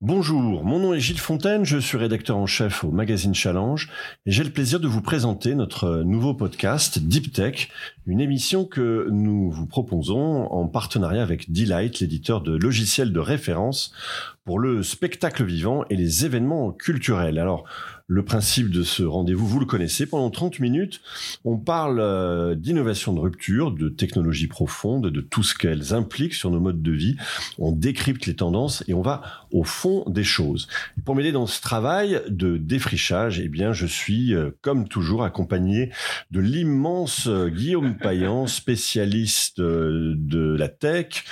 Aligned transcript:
Bonjour, 0.00 0.62
mon 0.62 0.78
nom 0.78 0.94
est 0.94 1.00
Gilles 1.00 1.18
Fontaine, 1.18 1.64
je 1.64 1.76
suis 1.76 1.98
rédacteur 1.98 2.36
en 2.36 2.46
chef 2.46 2.84
au 2.84 2.92
magazine 2.92 3.34
Challenge 3.34 3.90
et 4.26 4.30
j'ai 4.30 4.44
le 4.44 4.50
plaisir 4.50 4.78
de 4.78 4.86
vous 4.86 5.00
présenter 5.00 5.56
notre 5.56 6.04
nouveau 6.04 6.34
podcast 6.34 7.00
Deep 7.00 7.32
Tech, 7.32 7.68
une 8.06 8.20
émission 8.20 8.64
que 8.64 9.08
nous 9.10 9.50
vous 9.50 9.66
proposons 9.66 10.46
en 10.52 10.68
partenariat 10.68 11.20
avec 11.20 11.50
Delight, 11.50 11.98
l'éditeur 11.98 12.42
de 12.42 12.56
logiciels 12.56 13.12
de 13.12 13.18
référence 13.18 13.92
pour 14.48 14.60
le 14.60 14.82
spectacle 14.82 15.44
vivant 15.44 15.84
et 15.90 15.94
les 15.94 16.24
événements 16.24 16.72
culturels. 16.72 17.38
Alors, 17.38 17.66
le 18.10 18.24
principe 18.24 18.70
de 18.70 18.82
ce 18.82 19.02
rendez-vous, 19.02 19.46
vous 19.46 19.60
le 19.60 19.66
connaissez. 19.66 20.06
Pendant 20.06 20.30
30 20.30 20.60
minutes, 20.60 21.02
on 21.44 21.58
parle 21.58 22.00
euh, 22.00 22.54
d'innovation 22.54 23.12
de 23.12 23.20
rupture, 23.20 23.70
de 23.70 23.90
technologie 23.90 24.46
profonde, 24.46 25.10
de 25.10 25.20
tout 25.20 25.42
ce 25.42 25.54
qu'elles 25.54 25.92
impliquent 25.92 26.32
sur 26.32 26.50
nos 26.50 26.58
modes 26.58 26.80
de 26.80 26.90
vie. 26.90 27.16
On 27.58 27.70
décrypte 27.70 28.24
les 28.24 28.34
tendances 28.34 28.82
et 28.88 28.94
on 28.94 29.02
va 29.02 29.20
au 29.52 29.62
fond 29.62 30.04
des 30.08 30.24
choses. 30.24 30.68
pour 31.04 31.16
m'aider 31.16 31.32
dans 31.32 31.46
ce 31.46 31.60
travail 31.60 32.22
de 32.28 32.56
défrichage, 32.56 33.40
eh 33.40 33.48
bien, 33.48 33.74
je 33.74 33.84
suis, 33.86 34.34
euh, 34.34 34.52
comme 34.62 34.88
toujours, 34.88 35.22
accompagné 35.22 35.90
de 36.30 36.40
l'immense 36.40 37.26
euh, 37.26 37.50
Guillaume 37.50 37.98
Payan, 38.02 38.46
spécialiste 38.46 39.60
de 39.60 40.56
la 40.58 40.68
tech, 40.68 41.24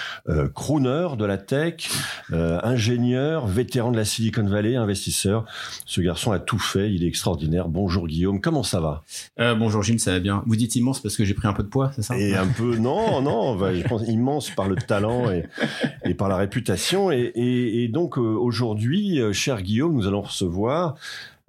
crooner 0.55 1.09
de 1.17 1.25
la 1.25 1.39
tech, 1.39 1.89
ingénieur, 2.31 3.06
vétéran 3.15 3.93
de 3.93 3.97
la 3.97 4.05
Silicon 4.05 4.45
Valley, 4.45 4.77
investisseur. 4.77 5.45
Ce 5.85 6.01
garçon 6.01 6.33
a 6.33 6.39
tout 6.39 6.59
fait, 6.59 6.93
il 6.93 7.05
est 7.05 7.07
extraordinaire. 7.07 7.69
Bonjour 7.69 8.07
Guillaume, 8.07 8.41
comment 8.41 8.63
ça 8.63 8.81
va? 8.81 9.05
Euh, 9.41 9.55
Bonjour 9.55 9.83
Gilles, 9.83 10.01
ça 10.01 10.13
va 10.13 10.21
bien. 10.21 10.43
Vous 10.47 10.57
dites 10.57 10.77
immense 10.77 11.01
parce 11.01 11.17
que 11.17 11.25
j'ai 11.25 11.35
pris 11.35 11.49
un 11.49 11.53
peu 11.53 11.63
de 11.63 11.69
poids, 11.69 11.93
c'est 11.95 12.03
ça? 12.03 12.19
Et 12.19 12.35
un 12.35 12.47
peu, 12.47 12.77
non, 12.77 13.21
non, 13.23 13.59
je 13.75 13.87
pense 13.87 14.07
immense 14.09 14.51
par 14.51 14.69
le 14.69 14.77
talent 14.77 15.31
et, 15.31 16.15
par 16.15 16.29
la 16.29 16.37
réputation. 16.37 17.11
Et, 17.11 17.89
donc 17.93 18.19
euh, 18.19 18.21
aujourd'hui, 18.21 19.21
euh, 19.21 19.33
cher 19.33 19.63
Guillaume, 19.63 19.95
nous 19.95 20.07
allons 20.07 20.23
recevoir 20.23 20.97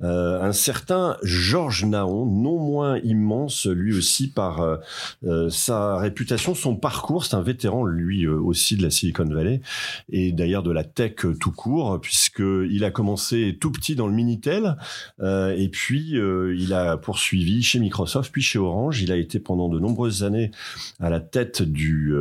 euh, 0.03 0.39
un 0.41 0.51
certain 0.51 1.17
Georges 1.23 1.83
Naon, 1.83 2.27
non 2.27 2.59
moins 2.59 2.99
immense 2.99 3.65
lui 3.65 3.97
aussi 3.97 4.29
par 4.29 4.61
euh, 4.61 4.77
euh, 5.25 5.49
sa 5.49 5.97
réputation, 5.97 6.53
son 6.53 6.75
parcours. 6.75 7.25
C'est 7.25 7.35
un 7.35 7.41
vétéran 7.41 7.83
lui 7.83 8.27
aussi 8.27 8.77
de 8.77 8.83
la 8.83 8.91
Silicon 8.91 9.25
Valley 9.25 9.61
et 10.09 10.31
d'ailleurs 10.31 10.61
de 10.61 10.71
la 10.71 10.83
tech 10.83 11.15
tout 11.39 11.51
court, 11.51 11.99
puisque 11.99 12.39
il 12.39 12.83
a 12.83 12.91
commencé 12.91 13.57
tout 13.59 13.71
petit 13.71 13.95
dans 13.95 14.07
le 14.07 14.13
minitel 14.13 14.77
et 15.21 15.69
puis 15.71 16.11
il 16.11 16.73
a 16.73 16.97
poursuivi 16.97 17.63
chez 17.63 17.79
Microsoft, 17.79 18.31
puis 18.31 18.41
chez 18.41 18.59
Orange. 18.59 19.01
Il 19.01 19.11
a 19.11 19.17
été 19.17 19.39
pendant 19.39 19.69
de 19.69 19.79
nombreuses 19.79 20.23
années 20.23 20.51
à 20.99 21.09
la 21.09 21.19
tête 21.19 21.61
du 21.61 22.13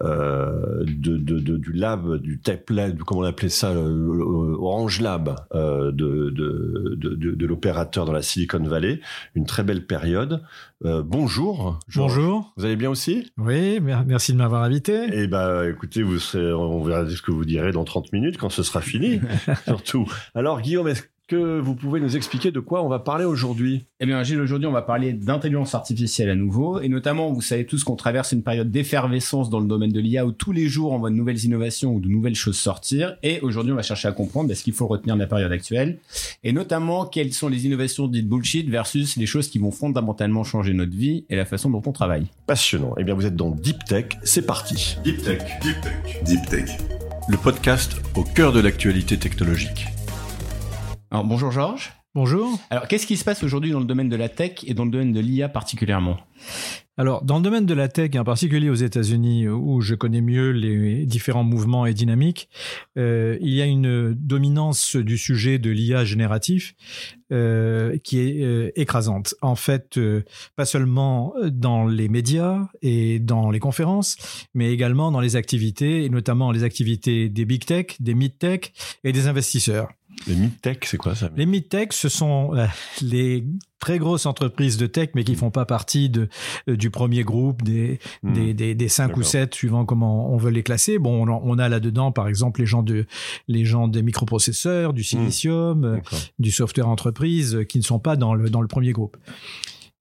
de, 0.00 1.16
de, 1.16 1.38
de, 1.40 1.56
du 1.56 1.72
lab, 1.72 2.16
du 2.18 2.40
tech 2.40 2.60
lab, 2.70 2.98
comment 2.98 3.22
on 3.22 3.24
appelait 3.24 3.48
ça, 3.48 3.72
Orange 3.72 5.00
Lab 5.00 5.36
euh, 5.54 5.92
de, 5.92 6.30
de, 6.30 7.46
l'opérateur 7.46 8.04
dans 8.04 8.12
la 8.12 8.22
Silicon 8.22 8.62
Valley. 8.62 9.00
Une 9.34 9.46
très 9.46 9.64
belle 9.64 9.86
période. 9.86 10.42
Euh, 10.84 11.02
bonjour. 11.04 11.78
Bonjour. 11.96 12.52
Vous 12.56 12.64
allez 12.64 12.76
bien 12.76 12.90
aussi? 12.90 13.32
Oui, 13.38 13.80
merci 13.80 14.32
de 14.32 14.38
m'avoir 14.38 14.62
invité. 14.62 15.06
Eh 15.12 15.26
ben, 15.26 15.64
écoutez, 15.68 16.02
vous 16.02 16.18
serez, 16.18 16.52
on 16.52 16.82
verra 16.82 17.08
ce 17.08 17.22
que 17.22 17.30
vous 17.30 17.44
direz 17.44 17.72
dans 17.72 17.84
30 17.84 18.12
minutes 18.12 18.36
quand 18.38 18.50
ce 18.50 18.62
sera 18.62 18.80
fini, 18.80 19.20
surtout. 19.64 20.10
Alors, 20.34 20.60
Guillaume, 20.60 20.88
est-ce 20.88 21.02
que 21.28 21.60
vous 21.60 21.74
pouvez 21.74 22.00
nous 22.00 22.16
expliquer 22.16 22.50
de 22.50 22.58
quoi 22.58 22.82
on 22.82 22.88
va 22.88 22.98
parler 22.98 23.26
aujourd'hui? 23.26 23.84
Eh 24.00 24.06
bien, 24.06 24.22
Gilles, 24.22 24.40
aujourd'hui, 24.40 24.66
on 24.66 24.72
va 24.72 24.82
parler 24.82 25.12
d'intelligence 25.12 25.74
artificielle 25.74 26.30
à 26.30 26.34
nouveau. 26.34 26.80
Et 26.80 26.88
notamment, 26.88 27.30
vous 27.30 27.42
savez 27.42 27.66
tous 27.66 27.84
qu'on 27.84 27.96
traverse 27.96 28.32
une 28.32 28.42
période 28.42 28.70
d'effervescence 28.70 29.50
dans 29.50 29.60
le 29.60 29.66
domaine 29.66 29.92
de 29.92 30.00
l'IA 30.00 30.24
où 30.24 30.32
tous 30.32 30.52
les 30.52 30.68
jours, 30.68 30.92
on 30.92 30.98
voit 30.98 31.10
de 31.10 31.14
nouvelles 31.14 31.44
innovations 31.44 31.94
ou 31.94 32.00
de 32.00 32.08
nouvelles 32.08 32.34
choses 32.34 32.56
sortir. 32.56 33.16
Et 33.22 33.40
aujourd'hui, 33.40 33.72
on 33.72 33.76
va 33.76 33.82
chercher 33.82 34.08
à 34.08 34.12
comprendre 34.12 34.52
ce 34.52 34.64
qu'il 34.64 34.72
faut 34.72 34.86
retenir 34.86 35.14
de 35.14 35.20
la 35.20 35.26
période 35.26 35.52
actuelle? 35.52 35.98
Et 36.44 36.52
notamment, 36.52 37.04
quelles 37.04 37.34
sont 37.34 37.48
les 37.48 37.66
innovations 37.66 38.08
dites 38.08 38.28
bullshit 38.28 38.68
versus 38.68 39.16
les 39.16 39.26
choses 39.26 39.48
qui 39.48 39.58
vont 39.58 39.70
fondamentalement 39.70 40.44
changer 40.44 40.72
notre 40.72 40.96
vie 40.96 41.26
et 41.28 41.36
la 41.36 41.44
façon 41.44 41.68
dont 41.68 41.82
on 41.84 41.92
travaille? 41.92 42.26
Passionnant. 42.46 42.94
Eh 42.98 43.04
bien, 43.04 43.14
vous 43.14 43.26
êtes 43.26 43.36
dans 43.36 43.50
Deep 43.50 43.84
Tech. 43.84 44.06
C'est 44.22 44.46
parti. 44.46 44.96
Deep 45.04 45.22
Tech. 45.22 45.42
Deep 45.60 45.80
Tech. 45.82 46.24
Deep 46.24 46.46
Tech. 46.48 46.70
Le 47.28 47.36
podcast 47.36 48.00
au 48.16 48.24
cœur 48.24 48.52
de 48.54 48.60
l'actualité 48.60 49.18
technologique. 49.18 49.86
Alors 51.10 51.24
bonjour 51.24 51.50
Georges. 51.50 51.92
Bonjour. 52.14 52.58
Alors 52.68 52.86
qu'est-ce 52.86 53.06
qui 53.06 53.16
se 53.16 53.24
passe 53.24 53.42
aujourd'hui 53.42 53.70
dans 53.70 53.80
le 53.80 53.86
domaine 53.86 54.08
de 54.08 54.16
la 54.16 54.28
tech 54.28 54.64
et 54.64 54.74
dans 54.74 54.84
le 54.84 54.90
domaine 54.90 55.12
de 55.12 55.20
l'IA 55.20 55.48
particulièrement? 55.48 56.18
Alors, 56.98 57.24
dans 57.24 57.36
le 57.36 57.42
domaine 57.42 57.64
de 57.64 57.74
la 57.74 57.86
tech, 57.86 58.10
en 58.16 58.24
particulier 58.24 58.68
aux 58.68 58.74
États-Unis, 58.74 59.48
où 59.48 59.80
je 59.80 59.94
connais 59.94 60.20
mieux 60.20 60.50
les 60.50 61.06
différents 61.06 61.44
mouvements 61.44 61.86
et 61.86 61.94
dynamiques, 61.94 62.48
euh, 62.98 63.38
il 63.40 63.54
y 63.54 63.62
a 63.62 63.66
une 63.66 64.14
dominance 64.14 64.96
du 64.96 65.16
sujet 65.16 65.60
de 65.60 65.70
l'IA 65.70 66.04
génératif 66.04 66.74
euh, 67.30 67.96
qui 68.02 68.18
est 68.18 68.42
euh, 68.42 68.72
écrasante. 68.74 69.36
En 69.42 69.54
fait, 69.54 70.00
pas 70.56 70.64
seulement 70.64 71.34
dans 71.44 71.86
les 71.86 72.08
médias 72.08 72.66
et 72.82 73.20
dans 73.20 73.52
les 73.52 73.60
conférences, 73.60 74.16
mais 74.52 74.72
également 74.72 75.12
dans 75.12 75.20
les 75.20 75.36
activités, 75.36 76.04
et 76.04 76.10
notamment 76.10 76.50
les 76.50 76.64
activités 76.64 77.28
des 77.28 77.44
big 77.44 77.64
tech, 77.64 77.86
des 78.00 78.14
mid 78.14 78.36
tech 78.36 78.72
et 79.04 79.12
des 79.12 79.28
investisseurs. 79.28 79.88
Les 80.26 80.34
mid-tech, 80.34 80.78
c'est 80.84 80.96
quoi 80.96 81.14
ça 81.14 81.30
Les 81.36 81.46
mid-tech, 81.46 81.88
ce 81.92 82.08
sont 82.08 82.54
euh, 82.54 82.66
les 83.02 83.44
très 83.78 83.98
grosses 83.98 84.26
entreprises 84.26 84.76
de 84.76 84.86
tech, 84.86 85.10
mais 85.14 85.24
qui 85.24 85.34
font 85.34 85.50
pas 85.50 85.64
partie 85.64 86.10
de, 86.10 86.28
euh, 86.68 86.76
du 86.76 86.90
premier 86.90 87.22
groupe, 87.22 87.62
des, 87.62 87.98
hmm. 88.22 88.32
des, 88.32 88.54
des, 88.54 88.74
des, 88.74 88.88
cinq 88.88 89.16
ou 89.16 89.22
sept, 89.22 89.54
suivant 89.54 89.84
comment 89.84 90.32
on 90.32 90.36
veut 90.36 90.50
les 90.50 90.62
classer. 90.62 90.98
Bon, 90.98 91.26
on, 91.28 91.58
a 91.58 91.68
là-dedans, 91.68 92.12
par 92.12 92.28
exemple, 92.28 92.60
les 92.60 92.66
gens, 92.66 92.82
de, 92.82 93.06
les 93.46 93.64
gens 93.64 93.88
des 93.88 94.02
microprocesseurs, 94.02 94.92
du 94.92 95.02
hmm. 95.02 95.04
silicium, 95.04 95.84
euh, 95.84 95.98
du 96.38 96.50
software 96.50 96.88
entreprise, 96.88 97.64
qui 97.68 97.78
ne 97.78 97.84
sont 97.84 98.00
pas 98.00 98.16
dans 98.16 98.34
le, 98.34 98.50
dans 98.50 98.60
le 98.60 98.68
premier 98.68 98.92
groupe. 98.92 99.16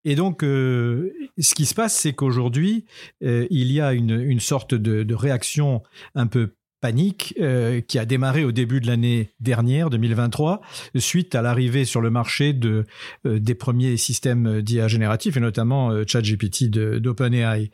Et 0.05 0.15
donc, 0.15 0.41
ce 0.41 1.53
qui 1.53 1.65
se 1.65 1.73
passe, 1.73 1.93
c'est 1.93 2.13
qu'aujourd'hui, 2.13 2.85
il 3.19 3.71
y 3.73 3.81
a 3.81 3.91
une, 3.91 4.21
une 4.21 4.39
sorte 4.39 4.73
de, 4.73 5.03
de, 5.03 5.15
réaction 5.15 5.83
un 6.15 6.27
peu 6.27 6.53
panique 6.79 7.33
euh, 7.39 7.81
qui 7.81 7.97
a 7.97 8.05
démarré 8.05 8.43
au 8.43 8.51
début 8.51 8.79
de 8.79 8.87
l'année 8.87 9.31
dernière, 9.39 9.89
2023, 9.89 10.61
suite 10.97 11.33
à 11.33 11.41
l'arrivée 11.41 11.85
sur 11.85 12.01
le 12.01 12.11
marché 12.11 12.53
de 12.53 12.85
euh, 13.25 13.39
des 13.39 13.55
premiers 13.55 13.97
systèmes 13.97 14.61
d'IA 14.61 14.87
génératifs 14.87 15.37
et 15.37 15.39
notamment 15.39 15.89
euh, 15.89 16.03
ChatGPT 16.05 16.69
d'OpenAI. 16.69 17.71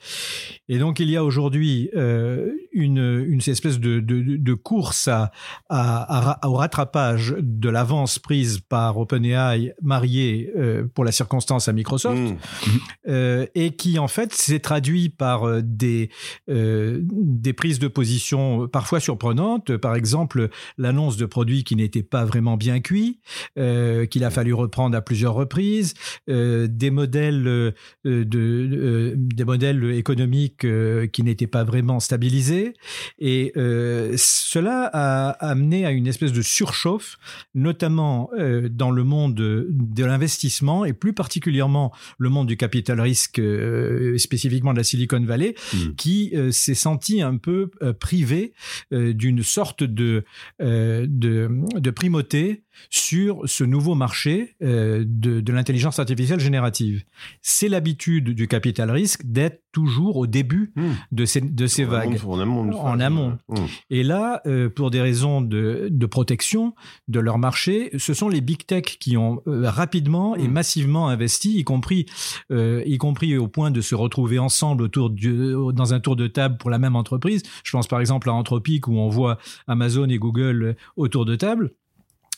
Et 0.69 0.79
donc 0.79 0.99
il 0.99 1.09
y 1.09 1.17
a 1.17 1.23
aujourd'hui 1.23 1.89
une, 1.93 3.25
une 3.27 3.39
espèce 3.45 3.79
de, 3.79 3.99
de, 3.99 4.37
de 4.37 4.53
course 4.53 5.07
à, 5.07 5.31
à, 5.69 6.47
au 6.47 6.53
rattrapage 6.53 7.35
de 7.39 7.69
l'avance 7.69 8.19
prise 8.19 8.59
par 8.59 8.97
OpenAI 8.97 9.73
mariée 9.81 10.51
pour 10.93 11.03
la 11.03 11.11
circonstance 11.11 11.67
à 11.67 11.73
Microsoft 11.73 12.35
mmh. 13.05 13.11
et 13.55 13.75
qui 13.75 13.99
en 13.99 14.07
fait 14.07 14.33
s'est 14.33 14.59
traduit 14.59 15.09
par 15.09 15.61
des 15.61 16.09
des 16.47 17.53
prises 17.53 17.79
de 17.79 17.87
position 17.87 18.67
parfois 18.67 18.93
surprenante, 19.03 19.77
Par 19.77 19.95
exemple, 19.95 20.49
l'annonce 20.77 21.17
de 21.17 21.25
produits 21.25 21.63
qui 21.63 21.75
n'étaient 21.75 22.03
pas 22.03 22.25
vraiment 22.25 22.57
bien 22.57 22.79
cuits, 22.79 23.19
euh, 23.57 24.05
qu'il 24.05 24.23
a 24.23 24.29
fallu 24.29 24.53
reprendre 24.53 24.97
à 24.97 25.01
plusieurs 25.01 25.33
reprises, 25.33 25.93
euh, 26.29 26.67
des 26.69 26.89
modèles 26.89 27.47
euh, 27.47 27.71
de, 28.05 29.13
des 29.15 29.43
modèles 29.45 29.83
économiques 29.91 30.65
qui 31.11 31.23
n'étaient 31.23 31.47
pas 31.47 31.63
vraiment 31.63 31.99
stabilisés, 31.99 32.73
et 33.19 33.51
cela 34.15 34.89
a 34.93 35.29
amené 35.31 35.85
à 35.85 35.91
une 35.91 36.07
espèce 36.07 36.31
de 36.31 36.41
surchauffe, 36.41 37.17
notamment 37.53 38.29
dans 38.69 38.91
le 38.91 39.03
monde 39.03 39.35
de 39.35 40.05
l'investissement 40.05 40.85
et 40.85 40.93
plus 40.93 41.13
particulièrement 41.13 41.91
le 42.17 42.29
monde 42.29 42.47
du 42.47 42.57
capital 42.57 43.01
risque, 43.01 43.41
spécifiquement 44.17 44.73
de 44.73 44.77
la 44.77 44.83
Silicon 44.83 45.23
Valley, 45.23 45.55
mmh. 45.73 45.77
qui 45.97 46.33
s'est 46.51 46.75
senti 46.75 47.21
un 47.21 47.37
peu 47.37 47.71
privé 47.99 48.53
d'une 48.93 49.43
sorte 49.43 49.83
de, 49.83 50.23
euh, 50.61 51.05
de, 51.07 51.49
de, 51.79 51.91
primauté 51.91 52.63
sur 52.89 53.41
ce 53.45 53.63
nouveau 53.63 53.95
marché 53.95 54.55
euh, 54.61 55.03
de, 55.07 55.41
de 55.41 55.53
l'intelligence 55.53 55.99
artificielle 55.99 56.39
générative. 56.39 57.03
C'est 57.41 57.69
l'habitude 57.69 58.29
du 58.29 58.47
capital 58.47 58.91
risque 58.91 59.25
d'être 59.25 59.61
toujours 59.71 60.17
au 60.17 60.27
début 60.27 60.71
hmm. 60.75 60.91
de 61.11 61.25
ces, 61.25 61.41
de 61.41 61.67
ces 61.67 61.83
vagues. 61.83 62.19
en 62.25 62.39
amont. 62.39 62.71
En 62.73 62.99
amont. 62.99 63.37
Hmm. 63.49 63.65
Et 63.89 64.03
là, 64.03 64.41
pour 64.75 64.91
des 64.91 65.01
raisons 65.01 65.41
de, 65.41 65.87
de, 65.89 66.05
protection 66.05 66.75
de 67.07 67.19
leur 67.19 67.39
marché, 67.39 67.89
ce 67.97 68.13
sont 68.13 68.29
les 68.29 68.41
big 68.41 68.65
tech 68.65 68.83
qui 68.83 69.17
ont 69.17 69.41
rapidement 69.45 70.35
et 70.35 70.47
hmm. 70.47 70.51
massivement 70.51 71.09
investi, 71.09 71.57
y 71.57 71.63
compris, 71.63 72.05
y 72.51 72.97
compris 72.97 73.37
au 73.37 73.47
point 73.47 73.71
de 73.71 73.81
se 73.81 73.95
retrouver 73.95 74.39
ensemble 74.39 74.83
autour 74.83 75.09
du, 75.09 75.53
dans 75.73 75.93
un 75.93 75.99
tour 75.99 76.15
de 76.15 76.27
table 76.27 76.57
pour 76.57 76.69
la 76.69 76.77
même 76.77 76.95
entreprise. 76.95 77.41
Je 77.63 77.71
pense 77.71 77.87
par 77.87 77.99
exemple 77.99 78.29
à 78.29 78.33
Anthropic 78.33 78.87
où 78.87 78.97
on 78.97 79.09
voit 79.09 79.37
Amazon 79.67 80.07
et 80.09 80.19
Google 80.19 80.75
autour 80.95 81.25
de 81.25 81.35
table. 81.35 81.73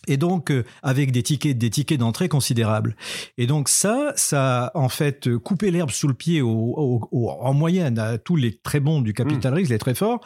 Et 0.07 0.17
donc 0.17 0.51
euh, 0.51 0.63
avec 0.83 1.11
des 1.11 1.23
tickets 1.23 1.57
des 1.57 1.69
tickets 1.69 1.99
d'entrée 1.99 2.29
considérables. 2.29 2.95
Et 3.37 3.47
donc 3.47 3.69
ça 3.69 4.13
ça 4.15 4.65
a 4.65 4.77
en 4.77 4.89
fait 4.89 5.35
coupé 5.37 5.71
l'herbe 5.71 5.91
sous 5.91 6.07
le 6.07 6.13
pied 6.13 6.41
au, 6.41 7.01
en 7.11 7.53
moyenne 7.53 7.99
à 7.99 8.17
tous 8.17 8.35
les 8.35 8.53
très 8.53 8.79
bons 8.79 9.01
du 9.01 9.13
capital 9.13 9.53
mmh. 9.53 9.57
risque 9.57 9.71
les 9.71 9.77
très 9.77 9.95
forts. 9.95 10.21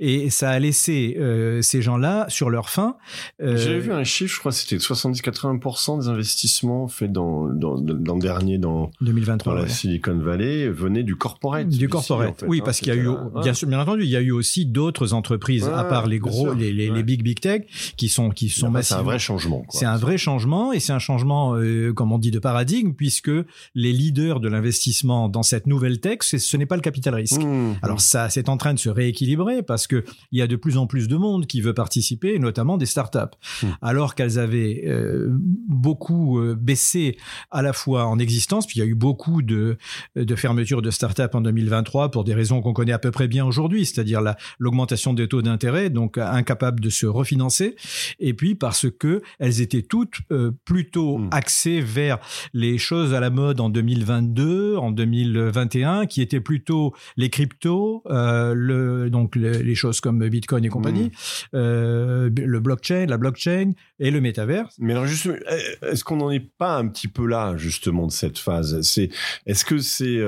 Et 0.00 0.30
ça 0.30 0.50
a 0.50 0.58
laissé 0.58 1.16
euh, 1.18 1.62
ces 1.62 1.82
gens-là 1.82 2.26
sur 2.28 2.50
leur 2.50 2.70
faim 2.70 2.96
euh, 3.42 3.56
j'avais 3.56 3.78
vu 3.78 3.92
un 3.92 4.04
chiffre 4.04 4.34
je 4.34 4.40
crois 4.40 4.52
c'était 4.52 4.76
70-80% 4.76 6.00
des 6.00 6.08
investissements 6.08 6.88
faits 6.88 7.12
dans 7.12 7.48
dans, 7.48 7.78
dans 7.78 8.16
dernier 8.16 8.58
dans 8.58 8.90
2023 9.00 9.54
dans 9.54 9.60
la 9.60 9.68
Silicon 9.68 10.18
Valley 10.18 10.68
venaient 10.68 11.02
du 11.02 11.16
corporate 11.16 11.68
du 11.68 11.88
corporate 11.88 12.44
oui 12.46 12.58
hein, 12.60 12.62
parce 12.64 12.80
qu'il 12.80 12.88
y 12.88 12.90
a 12.90 12.96
eu 12.96 13.08
bien 13.42 13.54
sûr 13.54 13.68
bien 13.68 13.80
entendu 13.80 14.04
il 14.04 14.10
y 14.10 14.16
a 14.16 14.20
eu 14.20 14.30
aussi 14.30 14.66
d'autres 14.66 15.12
entreprises 15.12 15.68
à 15.68 15.84
part 15.84 16.06
les 16.06 16.18
gros 16.18 16.52
les, 16.52 16.72
les, 16.72 16.90
les, 16.90 17.02
big 17.02 17.22
big 17.22 17.40
tech 17.40 17.62
qui 17.96 18.08
sont 18.08 18.30
qui 18.30 18.48
sont 18.48 18.70
massivement 18.70 19.18
changement. 19.22 19.64
C'est 19.70 19.86
un 19.86 19.96
vrai 19.96 20.18
changement 20.18 20.72
et 20.72 20.80
c'est 20.80 20.92
un 20.92 20.98
changement, 20.98 21.54
euh, 21.56 21.92
comme 21.92 22.12
on 22.12 22.18
dit, 22.18 22.30
de 22.30 22.38
paradigme 22.38 22.92
puisque 22.92 23.30
les 23.74 23.92
leaders 23.92 24.40
de 24.40 24.48
l'investissement 24.48 25.28
dans 25.28 25.42
cette 25.42 25.66
nouvelle 25.66 26.00
tech, 26.00 26.18
ce 26.22 26.56
n'est 26.56 26.66
pas 26.66 26.76
le 26.76 26.82
capital 26.82 27.14
risque. 27.14 27.42
Mmh. 27.42 27.76
Alors 27.82 28.00
ça, 28.00 28.28
c'est 28.28 28.48
en 28.48 28.56
train 28.56 28.74
de 28.74 28.78
se 28.78 28.90
rééquilibrer 28.90 29.62
parce 29.62 29.86
que 29.86 30.04
il 30.32 30.38
y 30.38 30.42
a 30.42 30.46
de 30.46 30.56
plus 30.56 30.76
en 30.76 30.86
plus 30.86 31.08
de 31.08 31.16
monde 31.16 31.46
qui 31.46 31.60
veut 31.60 31.74
participer, 31.74 32.38
notamment 32.38 32.76
des 32.76 32.86
startups. 32.86 33.18
Mmh. 33.62 33.66
Alors 33.80 34.14
qu'elles 34.14 34.38
avaient 34.38 34.82
euh, 34.86 35.28
beaucoup 35.30 36.38
euh, 36.38 36.54
baissé 36.54 37.16
à 37.50 37.62
la 37.62 37.72
fois 37.72 38.06
en 38.06 38.18
existence, 38.18 38.66
puis 38.66 38.80
il 38.80 38.82
y 38.82 38.86
a 38.86 38.88
eu 38.88 38.94
beaucoup 38.94 39.42
de, 39.42 39.78
de 40.16 40.36
fermetures 40.36 40.82
de 40.82 40.90
startups 40.90 41.22
en 41.32 41.40
2023 41.40 42.10
pour 42.10 42.24
des 42.24 42.34
raisons 42.34 42.60
qu'on 42.60 42.72
connaît 42.72 42.92
à 42.92 42.98
peu 42.98 43.10
près 43.10 43.28
bien 43.28 43.46
aujourd'hui, 43.46 43.86
c'est-à-dire 43.86 44.20
l'augmentation 44.58 45.14
des 45.14 45.28
taux 45.28 45.42
d'intérêt, 45.42 45.90
donc 45.90 46.18
incapables 46.18 46.80
de 46.80 46.90
se 46.90 47.06
refinancer, 47.06 47.76
et 48.18 48.34
puis 48.34 48.54
parce 48.54 48.86
que 48.90 49.11
elles 49.38 49.60
étaient 49.60 49.82
toutes 49.82 50.18
euh, 50.30 50.52
plutôt 50.64 51.18
hmm. 51.18 51.28
axées 51.32 51.80
vers 51.80 52.18
les 52.52 52.78
choses 52.78 53.14
à 53.14 53.20
la 53.20 53.30
mode 53.30 53.60
en 53.60 53.68
2022, 53.68 54.76
en 54.76 54.90
2021, 54.90 56.06
qui 56.06 56.22
étaient 56.22 56.40
plutôt 56.40 56.94
les 57.16 57.30
cryptos, 57.30 58.02
euh, 58.06 58.54
le, 58.54 59.10
donc 59.10 59.36
les 59.36 59.74
choses 59.74 60.00
comme 60.00 60.26
Bitcoin 60.28 60.64
et 60.64 60.68
compagnie, 60.68 61.06
hmm. 61.06 61.56
euh, 61.56 62.30
le 62.34 62.60
blockchain, 62.60 63.06
la 63.06 63.18
blockchain 63.18 63.72
et 63.98 64.10
le 64.10 64.20
métaverse. 64.20 64.74
Mais 64.78 64.92
alors 64.92 65.06
justement, 65.06 65.36
est-ce 65.82 66.04
qu'on 66.04 66.16
n'en 66.16 66.30
est 66.30 66.48
pas 66.58 66.76
un 66.76 66.88
petit 66.88 67.08
peu 67.08 67.26
là 67.26 67.56
justement 67.56 68.06
de 68.06 68.12
cette 68.12 68.38
phase? 68.38 68.80
C'est 68.82 69.10
est-ce 69.46 69.64
que 69.64 69.78
c'est 69.78 70.20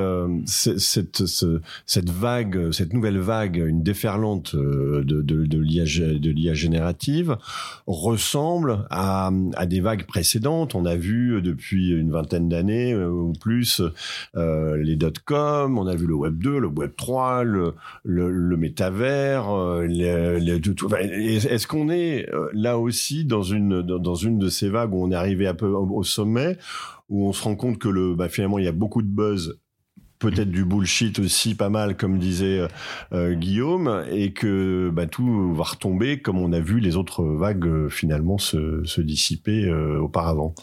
cette 0.47 1.25
cette 1.87 2.11
vague, 2.11 2.73
cette 2.73 2.93
nouvelle 2.93 3.19
vague, 3.19 3.57
une 3.57 3.83
déferlante 3.83 4.55
de 4.57 5.59
l'IA 5.59 6.55
générative 6.55 7.37
ressemble 7.87 8.74
à, 8.91 9.31
des 9.67 9.81
vagues 9.81 10.05
précédentes. 10.05 10.75
On 10.75 10.85
a 10.85 10.97
vu 10.97 11.41
depuis 11.43 11.91
une 11.91 12.11
vingtaine 12.11 12.49
d'années 12.49 12.93
euh, 12.93 13.09
ou 13.09 13.33
plus 13.33 13.83
euh, 14.37 14.77
les 14.77 14.97
dot-com, 14.97 15.79
on 15.79 15.87
a 15.87 15.95
vu 15.95 16.07
le 16.07 16.15
Web 16.15 16.39
2, 16.39 16.59
le 16.59 16.69
Web 16.69 16.93
3, 16.97 17.45
le, 17.45 17.75
le, 18.05 18.57
métavers. 18.57 19.49
Euh, 19.51 19.87
est-ce 19.89 21.67
qu'on 21.67 21.91
est 21.91 22.29
là 22.53 22.79
aussi 22.79 23.25
dans 23.25 23.43
une, 23.43 23.83
dans 23.83 24.15
une 24.15 24.39
de 24.39 24.49
ces 24.49 24.69
vagues 24.69 24.95
où 24.95 25.05
on 25.05 25.11
est 25.11 25.17
arrivé 25.17 25.47
un 25.47 25.55
peu 25.55 25.67
au 25.67 26.03
sommet 26.03 26.57
où 27.09 27.29
on 27.29 27.33
se 27.33 27.43
rend 27.43 27.57
compte 27.57 27.79
que 27.79 27.89
le, 27.89 28.15
bah, 28.15 28.29
finalement 28.29 28.59
il 28.59 28.65
y 28.65 28.69
a 28.69 28.73
beaucoup 28.73 29.03
de 29.03 29.09
buzz 29.09 29.59
peut-être 30.25 30.51
du 30.51 30.65
bullshit 30.65 31.19
aussi 31.19 31.55
pas 31.55 31.69
mal 31.69 31.97
comme 31.97 32.19
disait 32.19 32.61
euh, 32.61 32.69
euh, 33.13 33.35
Guillaume 33.35 34.05
et 34.11 34.33
que 34.33 34.91
bah, 34.93 35.07
tout 35.07 35.55
va 35.55 35.65
retomber 35.65 36.21
comme 36.21 36.39
on 36.39 36.53
a 36.53 36.61
vu 36.61 36.81
les 36.81 36.97
autres 36.97 37.25
vagues 37.25 37.67
euh, 37.67 37.89
finalement 37.89 38.39
se, 38.39 38.83
se 38.85 39.01
dissiper 39.01 39.71
auparavant. 39.71 40.55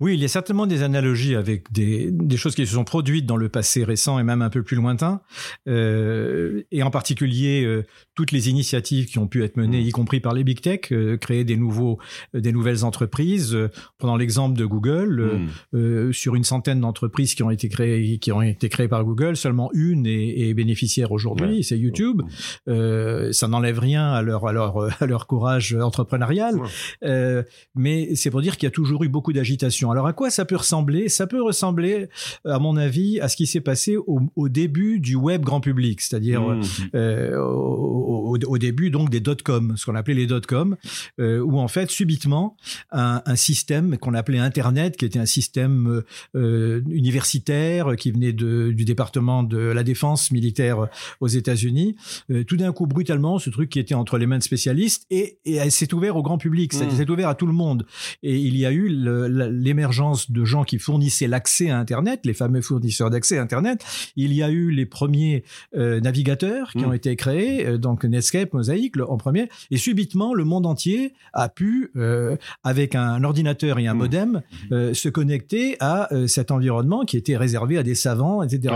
Oui, 0.00 0.14
il 0.14 0.20
y 0.20 0.24
a 0.24 0.28
certainement 0.28 0.66
des 0.66 0.82
analogies 0.82 1.34
avec 1.34 1.72
des, 1.72 2.10
des, 2.10 2.36
choses 2.36 2.54
qui 2.54 2.66
se 2.66 2.74
sont 2.74 2.84
produites 2.84 3.26
dans 3.26 3.36
le 3.36 3.48
passé 3.48 3.84
récent 3.84 4.18
et 4.18 4.22
même 4.22 4.42
un 4.42 4.50
peu 4.50 4.62
plus 4.62 4.76
lointain 4.76 5.20
et 5.66 6.82
en 6.82 6.90
particulier 6.90 7.82
toutes 8.14 8.32
les 8.32 8.48
initiatives 8.48 9.06
qui 9.06 9.18
ont 9.18 9.26
pu 9.26 9.42
être 9.44 9.56
menées, 9.56 9.80
mm. 9.80 9.86
y 9.86 9.90
compris 9.90 10.20
par 10.20 10.34
les 10.34 10.44
big 10.44 10.60
tech, 10.60 10.92
créer 11.20 11.44
des 11.44 11.56
nouveaux 11.56 11.98
des 12.34 12.52
nouvelles 12.52 12.84
entreprises. 12.84 13.56
Prenons 13.98 14.16
l'exemple 14.16 14.58
de 14.58 14.64
Google, 14.64 15.48
mm. 15.72 16.12
sur 16.12 16.34
une 16.34 16.44
centaine 16.44 16.80
d'entreprises 16.80 17.34
qui 17.34 17.42
ont 17.42 17.50
été 17.50 17.68
créées 17.68 18.18
qui 18.18 18.32
ont 18.32 18.42
été 18.42 18.68
créées 18.68 18.88
par 18.88 19.04
Google, 19.06 19.36
seulement 19.36 19.70
une 19.72 20.06
est, 20.06 20.54
bénéficiaire 20.54 21.12
aujourd'hui, 21.12 21.62
c'est 21.62 21.78
YouTube. 21.78 22.22
Euh, 22.68 23.32
ça 23.32 23.48
n'enlève 23.48 23.78
rien 23.78 24.12
à 24.12 24.22
leur, 24.22 24.46
à 24.46 24.52
leur, 24.52 25.02
à 25.02 25.06
leur 25.06 25.26
courage 25.26 25.74
entrepreneurial, 25.74 26.54
euh, 27.04 27.42
mais 27.74 28.14
c'est 28.14 28.30
pour 28.30 28.42
dire 28.42 28.56
qu'il 28.56 28.66
y 28.66 28.72
a 28.72 28.72
toujours 28.72 29.04
eu 29.04 29.08
beaucoup 29.08 29.32
d'agitation. 29.32 29.90
Alors 29.90 30.06
à 30.06 30.12
quoi 30.12 30.30
ça 30.30 30.44
peut 30.44 30.56
ressembler? 30.56 31.08
Ça 31.08 31.26
peut 31.26 31.42
ressembler, 31.42 32.08
à 32.44 32.58
mon 32.58 32.76
avis, 32.76 33.20
à 33.20 33.28
ce 33.28 33.36
qui 33.36 33.46
s'est 33.46 33.60
passé 33.60 33.96
au, 33.96 34.20
au, 34.34 34.48
début 34.48 35.00
du 35.00 35.14
web 35.14 35.42
grand 35.42 35.60
public, 35.60 36.00
c'est-à-dire 36.00 36.42
mmh. 36.42 36.62
euh, 36.94 37.38
au, 37.38 38.36
au, 38.46 38.58
début 38.58 38.90
donc 38.90 39.10
des 39.10 39.20
dot-com, 39.20 39.74
ce 39.76 39.86
qu'on 39.86 39.94
appelait 39.94 40.14
les 40.14 40.26
dot-com, 40.26 40.76
euh, 41.20 41.40
où 41.40 41.58
en 41.58 41.68
fait 41.68 41.90
subitement 41.90 42.56
un, 42.90 43.22
un 43.24 43.36
système 43.36 43.98
qu'on 43.98 44.14
appelait 44.14 44.38
Internet, 44.38 44.96
qui 44.96 45.04
était 45.04 45.18
un 45.18 45.26
système 45.26 46.02
euh, 46.34 46.82
universitaire 46.88 47.96
qui 47.96 48.10
venait 48.10 48.32
de, 48.32 48.72
du 48.72 48.84
département 48.96 49.42
de 49.42 49.58
la 49.58 49.84
défense 49.84 50.30
militaire 50.30 50.88
aux 51.20 51.26
États-Unis. 51.28 51.96
Euh, 52.30 52.44
tout 52.44 52.56
d'un 52.56 52.72
coup, 52.72 52.86
brutalement, 52.86 53.38
ce 53.38 53.50
truc 53.50 53.68
qui 53.68 53.78
était 53.78 53.94
entre 53.94 54.16
les 54.16 54.26
mains 54.26 54.38
de 54.38 54.42
spécialistes 54.42 55.04
et, 55.10 55.38
et 55.44 55.68
s'est 55.68 55.92
ouvert 55.92 56.16
au 56.16 56.22
grand 56.22 56.38
public, 56.38 56.72
cest 56.72 56.90
mmh. 56.90 56.96
s'est 56.96 57.10
ouvert 57.10 57.28
à 57.28 57.34
tout 57.34 57.46
le 57.46 57.52
monde. 57.52 57.84
Et 58.22 58.36
il 58.38 58.56
y 58.56 58.64
a 58.64 58.72
eu 58.72 58.88
l'émergence 58.88 60.30
de 60.30 60.44
gens 60.46 60.64
qui 60.64 60.78
fournissaient 60.78 61.26
l'accès 61.26 61.68
à 61.68 61.78
Internet, 61.78 62.20
les 62.24 62.32
fameux 62.32 62.62
fournisseurs 62.62 63.10
d'accès 63.10 63.36
à 63.36 63.42
Internet. 63.42 63.84
Il 64.16 64.32
y 64.32 64.42
a 64.42 64.48
eu 64.48 64.70
les 64.70 64.86
premiers 64.86 65.44
euh, 65.76 66.00
navigateurs 66.00 66.70
qui 66.72 66.78
mmh. 66.78 66.88
ont 66.88 66.92
été 66.94 67.16
créés, 67.16 67.66
euh, 67.66 67.76
donc 67.76 68.04
Netscape, 68.04 68.54
Mosaic 68.54 68.94
en 69.06 69.18
premier. 69.18 69.50
Et 69.70 69.76
subitement, 69.76 70.32
le 70.32 70.44
monde 70.44 70.64
entier 70.64 71.12
a 71.34 71.50
pu, 71.50 71.92
avec 72.62 72.94
un 72.94 73.24
ordinateur 73.24 73.78
et 73.78 73.86
un 73.86 73.94
mmh. 73.94 73.98
modem, 73.98 74.42
se 74.70 75.08
connecter 75.08 75.76
à 75.80 76.08
cet 76.26 76.50
environnement 76.50 77.04
qui 77.04 77.18
était 77.18 77.36
réservé 77.36 77.76
à 77.76 77.82
des 77.82 77.94
savants, 77.94 78.42
etc. 78.42 78.75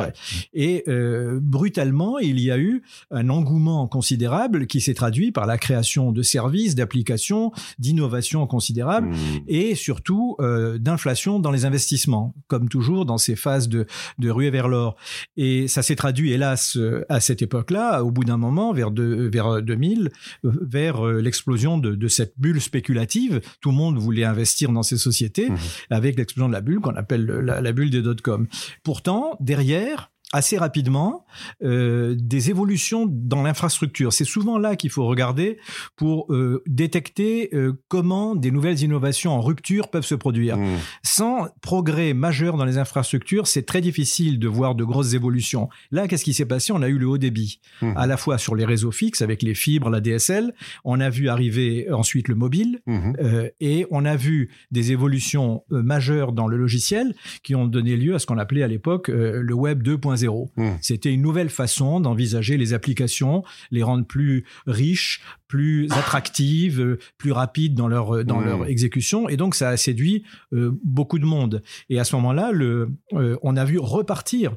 Et 0.53 0.85
euh, 0.89 1.39
brutalement, 1.41 2.19
il 2.19 2.41
y 2.41 2.51
a 2.51 2.59
eu 2.59 2.83
un 3.11 3.29
engouement 3.29 3.87
considérable 3.87 4.67
qui 4.67 4.81
s'est 4.81 4.95
traduit 4.95 5.33
par 5.33 5.47
la 5.47 5.59
création 5.59 6.13
de 6.13 6.23
services, 6.23 6.75
d'applications, 6.75 7.53
d'innovations 7.79 8.47
considérables 8.47 9.09
mmh. 9.09 9.15
et 9.49 9.75
surtout 9.75 10.37
euh, 10.41 10.79
d'inflation 10.79 11.39
dans 11.39 11.51
les 11.51 11.65
investissements, 11.65 12.35
comme 12.49 12.69
toujours 12.69 13.05
dans 13.05 13.19
ces 13.19 13.37
phases 13.37 13.69
de, 13.69 13.87
de 14.19 14.31
ruée 14.31 14.51
vers 14.51 14.69
l'or. 14.69 14.97
Et 15.37 15.69
ça 15.69 15.83
s'est 15.83 15.97
traduit, 15.97 16.33
hélas, 16.33 16.79
à 17.09 17.21
cette 17.21 17.43
époque-là, 17.43 18.03
au 18.03 18.11
bout 18.11 18.25
d'un 18.25 18.37
moment, 18.37 18.73
vers, 18.73 18.91
de, 18.91 19.29
vers 19.33 19.63
2000, 19.63 20.11
vers 20.43 21.07
euh, 21.07 21.21
l'explosion 21.21 21.79
de, 21.79 21.95
de, 21.95 22.09
cette 22.09 22.35
bulle 22.39 22.61
spéculative. 22.61 23.41
Tout 23.61 23.71
le 23.71 23.77
monde 23.77 23.99
voulait 23.99 24.25
investir 24.25 24.73
dans 24.73 24.83
ces 24.83 24.97
sociétés 24.97 25.51
mmh. 25.51 25.57
avec 25.91 26.17
l'explosion 26.19 26.49
de 26.49 26.53
la 26.53 26.61
bulle 26.61 26.81
qu'on 26.81 26.97
appelle 26.97 27.25
la, 27.27 27.61
la 27.61 27.73
bulle 27.73 27.91
des 27.91 28.03
dot-com. 28.03 28.47
Pourtant, 28.83 29.37
derrière, 29.41 29.90
assez 30.33 30.57
rapidement 30.57 31.25
euh, 31.63 32.15
des 32.17 32.51
évolutions 32.51 33.07
dans 33.09 33.43
l'infrastructure. 33.43 34.13
C'est 34.13 34.25
souvent 34.25 34.59
là 34.59 34.77
qu'il 34.77 34.91
faut 34.91 35.07
regarder 35.07 35.59
pour 35.97 36.33
euh, 36.33 36.63
détecter 36.67 37.51
euh, 37.53 37.73
comment 37.89 38.37
des 38.37 38.53
nouvelles 38.53 38.81
innovations 38.81 39.33
en 39.33 39.41
rupture 39.41 39.89
peuvent 39.89 40.07
se 40.07 40.15
produire. 40.15 40.57
Mmh. 40.57 40.79
Sans 41.03 41.49
progrès 41.63 42.15
majeur 42.15 42.57
dans 42.57 42.65
les 42.65 42.79
infrastructures, 42.79 43.49
c'est 43.49 43.67
très 43.67 43.81
difficile 43.81 44.39
de 44.39 44.47
voir 44.47 44.77
de 44.77 44.85
grosses 44.85 45.15
évolutions. 45.15 45.69
Là, 45.91 46.07
qu'est-ce 46.07 46.25
qui 46.25 46.35
s'est 46.35 46.47
passé? 46.47 46.73
On 46.73 46.83
a 46.83 46.89
eu 46.89 46.99
le 46.99 47.09
haut 47.09 47.19
débit, 47.19 47.61
mmh. 47.83 47.93
à 47.97 48.07
la 48.07 48.17
fois 48.17 48.39
sur 48.39 48.55
les 48.55 48.65
réseaux 48.65 48.93
fixes 48.93 49.23
avec 49.23 49.43
les 49.43 49.55
fibres, 49.55 49.91
la 49.91 50.01
DSL. 50.01 50.55
On 50.85 51.01
a 51.01 51.11
vu 51.11 51.29
arriver 51.29 51.91
ensuite 51.91 52.29
le 52.29 52.37
mobile 52.37 52.81
mmh. 52.87 53.13
et 53.61 53.87
on 53.91 54.05
a 54.05 54.15
vu 54.15 54.51
des 54.71 54.93
évolutions 54.93 55.65
majeures 55.71 56.33
dans 56.33 56.47
le 56.47 56.57
logiciel 56.57 57.15
qui 57.43 57.55
ont 57.57 57.67
donné 57.67 57.97
lieu 57.97 58.15
à 58.15 58.19
ce 58.21 58.27
qu'on 58.27 58.39
appelait 58.39 58.63
à 58.63 58.69
l'époque 58.69 59.09
le 59.09 59.55
Web 59.55 59.83
2.0 59.83 60.20
Mmh. 60.29 60.71
C'était 60.81 61.13
une 61.13 61.23
nouvelle 61.23 61.51
façon 61.51 62.01
d'envisager 62.01 62.57
les 62.57 62.73
applications, 62.73 63.43
les 63.71 63.83
rendre 63.83 64.05
plus 64.05 64.45
riches, 64.67 65.23
plus 65.49 65.91
attractives, 65.91 66.99
plus 67.19 67.33
rapides 67.33 67.75
dans 67.75 67.89
leur 67.89 68.25
dans 68.25 68.41
mmh. 68.41 68.45
leur 68.45 68.67
exécution. 68.67 69.29
Et 69.29 69.37
donc 69.37 69.55
ça 69.55 69.71
a 69.71 69.77
séduit 69.77 70.25
euh, 70.53 70.79
beaucoup 70.85 71.19
de 71.19 71.25
monde. 71.25 71.63
Et 71.89 71.99
à 71.99 72.05
ce 72.05 72.17
moment-là, 72.17 72.53
le, 72.53 72.91
euh, 73.15 73.37
on 73.43 73.57
a 73.57 73.65
vu 73.65 73.79
repartir 73.79 74.57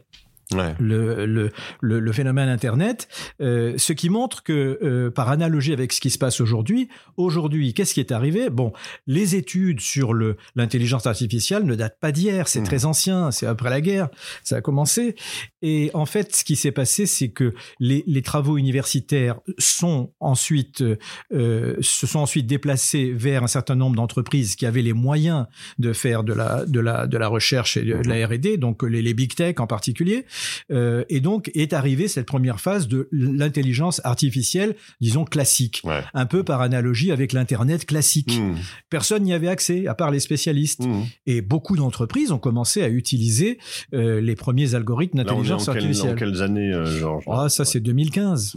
le, 0.80 1.26
le, 1.26 1.52
le, 1.82 2.12
phénomène 2.12 2.50
Internet, 2.50 3.08
euh, 3.42 3.74
ce 3.78 3.94
qui 3.94 4.10
montre 4.10 4.44
que, 4.44 4.80
euh, 4.82 5.12
par 5.12 5.30
analogie 5.30 5.74
avec 5.74 5.94
ce 5.94 6.02
qui 6.02 6.10
se 6.10 6.18
passe 6.18 6.42
aujourd'hui, 6.42 6.90
aujourd'hui, 7.18 7.74
qu'est-ce 7.74 7.94
qui 7.94 8.00
est 8.00 8.12
arrivé? 8.12 8.50
Bon, 8.50 8.74
les 9.08 9.36
études 9.36 9.80
sur 9.80 10.14
le 10.14 10.38
l'intelligence 10.56 11.08
artificielle 11.08 11.64
ne 11.66 11.76
datent 11.76 12.00
pas 12.00 12.12
d'hier, 12.12 12.48
c'est 12.48 12.62
mmh. 12.62 12.66
très 12.66 12.86
ancien, 12.86 13.32
c'est 13.32 13.46
après 13.46 13.70
la 13.70 13.82
guerre, 13.82 14.10
ça 14.44 14.58
a 14.58 14.62
commencé. 14.62 15.16
Et 15.62 15.92
en 15.94 16.06
fait, 16.06 16.36
ce 16.36 16.44
qui 16.44 16.56
s'est 16.56 16.72
passé, 16.72 17.06
c'est 17.06 17.30
que 17.30 17.54
les, 17.80 18.04
les, 18.08 18.22
travaux 18.22 18.58
universitaires 18.58 19.40
sont 19.58 20.14
ensuite 20.20 20.84
euh, 21.34 21.76
se 21.82 22.08
sont 22.08 22.20
ensuite 22.20 22.48
déplacés 22.48 23.12
vers 23.14 23.44
un 23.44 23.48
certain 23.48 23.76
nombre 23.76 23.96
d'entreprises 23.96 24.56
qui 24.56 24.66
avaient 24.66 24.82
les 24.82 24.94
moyens 24.94 25.46
de 25.80 25.94
faire 25.94 26.24
de 26.24 26.34
la 26.34 26.66
de 26.66 26.80
la 26.80 27.08
de 27.08 27.18
la 27.18 27.28
recherche 27.28 27.78
et 27.78 27.84
de, 27.84 27.96
la 27.96 28.28
R&D, 28.28 28.58
donc 28.58 28.84
les, 28.84 29.02
les 29.02 29.14
big 29.14 29.36
tech 29.36 29.56
en 29.60 29.68
particulier. 29.68 30.26
Euh, 30.72 31.04
et 31.10 31.20
donc 31.20 31.52
est 31.54 31.74
arrivée 31.74 32.08
cette 32.08 32.26
première 32.26 32.60
phase 32.60 32.88
de 32.88 33.10
l'intelligence 33.12 34.02
artificielle, 34.04 34.76
disons 35.02 35.26
classique, 35.26 35.84
un 36.14 36.26
peu 36.26 36.44
par 36.44 36.62
analogie 36.62 37.12
avec 37.12 37.34
l'internet 37.34 37.86
classique. 37.86 38.40
Hmm. 38.40 38.56
Personne 38.90 39.24
n'y 39.24 39.34
avait 39.34 39.48
accès 39.48 39.88
à 39.88 39.96
part 39.96 40.12
les 40.12 40.20
spécialistes. 40.20 40.86
Hmm. 40.86 41.04
Et 41.26 41.42
beaucoup 41.42 41.76
d'entreprises 41.76 42.32
ont 42.32 42.40
commencé 42.40 42.82
à 42.82 42.90
utiliser 42.90 43.58
euh, 43.94 44.22
les 44.22 44.36
premiers 44.36 44.76
algorithmes 44.76 45.18
d'intelligence 45.18 45.70
artificielle. 45.70 46.12
Dans 46.12 46.16
quelles 46.16 46.42
années, 46.42 46.74
euh, 46.74 46.86
Georges? 46.86 47.26
Ah, 47.28 47.50
ça 47.50 47.66
c'est 47.66 47.80
2015. 47.80 48.56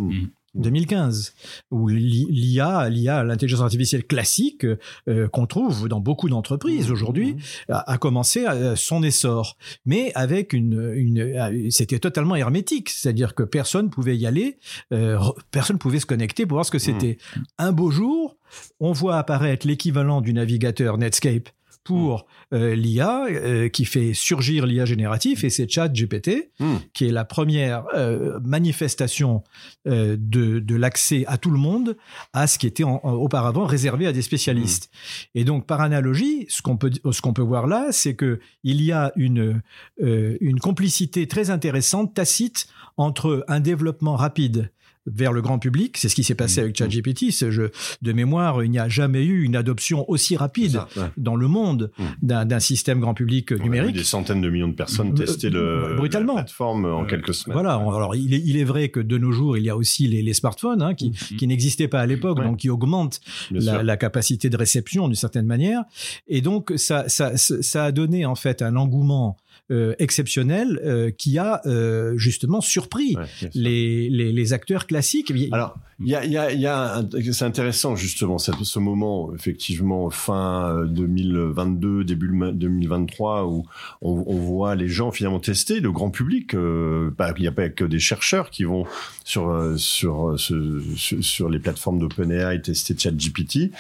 2015, 0.57 1.35
où 1.71 1.89
l'IA, 1.89 2.89
l'IA, 2.89 3.25
l'intelligence 3.25 3.61
artificielle 3.61 4.07
classique 4.07 4.67
euh, 5.09 5.29
qu'on 5.29 5.47
trouve 5.47 5.89
dans 5.89 6.01
beaucoup 6.01 6.29
d'entreprises 6.29 6.91
aujourd'hui, 6.91 7.35
mmh. 7.35 7.73
a, 7.73 7.99
commencé 7.99 8.45
son 8.77 9.03
essor, 9.03 9.57
mais 9.85 10.13
avec 10.15 10.53
une, 10.53 10.93
une 10.95 11.71
c'était 11.71 11.99
totalement 11.99 12.37
hermétique, 12.37 12.91
c'est-à-dire 12.91 13.35
que 13.35 13.43
personne 13.43 13.91
pouvait 13.91 14.17
y 14.17 14.27
aller, 14.27 14.59
euh, 14.93 15.19
personne 15.51 15.79
pouvait 15.79 16.01
se 16.01 16.07
connecter 16.07 16.47
pour 16.47 16.57
voir 16.57 16.67
ce 16.67 16.71
que 16.71 16.77
mmh. 16.77 16.81
c'était. 16.81 17.19
Un 17.59 17.73
beau 17.73 17.91
jour, 17.91 18.37
on 18.81 18.93
voit 18.93 19.17
apparaître 19.17 19.67
l'équivalent 19.67 20.21
du 20.21 20.33
navigateur 20.33 20.99
Netscape 20.99 21.49
pour 21.87 22.27
euh, 22.53 22.75
l'IA 22.75 23.27
euh, 23.27 23.69
qui 23.69 23.85
fait 23.85 24.13
surgir 24.13 24.67
l'IA 24.67 24.85
génératif 24.85 25.45
et 25.45 25.51
c'est 25.51 25.71
ChatGPT 25.71 26.51
hmm. 26.59 26.79
qui 26.93 27.07
est 27.07 27.13
la 27.13 27.25
première 27.25 27.85
euh, 27.95 28.41
manifestation 28.45 29.45
de, 29.85 30.17
de 30.17 30.75
l'accès 30.75 31.25
à 31.29 31.39
tout 31.39 31.53
le 31.53 31.59
monde 31.59 31.97
à 32.33 32.49
ce 32.49 32.59
qui 32.59 32.67
était 32.67 32.83
auparavant 32.83 33.67
réservé 33.67 34.09
à 34.09 34.13
des 34.13 34.23
spécialistes. 34.23 34.91
Hmm. 34.93 35.39
Et 35.39 35.45
donc 35.45 35.67
par 35.67 35.81
analogie, 35.81 36.47
ce 36.49 36.61
qu'on 36.61 36.77
peut 36.77 36.91
ce 37.13 37.21
qu'on 37.23 37.33
peut 37.33 37.43
voir 37.43 37.69
là, 37.69 37.87
c'est 37.93 38.17
que 38.17 38.41
il 38.65 38.83
y 38.83 38.91
a 38.91 39.13
une 39.15 39.63
une 40.01 40.59
complicité 40.59 41.29
très 41.29 41.51
intéressante 41.51 42.15
tacite 42.15 42.67
entre 42.97 43.45
un 43.47 43.61
développement 43.61 44.17
rapide 44.17 44.73
vers 45.07 45.33
le 45.33 45.43
grand 45.43 45.59
public. 45.59 45.97
C'est 45.97 46.09
ce 46.09 46.15
qui 46.15 46.25
s'est 46.25 46.35
passé 46.35 46.61
mmh. 46.61 46.65
avec 46.65 46.77
ChatGPT. 46.77 47.51
Je, 47.51 47.71
de 48.03 48.13
mémoire, 48.13 48.63
il 48.63 48.71
n'y 48.71 48.79
a 48.79 48.89
jamais 48.89 49.25
eu 49.25 49.43
une 49.43 49.57
adoption 49.57 50.09
aussi 50.09 50.37
rapide 50.37 50.81
dans 51.17 51.37
le 51.37 51.49
monde 51.49 51.91
mmh. 51.99 52.45
d'un 52.45 52.61
système 52.61 53.01
grand 53.01 53.15
public 53.15 53.53
numérique. 53.53 53.95
des 53.95 54.05
centaines 54.05 54.41
de 54.41 54.51
millions 54.51 54.69
de 54.69 54.75
personnes 54.75 55.13
euh, 55.13 55.25
tester 55.25 55.51
le, 55.51 55.95
brutalement. 55.97 56.37
la 56.37 56.43
plateforme 56.43 56.85
en 56.85 57.05
euh, 57.05 57.07
quelques 57.07 57.35
semaines. 57.35 57.55
Voilà. 57.55 57.75
Alors, 57.75 58.15
il 58.15 58.35
est, 58.35 58.43
il 58.45 58.57
est, 58.57 58.65
vrai 58.65 58.89
que 58.89 59.01
de 59.01 59.19
nos 59.19 59.33
jours, 59.33 59.57
il 59.57 59.65
y 59.65 59.71
a 59.71 59.77
aussi 59.77 60.07
les, 60.09 60.23
les 60.23 60.35
smartphones 60.35 60.83
hein, 60.83 60.95
qui, 60.95 61.11
mmh. 61.11 61.37
qui 61.37 61.47
n'existaient 61.47 61.89
pas 61.89 62.01
à 62.01 62.07
l'époque, 62.07 62.43
donc 62.43 62.59
qui 62.59 62.71
augmentent 62.71 63.21
la, 63.51 63.83
la, 63.83 63.97
capacité 63.97 64.51
de 64.51 64.57
réception 64.57 65.07
d'une 65.07 65.15
certaine 65.15 65.47
manière. 65.47 65.85
Et 66.27 66.41
donc, 66.41 66.73
ça, 66.77 67.09
ça, 67.09 67.37
ça 67.37 67.85
a 67.85 67.93
donné 67.93 68.27
en 68.27 68.35
fait 68.35 68.63
un 68.63 68.77
engouement 68.77 69.37
euh, 69.71 69.95
exceptionnel 69.99 70.81
euh, 70.85 71.11
qui 71.11 71.39
a 71.39 71.61
euh, 71.67 72.17
justement 72.17 72.61
surpris 72.61 73.17
les, 73.55 74.09
les, 74.09 74.33
les, 74.33 74.53
acteurs 74.53 74.87
classiques. 74.87 75.33
Alors, 75.51 75.77
il 76.01 76.09
y 76.09 76.15
a, 76.15 76.25
y 76.25 76.37
a, 76.37 76.53
y 76.53 76.67
a 76.67 77.03
c'est 77.33 77.45
intéressant 77.45 77.97
justement 77.97 78.39
ce 78.39 78.79
moment 78.79 79.33
effectivement 79.35 80.11
fin 80.11 80.85
2022 80.87 82.05
début 82.05 82.53
2023 82.53 83.47
où 83.47 83.65
on, 84.03 84.37
voit 84.37 84.75
les 84.75 84.89
gens 84.89 85.11
finalement 85.11 85.41
tester 85.41 85.81
le 85.81 85.91
grand 85.91 86.11
public. 86.11 86.55
Bah, 86.55 87.33
il 87.37 87.43
n'y 87.43 87.49
a 87.49 87.53
pas 87.53 87.69
que 87.69 87.85
des 87.85 87.99
chercheurs 87.99 88.51
qui 88.51 88.65
vont 88.65 88.85
sur 89.25 89.75
sur 89.79 90.39
sur, 90.39 90.85
sur 90.97 91.49
les 91.49 91.59
plateformes 91.59 91.99
d'OpenAI 91.99 92.61
tester 92.63 92.97
ChatGPT. 92.97 93.71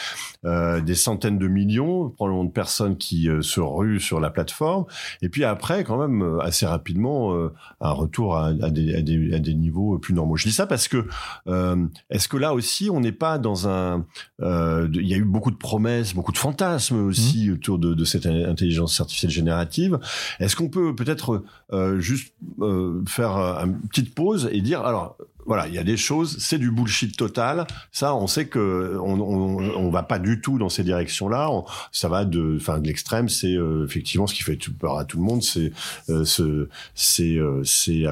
des 0.44 0.94
centaines 0.94 1.38
de 1.38 1.48
millions 1.48 2.08
probablement 2.10 2.44
de 2.44 2.50
personnes 2.50 2.96
qui 2.96 3.28
se 3.40 3.60
ruent 3.60 4.00
sur 4.00 4.20
la 4.20 4.30
plateforme. 4.30 4.86
Et 5.22 5.28
puis 5.28 5.44
après 5.44 5.84
quand 5.84 5.98
même 5.98 6.22
euh, 6.22 6.40
assez 6.40 6.66
rapidement 6.66 7.34
euh, 7.34 7.52
un 7.80 7.90
retour 7.90 8.36
à, 8.36 8.52
des, 8.52 8.94
à, 8.94 9.02
des, 9.02 9.34
à, 9.34 9.38
des, 9.38 9.54
niveaux 9.54 9.98
plus 9.98 10.14
normaux. 10.14 10.36
Je 10.36 10.48
dis 10.48 10.54
ça 10.54 10.66
parce 10.66 10.88
que 10.88 11.06
euh, 11.46 11.86
est-ce 12.10 12.28
que 12.28 12.36
là 12.36 12.54
aussi 12.54 12.88
on 12.90 13.00
n'est 13.00 13.12
pas 13.12 13.38
dans 13.38 13.68
un 13.68 14.04
il 14.40 15.06
y 15.06 15.14
a 15.14 15.16
eu 15.16 15.24
beaucoup 15.24 15.50
de 15.50 15.56
promesses, 15.56 16.14
beaucoup 16.14 16.32
de 16.32 16.38
fantasmes 16.38 17.04
aussi 17.04 17.48
mmh. 17.48 17.52
autour 17.54 17.78
de, 17.78 17.94
de, 17.94 18.04
cette 18.04 18.26
intelligence 18.26 19.00
artificielle 19.00 19.32
générative. 19.32 19.98
Est-ce 20.40 20.56
qu'on 20.56 20.68
peut 20.68 20.94
peut-être 20.94 21.44
juste 21.98 22.34
faire 23.08 23.36
une 23.36 23.80
petite 23.88 24.14
pause 24.14 24.48
et 24.52 24.60
dire 24.60 24.82
alors 24.82 25.16
voilà, 25.46 25.68
il 25.68 25.74
y 25.74 25.78
a 25.78 25.84
des 25.84 25.96
choses, 25.96 26.36
c'est 26.38 26.58
du 26.58 26.70
bullshit 26.70 27.16
total. 27.16 27.66
Ça, 27.92 28.14
on 28.14 28.26
sait 28.26 28.46
que 28.46 28.98
on, 29.02 29.20
on, 29.20 29.58
on 29.76 29.90
va 29.90 30.02
pas 30.02 30.18
du 30.18 30.40
tout 30.40 30.58
dans 30.58 30.68
ces 30.68 30.82
directions-là. 30.82 31.48
Ça 31.92 32.08
va 32.08 32.24
de, 32.24 32.56
enfin, 32.60 32.78
de 32.78 32.86
l'extrême, 32.86 33.28
c'est 33.28 33.54
euh, 33.54 33.84
effectivement 33.84 34.26
ce 34.26 34.34
qui 34.34 34.42
fait 34.42 34.58
peur 34.78 34.98
à 34.98 35.04
tout 35.04 35.18
le 35.18 35.24
monde, 35.24 35.42
c'est 35.42 35.72
euh, 36.08 36.24
ce, 36.24 36.68
c'est, 36.94 37.36
euh, 37.36 37.62
c'est 37.64 38.04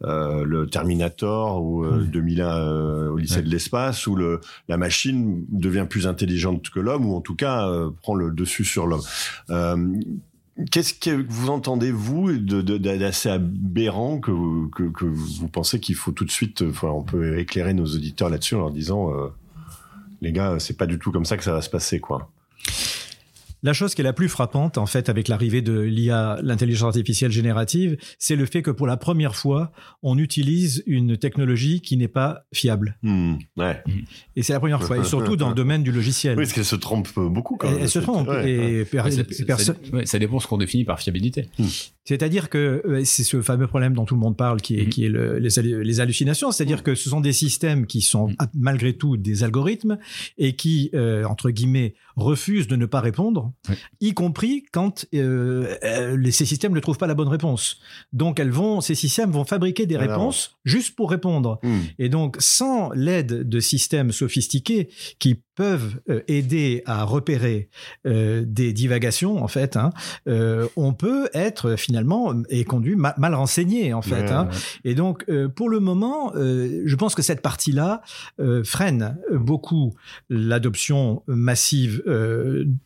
le 0.00 0.66
Terminator 0.66 1.62
ou 1.62 1.86
2001 1.86 3.08
au 3.08 3.16
lycée 3.16 3.42
de 3.42 3.48
l'espace 3.48 4.06
où 4.06 4.14
le 4.14 4.40
la 4.68 4.76
machine 4.76 5.44
devient 5.50 5.86
plus 5.88 6.06
intelligente 6.06 6.68
que 6.70 6.80
l'homme 6.80 7.06
ou 7.06 7.16
en 7.16 7.20
tout 7.20 7.34
cas 7.34 7.68
prend 8.02 8.14
le 8.14 8.30
dessus 8.30 8.64
sur 8.64 8.86
l'homme. 8.86 9.02
Qu'est-ce 10.72 10.94
que 10.94 11.24
vous 11.28 11.50
entendez, 11.50 11.92
vous, 11.92 12.32
d'assez 12.32 13.28
aberrant 13.28 14.18
que, 14.18 14.32
vous 14.32 15.48
pensez 15.48 15.78
qu'il 15.78 15.94
faut 15.94 16.10
tout 16.10 16.24
de 16.24 16.30
suite, 16.30 16.62
enfin, 16.62 16.88
on 16.88 17.02
peut 17.02 17.38
éclairer 17.38 17.74
nos 17.74 17.86
auditeurs 17.86 18.28
là-dessus 18.28 18.56
en 18.56 18.60
leur 18.60 18.70
disant, 18.72 19.12
euh, 19.12 19.28
les 20.20 20.32
gars, 20.32 20.56
c'est 20.58 20.76
pas 20.76 20.86
du 20.86 20.98
tout 20.98 21.12
comme 21.12 21.24
ça 21.24 21.36
que 21.36 21.44
ça 21.44 21.52
va 21.52 21.62
se 21.62 21.70
passer, 21.70 22.00
quoi. 22.00 22.30
La 23.62 23.72
chose 23.72 23.94
qui 23.94 24.02
est 24.02 24.04
la 24.04 24.12
plus 24.12 24.28
frappante, 24.28 24.78
en 24.78 24.86
fait, 24.86 25.08
avec 25.08 25.28
l'arrivée 25.28 25.62
de 25.62 25.78
l'IA, 25.80 26.38
l'intelligence 26.42 26.88
artificielle 26.96 27.32
générative, 27.32 27.96
c'est 28.18 28.36
le 28.36 28.46
fait 28.46 28.62
que 28.62 28.70
pour 28.70 28.86
la 28.86 28.96
première 28.96 29.34
fois, 29.34 29.72
on 30.02 30.16
utilise 30.18 30.82
une 30.86 31.16
technologie 31.16 31.80
qui 31.80 31.96
n'est 31.96 32.08
pas 32.08 32.44
fiable. 32.52 32.98
Hmm, 33.02 33.34
ouais. 33.56 33.82
Et 34.36 34.42
c'est 34.42 34.52
la 34.52 34.60
première 34.60 34.82
fois, 34.82 34.98
et 34.98 35.04
surtout 35.04 35.36
dans 35.36 35.48
le 35.48 35.54
domaine 35.54 35.82
du 35.82 35.92
logiciel. 35.92 36.36
Oui, 36.36 36.44
parce 36.44 36.52
qu'elle 36.52 36.64
se 36.64 36.76
trompe 36.76 37.08
beaucoup. 37.16 37.56
Quand 37.56 37.70
même, 37.70 37.80
elle, 37.80 37.88
se 37.88 37.98
trompe. 37.98 38.28
et 38.44 38.86
ça, 40.04 40.18
dépend 40.18 40.38
ce 40.38 40.46
qu'on 40.46 40.58
définit 40.58 40.84
par 40.84 41.00
fiabilité. 41.00 41.48
Hmm. 41.58 41.66
C'est-à-dire 42.08 42.48
que 42.48 42.80
euh, 42.86 43.04
c'est 43.04 43.22
ce 43.22 43.42
fameux 43.42 43.66
problème 43.66 43.92
dont 43.92 44.06
tout 44.06 44.14
le 44.14 44.20
monde 44.20 44.34
parle, 44.34 44.62
qui 44.62 44.78
est, 44.78 44.86
hmm. 44.86 44.88
qui 44.88 45.04
est 45.04 45.10
le, 45.10 45.38
les, 45.38 45.50
les, 45.84 46.00
hallucinations. 46.00 46.50
C'est-à-dire 46.52 46.82
que 46.82 46.94
ce 46.94 47.10
sont 47.10 47.20
des 47.20 47.34
systèmes 47.34 47.86
qui 47.86 48.00
sont 48.00 48.30
malgré 48.54 48.94
tout 48.94 49.18
des 49.18 49.44
algorithmes 49.44 49.98
et 50.38 50.56
qui, 50.56 50.88
euh, 50.94 51.24
entre 51.24 51.50
guillemets, 51.50 51.94
refusent 52.16 52.66
de 52.66 52.76
ne 52.76 52.86
pas 52.86 53.00
répondre, 53.00 53.52
y 54.00 54.14
compris 54.14 54.64
quand 54.72 55.06
euh, 55.14 55.76
euh, 55.84 56.30
ces 56.30 56.46
systèmes 56.46 56.72
ne 56.72 56.80
trouvent 56.80 56.98
pas 56.98 57.06
la 57.06 57.14
bonne 57.14 57.28
réponse. 57.28 57.78
Donc 58.14 58.40
elles 58.40 58.50
vont, 58.50 58.80
ces 58.80 58.94
systèmes 58.94 59.30
vont 59.30 59.44
fabriquer 59.44 59.84
des 59.84 59.96
réponses 59.96 60.58
juste 60.64 60.96
pour 60.96 61.10
répondre. 61.10 61.60
Hmm. 61.62 61.80
Et 61.98 62.08
donc 62.08 62.36
sans 62.40 62.90
l'aide 62.92 63.48
de 63.48 63.60
systèmes 63.60 64.12
sophistiqués 64.12 64.88
qui 65.18 65.42
peuvent 65.58 66.00
euh, 66.08 66.20
aider 66.28 66.84
à 66.86 67.02
repérer 67.02 67.68
euh, 68.06 68.44
des 68.46 68.72
divagations 68.72 69.42
en 69.42 69.48
fait, 69.48 69.76
hein, 69.76 69.90
euh, 70.28 70.68
on 70.76 70.92
peut 70.92 71.28
être 71.34 71.74
finalement 71.74 72.32
et 72.48 72.62
conduit 72.62 72.94
mal 72.94 73.34
renseigné 73.34 73.92
en 73.92 74.00
fait. 74.00 74.30
Hein. 74.30 74.48
Et 74.84 74.94
donc 74.94 75.26
pour 75.56 75.68
le 75.68 75.80
moment, 75.80 76.32
je 76.34 76.94
pense 76.94 77.16
que 77.16 77.22
cette 77.22 77.42
partie-là 77.42 78.02
freine 78.62 79.18
beaucoup 79.32 79.94
l'adoption 80.30 81.22
massive, 81.26 82.02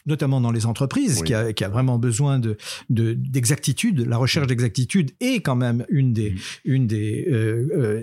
notamment 0.06 0.40
dans 0.40 0.50
les 0.50 0.64
entreprises, 0.64 1.22
qui, 1.22 1.34
a, 1.34 1.52
qui, 1.52 1.64
a, 1.64 1.68
vraiment 1.68 1.98
besoin 1.98 2.38
de 2.38 2.56
d'exactitude. 2.88 4.06
la 4.08 4.16
recherche 4.16 4.46
d'exactitude 4.46 5.10
est 5.20 5.40
quand 5.42 5.56
même 5.56 5.84
une 5.90 6.14
des, 6.14 6.34
une 6.64 6.86
des, 6.86 7.26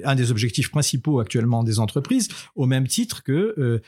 un 0.04 0.16
des 0.16 0.30
objectifs 0.30 0.70
principaux 0.70 1.20
actuellement 1.20 1.64
des 1.64 1.80
entreprises, 1.80 2.28
au 2.56 2.68
même 2.68 2.88
titre 2.88 3.24
que 3.24 3.82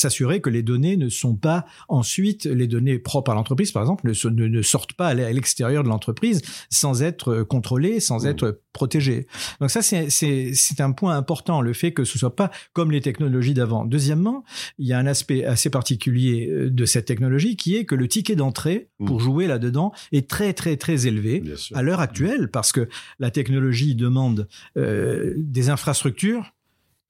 s'assurer 0.00 0.40
que 0.40 0.50
les 0.50 0.62
données 0.62 0.96
ne 0.96 1.08
sont 1.08 1.36
pas 1.36 1.64
ensuite 1.88 2.46
les 2.46 2.66
données 2.66 2.98
propres 2.98 3.30
à 3.30 3.34
l'entreprise, 3.34 3.72
par 3.72 3.82
exemple, 3.82 4.08
ne, 4.08 4.46
ne, 4.46 4.62
sortent 4.62 4.94
pas 4.94 5.08
à 5.08 5.14
l'extérieur 5.14 5.82
de 5.82 5.88
l'entreprise 5.88 6.42
sans 6.70 7.02
être 7.02 7.42
contrôlées, 7.42 8.00
sans 8.00 8.24
mmh. 8.24 8.28
être 8.28 8.60
protégées. 8.72 9.26
Donc 9.60 9.70
ça, 9.70 9.82
c'est 9.82 10.80
un 10.80 10.92
point 10.92 11.16
important, 11.16 11.60
le 11.60 11.72
fait 11.72 11.92
que 11.92 12.04
ce 12.04 12.18
soit 12.18 12.36
pas 12.36 12.50
comme 12.72 12.90
les 12.90 13.00
technologies 13.00 13.54
d'avant. 13.54 13.84
Deuxièmement, 13.84 14.44
il 14.78 14.86
y 14.86 14.92
a 14.92 14.98
un 14.98 15.06
aspect 15.06 15.44
assez 15.44 15.70
particulier 15.70 16.48
euh, 16.48 16.70
de 16.70 16.84
cette 16.84 17.06
technologie 17.06 17.56
qui 17.56 17.76
est 17.76 17.84
que 17.84 17.94
le 17.94 18.08
ticket 18.08 18.36
d'entrée 18.36 18.88
pour 19.04 19.16
mmh. 19.16 19.24
jouer 19.24 19.46
là-dedans 19.46 19.92
est 20.12 20.28
très 20.28 20.52
très 20.52 20.76
très 20.76 21.06
élevé 21.06 21.42
à 21.74 21.82
l'heure 21.82 22.00
actuelle 22.00 22.50
parce 22.50 22.72
que 22.72 22.88
la 23.18 23.30
technologie 23.30 23.94
demande 23.94 24.48
euh, 24.76 25.34
des 25.36 25.70
infrastructures 25.70 26.52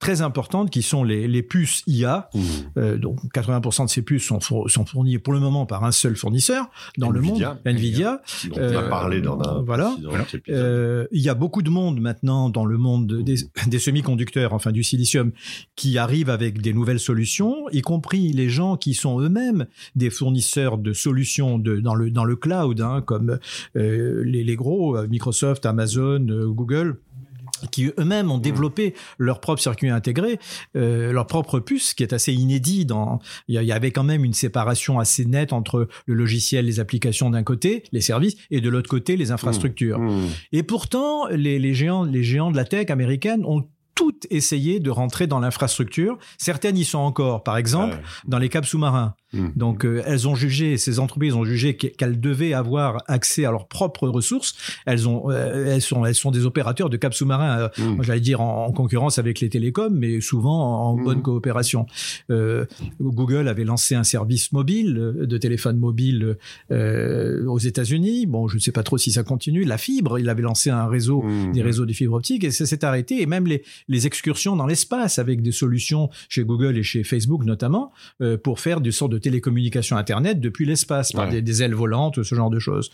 très 0.01 0.21
importantes 0.21 0.71
qui 0.71 0.81
sont 0.81 1.03
les, 1.03 1.27
les 1.27 1.43
puces 1.43 1.83
IA. 1.87 2.29
Mmh. 2.33 2.39
Euh, 2.77 2.97
donc 2.97 3.19
80% 3.33 3.85
de 3.85 3.89
ces 3.89 4.01
puces 4.01 4.25
sont, 4.25 4.39
sont 4.41 4.85
fournies 4.85 5.19
pour 5.19 5.31
le 5.31 5.39
moment 5.39 5.65
par 5.65 5.85
un 5.85 5.91
seul 5.91 6.17
fournisseur 6.17 6.69
dans 6.97 7.11
le 7.11 7.21
monde, 7.21 7.57
Nvidia. 7.65 8.21
Dont 8.49 8.55
on 8.57 8.77
a 8.77 8.83
parlé 8.89 9.21
dans 9.21 9.39
un 9.39 9.61
voilà. 9.61 9.95
Euh, 10.49 11.05
il 11.11 11.21
y 11.21 11.29
a 11.29 11.35
beaucoup 11.35 11.61
de 11.61 11.69
monde 11.69 12.01
maintenant 12.01 12.49
dans 12.49 12.65
le 12.65 12.77
monde 12.77 13.21
des, 13.23 13.35
des 13.67 13.79
semi-conducteurs, 13.79 14.53
enfin 14.53 14.71
du 14.71 14.83
silicium, 14.83 15.31
qui 15.75 15.99
arrivent 15.99 16.31
avec 16.31 16.61
des 16.61 16.73
nouvelles 16.73 16.99
solutions, 16.99 17.69
y 17.71 17.81
compris 17.81 18.33
les 18.33 18.49
gens 18.49 18.77
qui 18.77 18.95
sont 18.95 19.21
eux-mêmes 19.21 19.67
des 19.95 20.09
fournisseurs 20.09 20.79
de 20.79 20.93
solutions 20.93 21.59
de, 21.59 21.79
dans 21.79 21.93
le 21.93 22.09
dans 22.09 22.25
le 22.25 22.35
cloud, 22.35 22.81
hein, 22.81 23.03
comme 23.05 23.37
euh, 23.75 24.23
les, 24.25 24.43
les 24.43 24.55
gros 24.55 24.99
Microsoft, 25.07 25.67
Amazon, 25.67 26.25
Google 26.47 26.97
qui 27.71 27.91
eux-mêmes 27.97 28.31
ont 28.31 28.37
mmh. 28.37 28.41
développé 28.41 28.93
leur 29.17 29.39
propre 29.39 29.61
circuit 29.61 29.89
intégré, 29.89 30.39
euh, 30.75 31.11
leur 31.11 31.27
propre 31.27 31.59
puce, 31.59 31.93
qui 31.93 32.03
est 32.03 32.13
assez 32.13 32.33
inédit. 32.33 32.85
Dans, 32.85 33.19
il 33.47 33.61
y 33.61 33.71
avait 33.71 33.91
quand 33.91 34.03
même 34.03 34.23
une 34.23 34.33
séparation 34.33 34.99
assez 34.99 35.25
nette 35.25 35.53
entre 35.53 35.87
le 36.05 36.13
logiciel, 36.13 36.65
les 36.65 36.79
applications 36.79 37.29
d'un 37.29 37.43
côté, 37.43 37.83
les 37.91 38.01
services, 38.01 38.35
et 38.49 38.61
de 38.61 38.69
l'autre 38.69 38.89
côté, 38.89 39.17
les 39.17 39.31
infrastructures. 39.31 39.99
Mmh. 39.99 40.21
Mmh. 40.21 40.27
Et 40.53 40.63
pourtant, 40.63 41.27
les, 41.27 41.59
les, 41.59 41.73
géants, 41.73 42.03
les 42.03 42.23
géants 42.23 42.51
de 42.51 42.57
la 42.57 42.65
tech 42.65 42.89
américaine 42.89 43.43
ont 43.45 43.67
toutes 43.95 44.25
essayé 44.29 44.79
de 44.79 44.89
rentrer 44.89 45.27
dans 45.27 45.39
l'infrastructure. 45.39 46.17
Certaines 46.37 46.77
y 46.77 46.85
sont 46.85 46.99
encore. 46.99 47.43
Par 47.43 47.57
exemple, 47.57 47.99
dans 48.25 48.39
les 48.39 48.49
câbles 48.49 48.65
sous-marins. 48.65 49.13
Mmh. 49.33 49.47
Donc 49.55 49.85
euh, 49.85 50.03
elles 50.05 50.27
ont 50.27 50.35
jugé, 50.35 50.77
ces 50.77 50.99
entreprises 50.99 51.33
ont 51.33 51.45
jugé 51.45 51.75
qu'elles 51.75 52.19
devaient 52.19 52.53
avoir 52.53 53.03
accès 53.07 53.45
à 53.45 53.51
leurs 53.51 53.67
propres 53.67 54.07
ressources. 54.07 54.55
Elles 54.85 55.07
ont, 55.07 55.31
euh, 55.31 55.73
elles 55.73 55.81
sont, 55.81 56.05
elles 56.05 56.15
sont 56.15 56.31
des 56.31 56.45
opérateurs 56.45 56.89
de 56.89 56.97
cap 56.97 57.13
sous-marins. 57.13 57.59
Euh, 57.59 57.69
mmh. 57.77 58.03
J'allais 58.03 58.19
dire 58.19 58.41
en, 58.41 58.71
concurrence 58.71 59.19
avec 59.19 59.39
les 59.41 59.49
télécoms, 59.49 59.93
mais 59.93 60.21
souvent 60.21 60.89
en, 60.89 60.97
mmh. 60.97 61.03
bonne 61.03 61.21
coopération. 61.21 61.85
Google 62.99 63.47
avait 63.47 63.63
lancé 63.63 63.95
un 63.95 64.03
service 64.03 64.51
mobile 64.51 64.93
de 64.93 65.37
téléphone 65.37 65.77
mobile 65.77 66.37
aux 66.69 67.57
États-Unis. 67.57 68.25
Bon, 68.25 68.47
je 68.47 68.55
ne 68.55 68.59
sais 68.61 68.71
pas 68.71 68.83
trop 68.83 68.97
si 68.97 69.11
ça 69.11 69.23
continue. 69.23 69.63
La 69.63 69.77
fibre, 69.77 70.19
il 70.19 70.29
avait 70.29 70.41
lancé 70.41 70.69
un 70.69 70.87
réseau, 70.87 71.23
des 71.53 71.61
réseaux 71.61 71.85
de 71.85 71.93
fibre 71.93 72.13
optique, 72.13 72.43
et 72.43 72.51
ça 72.51 72.65
s'est 72.65 72.85
arrêté. 72.85 73.21
Et 73.21 73.25
même 73.25 73.45
les, 73.45 73.63
les 73.87 74.07
excursions 74.07 74.55
dans 74.55 74.65
l'espace 74.65 75.19
avec 75.19 75.41
des 75.41 75.51
solutions 75.51 76.09
chez 76.29 76.43
Google 76.43 76.77
et 76.77 76.83
chez 76.83 77.03
Facebook 77.03 77.43
notamment 77.43 77.91
pour 78.43 78.59
faire 78.59 78.81
du 78.81 78.91
sort 78.91 79.09
de 79.09 79.17
télécommunications 79.21 79.97
Internet 79.97 80.39
depuis 80.39 80.65
l'espace, 80.65 81.11
par 81.11 81.29
des, 81.29 81.63
ailes 81.63 81.75
volantes, 81.75 82.23
ce 82.23 82.35
genre 82.35 82.49
de 82.49 82.59
choses. 82.59 82.91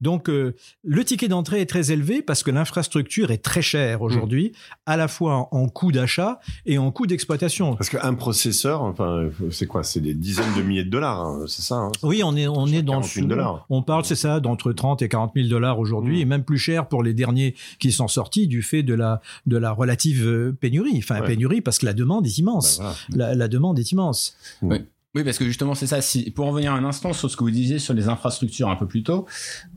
Donc, 0.00 0.28
euh, 0.28 0.54
le 0.84 1.04
ticket 1.04 1.28
d'entrée 1.28 1.60
est 1.60 1.66
très 1.66 1.92
élevé 1.92 2.22
parce 2.22 2.42
que 2.42 2.50
l'infrastructure 2.50 3.30
est 3.30 3.38
très 3.38 3.62
chère 3.62 4.02
aujourd'hui, 4.02 4.52
à 4.86 4.96
la 4.96 5.08
fois 5.08 5.48
en, 5.50 5.68
coût 5.68 5.92
d'achat 5.92 6.40
et 6.64 6.78
en 6.78 6.90
coût 6.90 7.06
d'exploitation. 7.06 7.76
Parce 7.76 7.90
qu'un 7.90 8.14
processeur, 8.14 8.82
enfin, 8.82 9.28
c'est 9.50 9.66
quoi? 9.66 9.82
C'est 9.82 10.00
des 10.00 10.14
dizaines 10.14 10.54
de 10.56 10.62
milliers 10.62 10.84
de 10.84 10.90
dollars, 10.90 11.20
hein, 11.20 11.44
c'est 11.46 11.62
ça 11.62 11.76
hein? 11.76 11.92
Oui, 12.02 12.22
on 12.24 12.36
est, 12.36 12.46
on 12.46 12.66
est 12.66 12.82
dans 12.82 13.02
dollars. 13.22 13.66
On 13.70 13.82
parle, 13.82 14.04
c'est 14.04 14.16
ça, 14.16 14.40
d'entre 14.40 14.72
30 14.72 15.02
et 15.02 15.08
40 15.08 15.32
000 15.34 15.48
dollars 15.48 15.78
aujourd'hui, 15.78 16.18
mm. 16.18 16.22
et 16.22 16.24
même 16.24 16.44
plus 16.44 16.58
cher 16.58 16.88
pour 16.88 17.02
les 17.02 17.14
derniers 17.14 17.54
qui 17.78 17.92
sont 17.92 18.08
sortis 18.08 18.46
du 18.46 18.62
fait 18.62 18.82
de 18.82 18.94
la, 18.94 19.20
de 19.46 19.56
la 19.56 19.72
relative 19.72 20.26
euh, 20.26 20.52
pénurie. 20.52 20.98
Enfin, 20.98 21.20
pénurie 21.22 21.60
parce 21.60 21.78
que 21.78 21.86
la 21.86 21.92
demande 21.92 22.26
est 22.26 22.38
immense. 22.38 22.80
Ben 23.10 23.34
la, 23.34 23.48
demande 23.48 23.78
est 23.78 23.92
immense. 23.92 24.36
Oui. 24.62 24.78
Oui, 25.16 25.24
parce 25.24 25.38
que 25.38 25.46
justement, 25.46 25.74
c'est 25.74 25.86
ça. 25.86 26.02
Si, 26.02 26.30
pour 26.30 26.46
revenir 26.48 26.74
un 26.74 26.84
instant 26.84 27.14
sur 27.14 27.30
ce 27.30 27.38
que 27.38 27.42
vous 27.42 27.50
disiez 27.50 27.78
sur 27.78 27.94
les 27.94 28.10
infrastructures 28.10 28.68
un 28.68 28.76
peu 28.76 28.86
plus 28.86 29.02
tôt, 29.02 29.24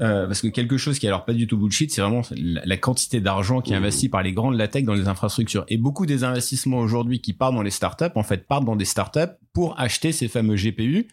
euh, 0.01 0.27
parce 0.27 0.41
que 0.41 0.50
quelque 0.50 0.75
chose 0.75 1.00
qui 1.00 1.05
est 1.05 1.10
alors 1.10 1.24
pas 1.24 1.31
du 1.31 1.48
tout 1.48 1.55
bullshit, 1.55 1.93
c'est 1.93 2.01
vraiment 2.01 2.24
la, 2.36 2.75
quantité 2.75 3.22
d'argent 3.22 3.62
qui 3.62 3.72
est 3.72 3.75
mmh. 3.75 3.77
investi 3.77 4.10
par 4.10 4.22
les 4.22 4.34
grands 4.34 4.51
de 4.51 4.58
la 4.58 4.67
tech 4.67 4.84
dans 4.84 4.96
les 4.96 5.08
infrastructures. 5.08 5.63
Et 5.69 5.77
beaucoup 5.77 6.05
des 6.05 6.25
investissements 6.25 6.79
aujourd'hui 6.79 7.22
qui 7.22 7.31
partent 7.31 7.55
dans 7.55 7.62
les 7.62 7.72
startups, 7.72 8.12
en 8.15 8.24
fait, 8.24 8.48
partent 8.48 8.65
dans 8.65 8.75
des 8.75 8.84
startups 8.84 9.31
pour 9.53 9.79
acheter 9.79 10.12
ces 10.12 10.27
fameux 10.27 10.55
GPU 10.55 11.08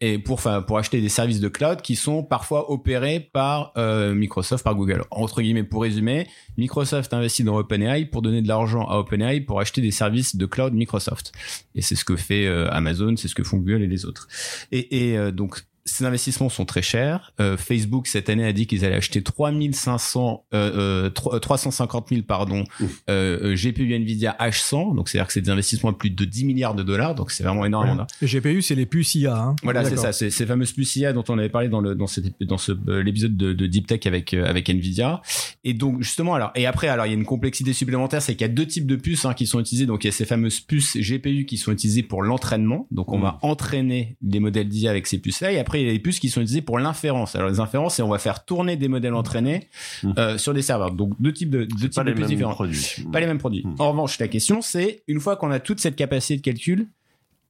et 0.00 0.18
pour, 0.18 0.34
enfin, 0.34 0.62
pour 0.62 0.78
acheter 0.78 1.00
des 1.00 1.08
services 1.08 1.40
de 1.40 1.48
cloud 1.48 1.82
qui 1.82 1.96
sont 1.96 2.22
parfois 2.22 2.70
opérés 2.70 3.20
par 3.20 3.72
euh, 3.76 4.14
Microsoft, 4.14 4.64
par 4.64 4.74
Google. 4.74 5.04
Entre 5.10 5.42
guillemets, 5.42 5.64
pour 5.64 5.82
résumer, 5.82 6.26
Microsoft 6.56 7.12
investit 7.12 7.44
dans 7.44 7.56
OpenAI 7.56 8.06
pour 8.06 8.22
donner 8.22 8.42
de 8.42 8.48
l'argent 8.48 8.86
à 8.88 8.96
OpenAI 8.96 9.40
pour 9.40 9.60
acheter 9.60 9.82
des 9.82 9.90
services 9.90 10.36
de 10.36 10.46
cloud 10.46 10.72
Microsoft. 10.72 11.32
Et 11.74 11.82
c'est 11.82 11.94
ce 11.94 12.04
que 12.04 12.16
fait 12.16 12.46
euh, 12.46 12.68
Amazon, 12.70 13.16
c'est 13.16 13.28
ce 13.28 13.34
que 13.34 13.44
font 13.44 13.58
et 13.74 13.86
les 13.86 14.04
autres. 14.04 14.28
Et, 14.72 15.10
et 15.10 15.18
euh, 15.18 15.30
donc 15.30 15.64
ces 15.86 16.04
investissements 16.04 16.48
sont 16.48 16.64
très 16.64 16.82
chers. 16.82 17.32
Euh, 17.40 17.56
Facebook 17.56 18.08
cette 18.08 18.28
année 18.28 18.44
a 18.44 18.52
dit 18.52 18.66
qu'ils 18.66 18.84
allaient 18.84 18.96
acheter 18.96 19.22
3500, 19.22 20.44
euh, 20.52 21.10
350 21.10 22.08
000 22.10 22.22
pardon 22.22 22.64
euh, 23.08 23.54
GPU 23.54 23.94
Nvidia 23.94 24.36
H100. 24.38 24.96
Donc 24.96 25.08
c'est 25.08 25.18
à 25.18 25.20
dire 25.20 25.28
que 25.28 25.32
c'est 25.32 25.40
des 25.40 25.50
investissements 25.50 25.90
à 25.90 25.92
plus 25.92 26.10
de 26.10 26.24
10 26.24 26.44
milliards 26.44 26.74
de 26.74 26.82
dollars. 26.82 27.14
Donc 27.14 27.30
c'est 27.30 27.44
vraiment 27.44 27.64
énorme. 27.64 28.06
Les 28.20 28.26
GPU 28.26 28.62
c'est 28.62 28.74
les 28.74 28.84
puces 28.84 29.14
IA. 29.14 29.36
Hein. 29.36 29.56
Voilà 29.62 29.84
c'est 29.84 29.96
ça, 29.96 30.12
c'est 30.12 30.30
ces 30.30 30.44
fameuses 30.44 30.72
puces 30.72 30.96
IA 30.96 31.12
dont 31.12 31.24
on 31.28 31.38
avait 31.38 31.48
parlé 31.48 31.68
dans 31.68 31.80
le 31.80 31.94
dans, 31.94 32.08
cette, 32.08 32.42
dans 32.42 32.58
ce 32.58 32.72
euh, 32.88 33.02
l'épisode 33.02 33.36
de, 33.36 33.52
de, 33.52 33.66
Deep 33.66 33.86
Tech 33.86 34.00
avec 34.06 34.34
euh, 34.34 34.44
avec 34.44 34.68
Nvidia. 34.68 35.22
Et 35.62 35.72
donc 35.72 36.02
justement 36.02 36.34
alors 36.34 36.50
et 36.56 36.66
après 36.66 36.88
alors 36.88 37.06
il 37.06 37.10
y 37.10 37.14
a 37.14 37.18
une 37.18 37.24
complexité 37.24 37.72
supplémentaire, 37.72 38.22
c'est 38.22 38.34
qu'il 38.34 38.46
y 38.46 38.50
a 38.50 38.52
deux 38.52 38.66
types 38.66 38.86
de 38.86 38.96
puces 38.96 39.24
hein, 39.24 39.34
qui 39.34 39.46
sont 39.46 39.60
utilisées. 39.60 39.86
Donc 39.86 40.02
il 40.02 40.08
y 40.08 40.10
a 40.10 40.12
ces 40.12 40.24
fameuses 40.24 40.58
puces 40.58 40.96
GPU 40.96 41.46
qui 41.46 41.58
sont 41.58 41.70
utilisées 41.70 42.02
pour 42.02 42.22
l'entraînement. 42.22 42.88
Donc 42.90 43.12
on 43.12 43.18
mm. 43.18 43.22
va 43.22 43.38
entraîner 43.42 44.16
des 44.20 44.40
modèles 44.40 44.68
d'IA 44.68 44.90
avec 44.90 45.06
ces 45.06 45.18
puces 45.18 45.40
là. 45.40 45.52
Et 45.52 45.58
après 45.58 45.75
il 45.82 45.86
y 45.86 45.90
a 45.90 45.92
des 45.92 45.98
puces 45.98 46.20
qui 46.20 46.28
sont 46.28 46.40
utilisées 46.40 46.62
pour 46.62 46.78
l'inférence. 46.78 47.34
Alors 47.34 47.48
les 47.48 47.60
inférences, 47.60 47.96
c'est 47.96 48.02
on 48.02 48.08
va 48.08 48.18
faire 48.18 48.44
tourner 48.44 48.76
des 48.76 48.88
modèles 48.88 49.14
entraînés 49.14 49.68
mmh. 50.02 50.12
euh, 50.18 50.38
sur 50.38 50.54
des 50.54 50.62
serveurs. 50.62 50.92
Donc 50.92 51.14
deux 51.20 51.32
types 51.32 51.50
de 51.50 51.64
deux 51.64 51.88
types 51.88 52.04
de 52.04 52.12
puces 52.12 52.26
différents. 52.26 52.54
Produits. 52.54 53.04
Pas 53.12 53.20
les 53.20 53.26
mêmes 53.26 53.38
produits. 53.38 53.64
Mmh. 53.64 53.76
En 53.78 53.90
revanche, 53.90 54.18
la 54.18 54.28
question 54.28 54.62
c'est 54.62 55.02
une 55.06 55.20
fois 55.20 55.36
qu'on 55.36 55.50
a 55.50 55.60
toute 55.60 55.80
cette 55.80 55.96
capacité 55.96 56.36
de 56.36 56.42
calcul, 56.42 56.88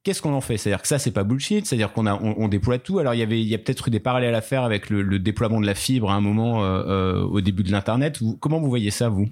qu'est-ce 0.07 0.23
qu'on 0.23 0.35
en 0.35 0.41
fait? 0.41 0.57
C'est-à-dire 0.57 0.83
que 0.83 0.89
ça, 0.89 1.01
c'est 1.01 1.11
pas 1.11 1.25
bullshit. 1.25 1.67
C'est-à-dire 1.67 1.93
qu'on 1.93 2.07
a, 2.07 2.15
on, 2.15 2.47
déploie 2.47 2.79
tout. 2.79 3.01
Alors 3.01 3.15
il 3.15 3.19
y 3.19 3.23
avait, 3.23 3.41
il 3.41 3.49
y 3.49 3.55
a 3.57 3.59
peut-être 3.59 3.89
eu 3.89 3.91
des 3.91 3.99
parallèles 3.99 4.37
à 4.37 4.41
faire 4.41 4.63
avec 4.63 4.89
le, 4.89 5.19
déploiement 5.19 5.61
de 5.61 5.67
la 5.67 5.75
fibre 5.75 6.13
à 6.13 6.15
un 6.15 6.21
moment 6.21 6.63
euh, 6.63 6.83
euh, 6.87 7.23
au 7.25 7.41
début 7.41 7.65
de 7.65 7.73
l'internet. 7.73 8.21
Comment 8.39 8.61
vous 8.61 8.69
voyez 8.69 8.93
ça, 8.93 9.09
vous? 9.09 9.27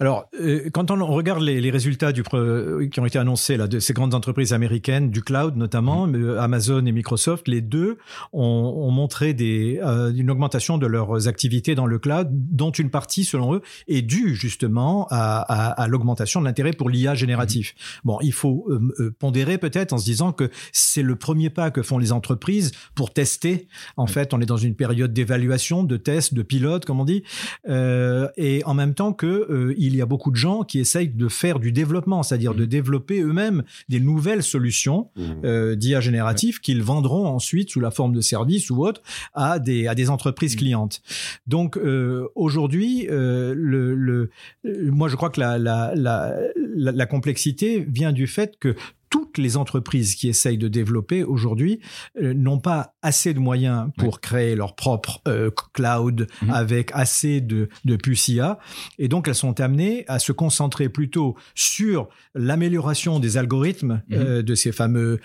Alors, 0.00 0.28
euh, 0.40 0.70
quand 0.72 0.90
on 0.90 1.06
regarde 1.06 1.40
les, 1.40 1.70
résultats 1.70 2.10
du, 2.10 2.24
qui 2.24 3.00
ont 3.00 3.06
été 3.06 3.16
annoncés 3.16 3.56
là, 3.56 3.68
de 3.68 3.78
ces 3.78 3.92
grandes 3.92 4.14
entreprises 4.14 4.52
américaines, 4.52 5.10
du 5.10 5.22
cloud 5.22 5.56
notamment, 5.56 6.08
mmh. 6.08 6.36
Amazon 6.36 6.84
et 6.84 6.90
Microsoft, 6.90 7.46
les 7.46 7.60
deux 7.60 7.98
ont, 8.32 8.90
montré 8.90 9.34
des, 9.34 9.80
euh, 9.84 10.12
une 10.12 10.32
augmentation 10.32 10.78
de 10.78 10.88
leurs 10.88 11.28
activités 11.28 11.76
dans 11.76 11.86
le 11.86 12.00
cloud, 12.00 12.28
dont 12.32 12.72
une 12.72 12.90
partie, 12.90 13.24
selon 13.24 13.54
eux, 13.54 13.62
est 13.86 14.02
due 14.02 14.34
justement 14.34 15.06
à, 15.12 15.86
l'augmentation 15.88 16.40
de 16.40 16.46
l'intérêt 16.46 16.72
pour 16.72 16.90
l'IA 16.90 17.14
génératif. 17.14 17.74
Mmh. 17.74 18.00
Bon, 18.08 18.18
il 18.20 18.32
faut 18.32 18.66
euh, 18.70 19.14
pondérer 19.20 19.58
peut-être 19.58 19.92
en 19.92 19.98
se 19.98 20.04
disant 20.04 20.32
que 20.32 20.50
c'est 20.72 21.02
le 21.02 21.14
premier 21.14 21.50
pas 21.50 21.70
que 21.70 21.82
font 21.82 21.98
les 21.98 22.10
entreprises 22.10 22.72
pour 22.96 23.12
tester. 23.12 23.68
En 23.96 24.06
mmh. 24.06 24.08
fait, 24.08 24.34
on 24.34 24.40
est 24.40 24.46
dans 24.46 24.56
une 24.56 24.74
période 24.74 25.12
d'évaluation, 25.12 25.84
de 25.84 25.96
test, 25.96 26.34
de 26.34 26.42
pilote, 26.42 26.84
comme 26.84 26.98
on 26.98 27.04
dit, 27.04 27.22
et 27.68 28.62
en 28.64 28.74
même 28.74 28.94
temps 28.94 29.12
que 29.12 29.72
il 29.86 29.96
y 29.96 30.02
a 30.02 30.06
beaucoup 30.06 30.30
de 30.30 30.36
gens 30.36 30.62
qui 30.62 30.78
essayent 30.78 31.08
de 31.08 31.28
faire 31.28 31.58
du 31.58 31.72
développement, 31.72 32.22
c'est-à-dire 32.22 32.54
de 32.54 32.64
mmh. 32.64 32.68
développer 32.68 33.20
eux-mêmes 33.20 33.62
des 33.88 34.00
nouvelles 34.00 34.42
solutions 34.42 35.10
mmh. 35.16 35.22
euh, 35.44 35.76
d'IA 35.76 36.00
génératif 36.00 36.60
qu'ils 36.60 36.82
vendront 36.82 37.26
ensuite 37.26 37.70
sous 37.70 37.80
la 37.80 37.90
forme 37.90 38.12
de 38.12 38.20
services 38.20 38.70
ou 38.70 38.84
autres 38.84 39.02
à 39.34 39.58
des 39.58 39.86
à 39.86 39.94
des 39.94 40.10
entreprises 40.10 40.54
mmh. 40.54 40.58
clientes. 40.58 41.02
Donc 41.46 41.76
euh, 41.76 42.26
aujourd'hui, 42.34 43.06
euh, 43.10 43.54
le, 43.56 43.94
le, 43.94 44.30
moi 44.90 45.08
je 45.08 45.16
crois 45.16 45.30
que 45.30 45.40
la, 45.40 45.58
la, 45.58 45.92
la, 45.94 46.34
la 46.74 47.06
complexité 47.06 47.86
vient 47.88 48.12
du 48.12 48.26
fait 48.26 48.58
que 48.58 48.74
toutes 49.10 49.38
les 49.38 49.56
entreprises 49.56 50.16
qui 50.16 50.28
essayent 50.28 50.58
de 50.58 50.66
développer 50.66 51.22
aujourd'hui 51.22 51.78
euh, 52.20 52.34
n'ont 52.34 52.58
pas 52.58 52.93
assez 53.04 53.34
de 53.34 53.38
moyens 53.38 53.88
pour 53.96 54.20
créer 54.20 54.54
leur 54.54 54.74
propre 54.74 55.20
euh, 55.26 55.50
cloud 55.72 56.26
mhm. 56.42 56.50
avec 56.50 56.90
assez 56.92 57.40
de, 57.40 57.68
de 57.84 57.96
puces 57.96 58.28
IA. 58.28 58.58
Et 58.98 59.08
donc, 59.08 59.28
elles 59.28 59.34
sont 59.34 59.60
amenées 59.60 60.04
à 60.08 60.18
se 60.18 60.32
concentrer 60.32 60.88
plutôt 60.88 61.36
sur 61.54 62.08
l'amélioration 62.34 63.20
des 63.20 63.36
algorithmes 63.36 64.02
mhm. 64.08 64.18
euh, 64.18 64.42
de 64.42 64.54
ces 64.54 64.72
fameux 64.72 65.20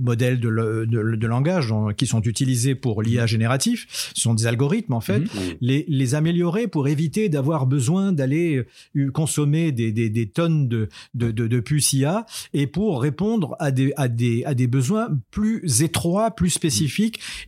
modèles 0.00 0.40
de, 0.40 0.84
de, 0.86 1.26
langage 1.26 1.72
qui 1.96 2.06
sont 2.06 2.22
utilisés 2.22 2.74
pour 2.74 3.02
l'IA 3.02 3.22
mhm. 3.22 3.28
génératif. 3.28 3.86
Ce 4.14 4.20
sont 4.20 4.34
des 4.34 4.46
algorithmes, 4.46 4.92
en 4.92 5.00
fait. 5.00 5.22
les, 5.60 5.84
les 5.88 6.14
améliorer 6.14 6.68
pour 6.68 6.88
éviter 6.88 7.28
d'avoir 7.28 7.66
besoin 7.66 8.12
d'aller 8.12 8.64
consommer 9.12 9.72
des, 9.72 9.92
des, 9.92 10.10
des, 10.10 10.28
tonnes 10.28 10.68
de, 10.68 10.88
de, 11.14 11.30
de, 11.30 11.60
puces 11.60 11.92
IA 11.94 12.26
et 12.52 12.66
pour 12.66 13.02
répondre 13.02 13.16
répondre 13.16 13.56
à 13.58 13.70
des, 13.70 13.92
à 13.96 14.08
des, 14.08 14.44
à 14.44 14.54
des 14.54 14.66
besoins 14.66 15.08
plus 15.30 15.82
étroits, 15.82 16.30
plus 16.30 16.50
spécifiques 16.50 16.95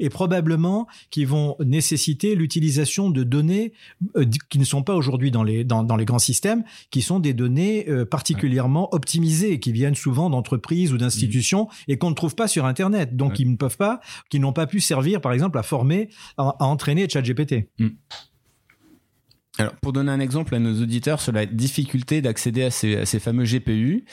et 0.01 0.11
probablement 0.11 0.87
qui 1.11 1.25
vont 1.25 1.57
nécessiter 1.65 2.35
l'utilisation 2.35 3.11
de 3.11 3.23
données 3.23 3.73
euh, 4.17 4.25
qui 4.49 4.59
ne 4.59 4.65
sont 4.65 4.83
pas 4.83 4.95
aujourd'hui 4.95 5.31
dans 5.31 5.43
les, 5.43 5.65
dans, 5.65 5.83
dans, 5.83 5.97
les 5.97 6.05
grands 6.05 6.19
systèmes, 6.19 6.65
qui 6.91 7.03
sont 7.03 7.21
des 7.21 7.35
données 7.35 7.89
euh, 7.89 8.05
particulièrement 8.05 8.93
optimisées, 8.95 9.61
qui 9.61 9.73
viennent 9.73 9.95
souvent 9.95 10.31
d'entreprises 10.31 10.93
ou 10.93 10.99
d'institutions 10.99 11.69
et 11.89 11.99
qu'on 11.99 12.11
ne 12.11 12.15
trouve 12.15 12.35
pas 12.35 12.49
sur 12.49 12.67
Internet. 12.67 13.17
Donc, 13.17 13.39
ils 13.39 13.51
ne 13.51 13.57
peuvent 13.57 13.77
pas, 13.77 14.01
qui 14.31 14.41
n'ont 14.41 14.53
pas 14.53 14.67
pu 14.67 14.81
servir, 14.81 15.21
par 15.21 15.33
exemple, 15.33 15.59
à 15.59 15.63
former, 15.63 16.09
à, 16.37 16.57
à 16.59 16.65
entraîner 16.65 17.09
ChatGPT. 17.09 17.69
Mm. 17.79 17.89
Alors, 19.59 19.75
pour 19.83 19.93
donner 19.93 20.13
un 20.13 20.21
exemple 20.21 20.55
à 20.55 20.61
nos 20.61 20.81
auditeurs 20.81 21.21
sur 21.21 21.33
la 21.33 21.45
difficulté 21.45 22.23
d'accéder 22.23 22.63
à 22.63 22.71
ces, 22.71 22.97
à 22.97 23.05
ces, 23.05 23.19
fameux 23.19 23.43
GPU, 23.43 24.05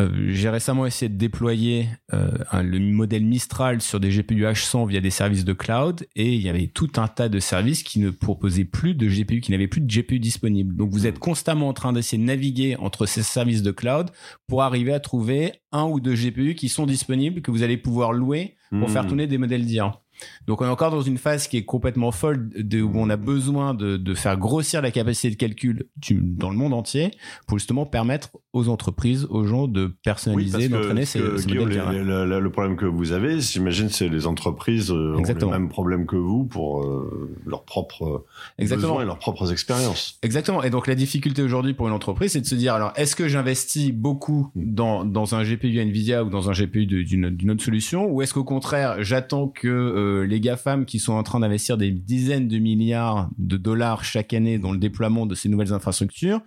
euh, 0.00 0.08
j'ai 0.28 0.48
récemment 0.48 0.86
essayé 0.86 1.08
de 1.08 1.16
déployer 1.16 1.88
euh, 2.12 2.32
un, 2.50 2.64
le 2.64 2.80
modèle 2.80 3.24
Mistral 3.24 3.80
sur 3.80 4.00
des 4.00 4.10
GPU 4.10 4.42
H100 4.42 4.88
via 4.88 5.00
des 5.00 5.10
services 5.10 5.44
de 5.44 5.52
cloud 5.52 6.04
et 6.16 6.34
il 6.34 6.42
y 6.42 6.48
avait 6.48 6.66
tout 6.66 6.90
un 6.96 7.06
tas 7.06 7.28
de 7.28 7.38
services 7.38 7.84
qui 7.84 8.00
ne 8.00 8.10
proposaient 8.10 8.64
plus 8.64 8.94
de 8.94 9.06
GPU, 9.06 9.40
qui 9.40 9.52
n'avaient 9.52 9.68
plus 9.68 9.80
de 9.80 9.86
GPU 9.86 10.18
disponibles. 10.18 10.74
Donc, 10.74 10.90
vous 10.90 11.06
êtes 11.06 11.20
constamment 11.20 11.68
en 11.68 11.74
train 11.74 11.92
d'essayer 11.92 12.20
de 12.20 12.26
naviguer 12.26 12.76
entre 12.76 13.06
ces 13.06 13.22
services 13.22 13.62
de 13.62 13.70
cloud 13.70 14.10
pour 14.48 14.64
arriver 14.64 14.92
à 14.92 14.98
trouver 14.98 15.52
un 15.70 15.84
ou 15.84 16.00
deux 16.00 16.14
GPU 16.14 16.56
qui 16.56 16.68
sont 16.68 16.86
disponibles, 16.86 17.40
que 17.40 17.52
vous 17.52 17.62
allez 17.62 17.76
pouvoir 17.76 18.12
louer 18.12 18.56
pour 18.70 18.90
faire 18.90 19.04
mmh. 19.04 19.06
tourner 19.06 19.26
des 19.26 19.38
modèles 19.38 19.64
d'IA. 19.64 20.00
Donc 20.46 20.60
on 20.60 20.64
est 20.64 20.68
encore 20.68 20.90
dans 20.90 21.02
une 21.02 21.18
phase 21.18 21.48
qui 21.48 21.56
est 21.56 21.64
complètement 21.64 22.12
folle 22.12 22.48
de, 22.54 22.80
où 22.82 22.92
on 22.94 23.10
a 23.10 23.16
besoin 23.16 23.74
de, 23.74 23.96
de, 23.96 24.14
faire 24.14 24.36
grossir 24.36 24.82
la 24.82 24.90
capacité 24.90 25.30
de 25.30 25.36
calcul 25.36 25.88
dans 26.10 26.50
le 26.50 26.56
monde 26.56 26.74
entier 26.74 27.10
pour 27.46 27.58
justement 27.58 27.86
permettre 27.86 28.30
aux 28.52 28.68
entreprises, 28.68 29.26
aux 29.30 29.44
gens 29.44 29.68
de 29.68 29.86
personnaliser, 30.02 30.68
d'entraîner 30.68 31.04
ces. 31.04 31.18
Le, 31.18 32.40
le, 32.40 32.50
problème 32.50 32.76
que 32.76 32.86
vous 32.86 33.12
avez, 33.12 33.40
j'imagine, 33.40 33.88
c'est 33.88 34.08
les 34.08 34.26
entreprises 34.26 34.90
euh, 34.90 35.16
ont 35.16 35.22
le 35.22 35.46
même 35.46 35.68
problème 35.68 36.06
que 36.06 36.16
vous 36.16 36.44
pour 36.44 36.82
euh, 36.82 37.36
leurs 37.46 37.64
propres 37.64 38.24
Exactement. 38.58 38.88
besoins 38.88 39.02
et 39.02 39.06
leurs 39.06 39.18
propres 39.18 39.52
expériences. 39.52 40.18
Exactement. 40.22 40.62
Et 40.62 40.70
donc 40.70 40.86
la 40.86 40.94
difficulté 40.94 41.42
aujourd'hui 41.42 41.74
pour 41.74 41.88
une 41.88 41.94
entreprise, 41.94 42.32
c'est 42.32 42.40
de 42.40 42.46
se 42.46 42.54
dire 42.54 42.74
alors 42.74 42.92
est-ce 42.96 43.14
que 43.16 43.28
j'investis 43.28 43.92
beaucoup 43.92 44.50
mm. 44.54 44.74
dans, 44.74 45.04
dans 45.04 45.34
un 45.34 45.42
GPU 45.42 45.78
Nvidia 45.78 46.24
ou 46.24 46.30
dans 46.30 46.50
un 46.50 46.52
GPU 46.52 46.86
d'une 46.86 47.50
autre 47.50 47.62
solution 47.62 48.06
ou 48.06 48.22
est-ce 48.22 48.34
qu'au 48.34 48.44
contraire 48.44 49.02
j'attends 49.02 49.48
que 49.48 49.68
euh, 49.68 50.07
les 50.26 50.40
GAFAM 50.40 50.84
qui 50.84 50.98
sont 50.98 51.12
en 51.12 51.22
train 51.22 51.40
d'investir 51.40 51.76
des 51.76 51.90
dizaines 51.90 52.48
de 52.48 52.58
milliards 52.58 53.30
de 53.38 53.56
dollars 53.56 54.04
chaque 54.04 54.32
année 54.34 54.58
dans 54.58 54.72
le 54.72 54.78
déploiement 54.78 55.26
de 55.26 55.34
ces 55.34 55.48
nouvelles 55.48 55.72
infrastructures 55.72 56.40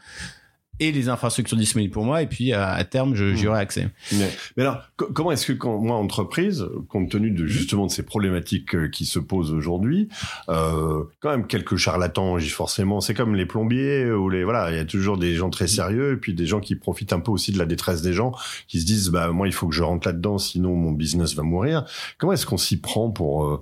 et 0.79 0.91
les 0.91 1.09
infrastructures 1.09 1.57
disponibles 1.57 1.93
pour 1.93 2.03
moi 2.03 2.21
et 2.21 2.27
puis 2.27 2.53
à, 2.53 2.83
terme 2.83 3.15
j'y 3.15 3.47
aurai 3.47 3.59
accès. 3.59 3.89
Mais, 4.13 4.31
alors 4.57 4.81
comment 4.95 5.31
est-ce 5.31 5.45
que 5.45 5.53
quand 5.53 5.79
moi 5.79 5.95
entreprise 5.95 6.65
compte 6.89 7.09
tenu 7.09 7.31
de 7.31 7.45
justement 7.45 7.85
de 7.85 7.91
ces 7.91 8.03
problématiques 8.03 8.75
euh, 8.75 8.87
qui 8.87 9.05
se 9.05 9.19
posent 9.19 9.53
aujourd'hui 9.53 10.09
euh, 10.49 11.03
quand 11.19 11.29
même 11.29 11.45
quelques 11.45 11.75
charlatans 11.75 12.39
forcément 12.39 12.99
c'est 12.99 13.13
comme 13.13 13.35
les 13.35 13.45
plombiers 13.45 14.11
ou 14.11 14.29
les 14.29 14.43
voilà 14.43 14.71
il 14.71 14.77
y 14.77 14.79
a 14.79 14.85
toujours 14.85 15.17
des 15.17 15.35
gens 15.35 15.49
très 15.49 15.67
sérieux 15.67 16.13
et 16.13 16.17
puis 16.17 16.33
des 16.33 16.47
gens 16.47 16.59
qui 16.59 16.75
profitent 16.75 17.13
un 17.13 17.19
peu 17.19 17.31
aussi 17.31 17.51
de 17.51 17.59
la 17.59 17.65
détresse 17.65 18.01
des 18.01 18.13
gens 18.13 18.33
qui 18.67 18.81
se 18.81 18.85
disent 18.85 19.09
bah 19.09 19.31
moi 19.31 19.47
il 19.47 19.53
faut 19.53 19.67
que 19.67 19.75
je 19.75 19.83
rentre 19.83 20.07
là-dedans 20.07 20.37
sinon 20.37 20.75
mon 20.75 20.91
business 20.91 21.35
va 21.35 21.43
mourir. 21.43 21.85
Comment 22.17 22.33
est-ce 22.33 22.45
qu'on 22.45 22.57
s'y 22.57 22.77
prend 22.77 23.11
pour 23.11 23.45
euh, 23.45 23.59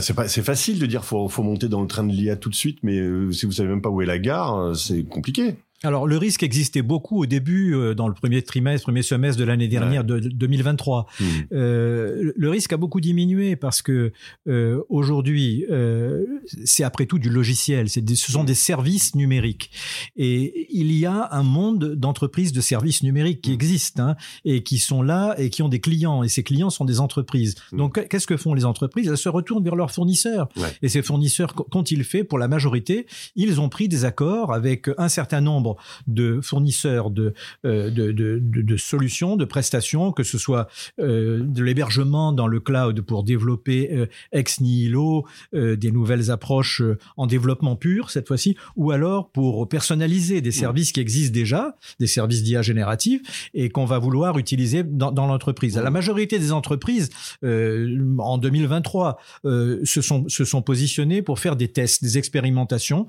c'est 0.00 0.14
pas, 0.14 0.28
c'est 0.28 0.42
facile 0.42 0.78
de 0.78 0.86
dire 0.86 1.04
faut, 1.04 1.28
faut 1.28 1.42
monter 1.42 1.68
dans 1.68 1.80
le 1.80 1.88
train 1.88 2.04
de 2.04 2.12
l'IA 2.12 2.36
tout 2.36 2.48
de 2.48 2.54
suite, 2.54 2.78
mais 2.82 2.98
euh, 2.98 3.32
si 3.32 3.46
vous 3.46 3.52
savez 3.52 3.68
même 3.68 3.82
pas 3.82 3.88
où 3.88 4.00
est 4.00 4.06
la 4.06 4.18
gare, 4.18 4.76
c'est 4.76 5.02
compliqué. 5.02 5.56
Alors 5.84 6.06
le 6.06 6.16
risque 6.16 6.42
existait 6.42 6.82
beaucoup 6.82 7.22
au 7.22 7.26
début, 7.26 7.74
euh, 7.74 7.94
dans 7.94 8.06
le 8.06 8.14
premier 8.14 8.42
trimestre, 8.42 8.84
premier 8.84 9.02
semestre 9.02 9.38
de 9.38 9.44
l'année 9.44 9.66
dernière, 9.66 10.04
de, 10.04 10.20
2023. 10.20 11.06
Hmm. 11.18 11.24
Euh, 11.52 12.32
le 12.36 12.50
risque 12.50 12.72
a 12.72 12.76
beaucoup 12.76 13.00
diminué 13.00 13.56
parce 13.56 13.82
que 13.82 14.12
euh, 14.46 14.82
aujourd'hui, 14.88 15.66
euh, 15.70 16.24
c'est 16.64 16.84
après 16.84 17.06
tout 17.06 17.18
du 17.18 17.30
logiciel. 17.30 17.88
Ce 17.88 18.00
sont 18.30 18.44
des 18.44 18.54
services 18.54 19.14
numériques, 19.16 19.70
et 20.16 20.68
il 20.70 20.92
y 20.92 21.04
a 21.04 21.28
un 21.32 21.42
monde 21.42 21.94
d'entreprises 21.94 22.52
de 22.52 22.60
services 22.60 23.02
numériques 23.02 23.40
qui 23.42 23.50
hmm. 23.50 23.54
existent 23.54 24.02
hein, 24.02 24.16
et 24.44 24.62
qui 24.62 24.78
sont 24.78 25.02
là 25.02 25.34
et 25.38 25.50
qui 25.50 25.62
ont 25.62 25.68
des 25.68 25.80
clients. 25.80 26.22
Et 26.22 26.28
ces 26.28 26.44
clients 26.44 26.70
sont 26.70 26.84
des 26.84 27.00
entreprises. 27.00 27.56
Hmm. 27.72 27.78
Donc 27.78 28.08
qu'est-ce 28.08 28.26
que 28.28 28.36
font 28.36 28.54
les 28.54 28.64
entreprises? 28.64 29.08
Elles 29.08 29.16
se 29.16 29.28
retournent 29.28 29.64
vers 29.64 29.76
leurs 29.76 29.90
fournisseurs. 29.90 30.48
Et 30.80 30.88
ces 30.88 31.02
fournisseurs, 31.02 31.54
qu'ont-ils 31.54 32.04
fait? 32.04 32.22
Pour 32.22 32.38
la 32.38 32.46
majorité, 32.46 33.06
ils 33.34 33.60
ont 33.60 33.68
pris 33.68 33.88
des 33.88 34.04
accords 34.04 34.52
avec 34.52 34.88
un 34.96 35.08
certain 35.08 35.40
nombre 35.40 35.71
de 36.06 36.40
fournisseurs 36.40 37.10
de, 37.10 37.34
euh, 37.64 37.90
de, 37.90 38.12
de, 38.12 38.40
de, 38.40 38.76
solutions, 38.76 39.36
de 39.36 39.44
prestations, 39.44 40.12
que 40.12 40.22
ce 40.22 40.38
soit 40.38 40.68
euh, 41.00 41.40
de 41.42 41.62
l'hébergement 41.62 42.32
dans 42.32 42.46
le 42.46 42.60
cloud 42.60 43.00
pour 43.02 43.24
développer 43.24 43.92
euh, 43.92 44.06
ex 44.32 44.60
nihilo 44.60 45.26
des 45.52 45.92
nouvelles 45.92 46.30
approches 46.30 46.82
en 47.16 47.26
développement 47.26 47.76
pur 47.76 48.10
cette 48.10 48.28
fois-ci, 48.28 48.56
ou 48.76 48.90
alors 48.90 49.30
pour 49.30 49.68
personnaliser 49.68 50.40
des 50.40 50.50
services 50.50 50.92
qui 50.92 51.00
existent 51.00 51.32
déjà, 51.32 51.76
des 52.00 52.06
services 52.06 52.42
d'IA 52.42 52.62
génératifs, 52.62 53.50
et 53.54 53.70
qu'on 53.70 53.84
va 53.84 53.98
vouloir 53.98 54.38
utiliser 54.38 54.82
dans, 54.82 55.12
dans 55.12 55.26
l'entreprise. 55.26 55.76
La 55.76 55.90
majorité 55.90 56.38
des 56.38 56.52
entreprises 56.52 57.10
en 57.42 58.38
2023 58.38 59.18
se 59.44 60.00
sont 60.00 60.28
se 60.28 60.44
sont 60.44 60.62
positionnées 60.62 61.22
pour 61.22 61.38
faire 61.38 61.56
des 61.56 61.68
tests, 61.68 62.02
des 62.02 62.18
expérimentations, 62.18 63.06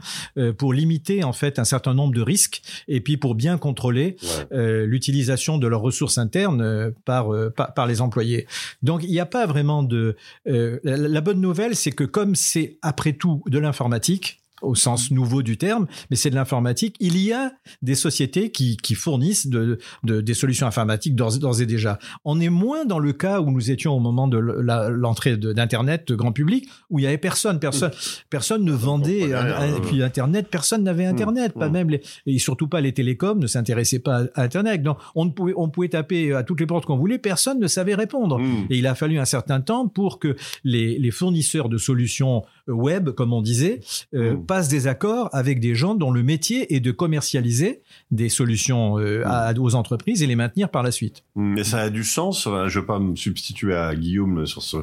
pour 0.57 0.73
limiter 0.73 1.23
en 1.23 1.33
fait 1.33 1.59
un 1.59 1.65
certain 1.65 1.93
nombre 1.93 2.13
de 2.13 2.21
risques 2.21 2.52
et 2.87 3.01
puis 3.01 3.17
pour 3.17 3.35
bien 3.35 3.57
contrôler 3.57 4.15
euh, 4.51 4.85
l'utilisation 4.85 5.57
de 5.57 5.67
leurs 5.67 5.81
ressources 5.81 6.17
internes 6.17 6.61
euh, 6.61 6.91
euh, 7.09 7.49
par, 7.49 7.73
par, 7.73 7.87
les 7.87 8.01
employés. 8.01 8.47
Donc 8.81 9.03
il 9.03 9.09
n'y 9.09 9.19
a 9.19 9.25
pas 9.25 9.45
vraiment 9.45 9.83
de... 9.83 10.15
la 10.45 11.21
bonne 11.21 11.41
nouvelle, 11.41 11.75
c'est 11.75 11.91
que 11.91 12.03
comme 12.03 12.35
c'est 12.35 12.77
après 12.81 13.13
tout 13.13 13.43
de 13.47 13.59
l'informatique, 13.59 14.42
au 14.63 14.75
sens 14.75 15.11
nouveau 15.11 15.43
du 15.43 15.57
terme, 15.57 15.87
mais 16.09 16.15
c'est 16.15 16.29
de 16.29 16.35
l'informatique. 16.35 16.95
Il 16.99 17.17
y 17.17 17.31
a 17.31 17.51
des 17.81 17.95
sociétés 17.95 18.51
qui, 18.51 18.77
qui 18.77 18.95
fournissent 18.95 19.47
de, 19.47 19.77
de, 20.03 20.21
des 20.21 20.33
solutions 20.33 20.67
informatiques 20.67 21.15
d'ores 21.15 21.61
et 21.61 21.65
déjà. 21.65 21.99
On 22.25 22.39
est 22.39 22.49
moins 22.49 22.85
dans 22.85 22.99
le 22.99 23.13
cas 23.13 23.41
où 23.41 23.51
nous 23.51 23.71
étions 23.71 23.93
au 23.93 23.99
moment 23.99 24.27
de 24.27 24.37
l'entrée 24.37 25.37
d'Internet 25.37 26.11
grand 26.11 26.31
public, 26.31 26.67
où 26.89 26.99
il 26.99 27.03
y 27.03 27.07
avait 27.07 27.17
personne, 27.17 27.59
personne, 27.59 27.91
personne 28.29 28.63
ne 28.63 28.71
vendait, 28.71 29.29
et 29.29 29.81
puis 29.85 30.01
Internet, 30.01 30.47
personne 30.49 30.83
n'avait 30.83 31.05
mmh. 31.05 31.13
Internet, 31.13 31.53
pas 31.53 31.69
mmh. 31.69 31.71
même 31.71 31.89
les, 31.89 32.01
et 32.25 32.39
surtout 32.39 32.67
pas 32.67 32.81
les 32.81 32.93
télécoms 32.93 33.39
ne 33.39 33.47
s'intéressaient 33.47 33.99
pas 33.99 34.23
à 34.35 34.43
Internet. 34.43 34.81
Donc 34.81 34.97
on 35.15 35.29
pouvait, 35.29 35.53
on 35.55 35.69
pouvait 35.69 35.89
taper 35.89 36.33
à 36.33 36.43
toutes 36.43 36.59
les 36.59 36.65
portes 36.65 36.85
qu'on 36.85 36.97
voulait, 36.97 37.17
personne 37.17 37.59
ne 37.59 37.67
savait 37.67 37.95
répondre. 37.95 38.39
Mmh. 38.39 38.67
Et 38.69 38.77
il 38.77 38.87
a 38.87 38.95
fallu 38.95 39.19
un 39.19 39.25
certain 39.25 39.61
temps 39.61 39.87
pour 39.87 40.19
que 40.19 40.35
les, 40.63 40.97
les 40.97 41.11
fournisseurs 41.11 41.69
de 41.69 41.77
solutions 41.77 42.43
web, 42.67 43.09
comme 43.11 43.33
on 43.33 43.41
disait, 43.41 43.81
euh, 44.13 44.35
passe 44.35 44.67
des 44.67 44.87
accords 44.87 45.29
avec 45.33 45.59
des 45.59 45.75
gens 45.75 45.95
dont 45.95 46.11
le 46.11 46.23
métier 46.23 46.73
est 46.75 46.79
de 46.79 46.91
commercialiser 46.91 47.81
des 48.11 48.29
solutions 48.29 48.99
euh, 48.99 49.23
aux 49.57 49.75
entreprises 49.75 50.23
et 50.23 50.27
les 50.27 50.35
maintenir 50.35 50.69
par 50.69 50.83
la 50.83 50.91
suite. 50.91 51.23
Mais 51.35 51.63
ça 51.63 51.79
a 51.81 51.89
du 51.89 52.03
sens. 52.03 52.45
Je 52.45 52.49
ne 52.49 52.69
vais 52.69 52.85
pas 52.85 52.99
me 52.99 53.15
substituer 53.15 53.75
à 53.75 53.93
Guillaume 53.95 54.45
sur 54.45 54.61
ce. 54.61 54.77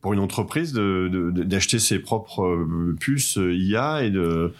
Pour 0.00 0.12
une 0.12 0.20
entreprise 0.20 0.72
d'acheter 0.72 1.76
de, 1.76 1.82
ses 1.82 1.98
propres 1.98 2.44
euh, 2.44 2.96
puces 2.98 3.38
IA 3.38 4.04
et 4.04 4.10
de 4.10 4.52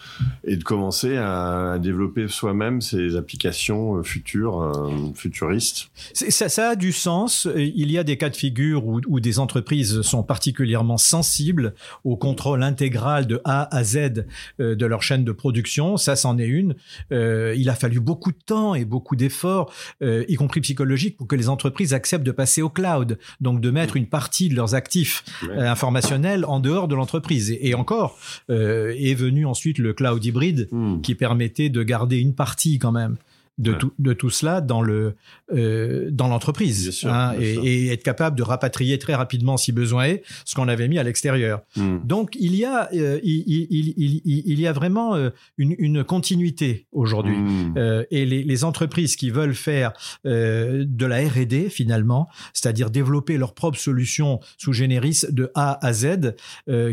et 0.45 0.57
de 0.57 0.65
commencer 0.65 1.17
à, 1.17 1.79
développer 1.79 2.29
soi-même 2.29 2.81
ses 2.81 3.17
applications 3.17 4.03
futures, 4.03 4.73
futuristes. 5.15 5.91
Ça, 6.13 6.49
ça 6.49 6.71
a 6.71 6.77
du 6.77 6.93
sens. 6.93 7.49
Il 7.57 7.91
y 7.91 7.99
a 7.99 8.05
des 8.05 8.17
cas 8.17 8.31
de 8.31 8.37
figure 8.37 8.87
où, 8.87 9.01
où 9.07 9.21
des 9.21 9.39
entreprises 9.39 10.03
sont 10.03 10.23
particulièrement 10.23 10.97
sensibles 10.99 11.75
au 12.05 12.17
contrôle 12.17 12.58
intégrale 12.63 13.27
de 13.27 13.41
A 13.45 13.75
à 13.77 13.85
Z 13.85 14.25
euh, 14.61 14.75
de 14.75 14.87
leur 14.87 15.03
chaîne 15.03 15.25
de 15.25 15.33
production. 15.33 15.97
Ça, 15.97 16.17
c'en 16.17 16.39
est 16.39 16.47
une. 16.47 16.75
Euh, 17.13 17.55
il 17.57 17.69
a 17.69 17.75
fallu 17.75 18.01
beaucoup 18.01 18.33
de 18.33 18.39
temps 18.45 18.75
et 18.75 18.85
beaucoup 18.85 19.17
d'efforts, 19.17 19.73
euh, 20.03 20.25
y 20.29 20.35
compris 20.37 20.61
psychologiques, 20.61 21.17
pour 21.17 21.27
que 21.27 21.37
les 21.37 21.49
entreprises 21.49 21.95
acceptent 21.95 22.27
de 22.27 22.33
passer 22.33 22.63
au 22.63 22.69
cloud, 22.69 23.19
donc 23.41 23.61
de 23.61 23.71
mettre 23.71 23.97
une 23.97 24.07
partie 24.07 24.49
de 24.49 24.55
leurs 24.55 24.75
actifs 24.75 25.25
informationnels 25.57 26.45
en 26.45 26.61
dehors 26.61 26.89
de 26.89 26.95
l'entreprise. 26.95 27.57
Et, 27.61 27.75
encore, 27.75 28.19
est 28.49 29.15
venu 29.15 29.47
ensuite 29.47 29.79
le 29.79 29.93
cloud 29.93 30.25
hybride 30.25 30.69
hmm. 30.71 31.01
qui 31.01 31.15
permettait 31.15 31.69
de 31.69 31.83
garder 31.83 32.19
une 32.19 32.35
partie 32.35 32.79
quand 32.79 32.93
même 32.93 33.17
de, 33.59 33.73
tout, 33.73 33.93
de 33.99 34.13
tout 34.13 34.31
cela 34.31 34.61
dans 34.61 34.83
le 34.83 35.15
euh, 35.53 36.09
dans 36.11 36.29
l'entreprise 36.29 37.05
hein, 37.05 37.35
et, 37.41 37.55
et, 37.55 37.93
être 37.93 38.03
capable 38.03 38.37
de 38.37 38.43
rapatrier 38.43 38.99
très 38.99 39.15
rapidement 39.15 39.57
si 39.57 39.73
besoin 39.73 40.05
est 40.05 40.23
ce 40.45 40.55
qu'on 40.55 40.69
avait 40.69 40.89
mis 40.89 40.99
à 40.99 41.03
l'extérieur. 41.03 41.63
Hmm. 41.77 41.99
Donc 42.05 42.37
il 42.39 42.55
y 42.55 42.65
a 42.65 42.89
euh, 42.95 43.19
il, 43.23 43.45
il, 43.47 43.95
il, 43.97 44.23
il, 44.25 44.61
y 44.61 44.67
a 44.67 44.73
vraiment 44.73 45.17
euh, 45.17 45.31
une, 45.57 45.75
une 45.79 46.05
continuité 46.05 46.87
aujourd'hui 46.93 47.37
hmm. 47.37 47.75
euh, 47.77 48.05
et 48.11 48.25
les, 48.27 48.45
les, 48.45 48.65
entreprises 48.65 49.17
qui 49.17 49.31
veulent 49.31 49.55
faire 49.55 49.93
de 50.25 51.07
la 51.07 51.17
R&D 51.29 51.69
finalement, 51.71 52.29
c'est-à-dire 52.53 52.91
développer 52.91 53.39
leurs 53.39 53.55
propres 53.55 53.79
solutions 53.79 54.41
sous 54.57 54.73
généris 54.73 55.25
de 55.31 55.51
A 55.55 55.85
à 55.87 55.93
Z, 55.93 56.35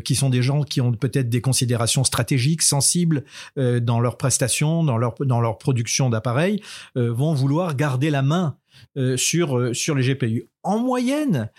qui 0.04 0.16
sont 0.16 0.30
des 0.30 0.42
gens 0.42 0.64
qui 0.64 0.80
ont 0.80 0.92
peut-être 0.94 1.28
des 1.28 1.42
considérations 1.42 2.04
stratégiques 2.04 2.62
sensibles 2.62 3.24
dans 3.56 4.00
leurs 4.00 4.18
prestations, 4.18 4.84
dans 4.84 4.98
leur 4.98 5.16
dans 5.20 5.42
leur 5.42 5.58
production 5.58 6.10
d'appareils 6.10 6.55
appareils 6.56 6.62
vont 6.96 7.34
vouloir 7.34 7.76
garder 7.76 8.10
la 8.10 8.22
main 8.22 8.58
sur, 9.16 9.76
sur 9.76 9.96
les 9.96 10.14
GPU. 10.14 10.50
En 10.64 10.80
moyenne, 10.80 11.50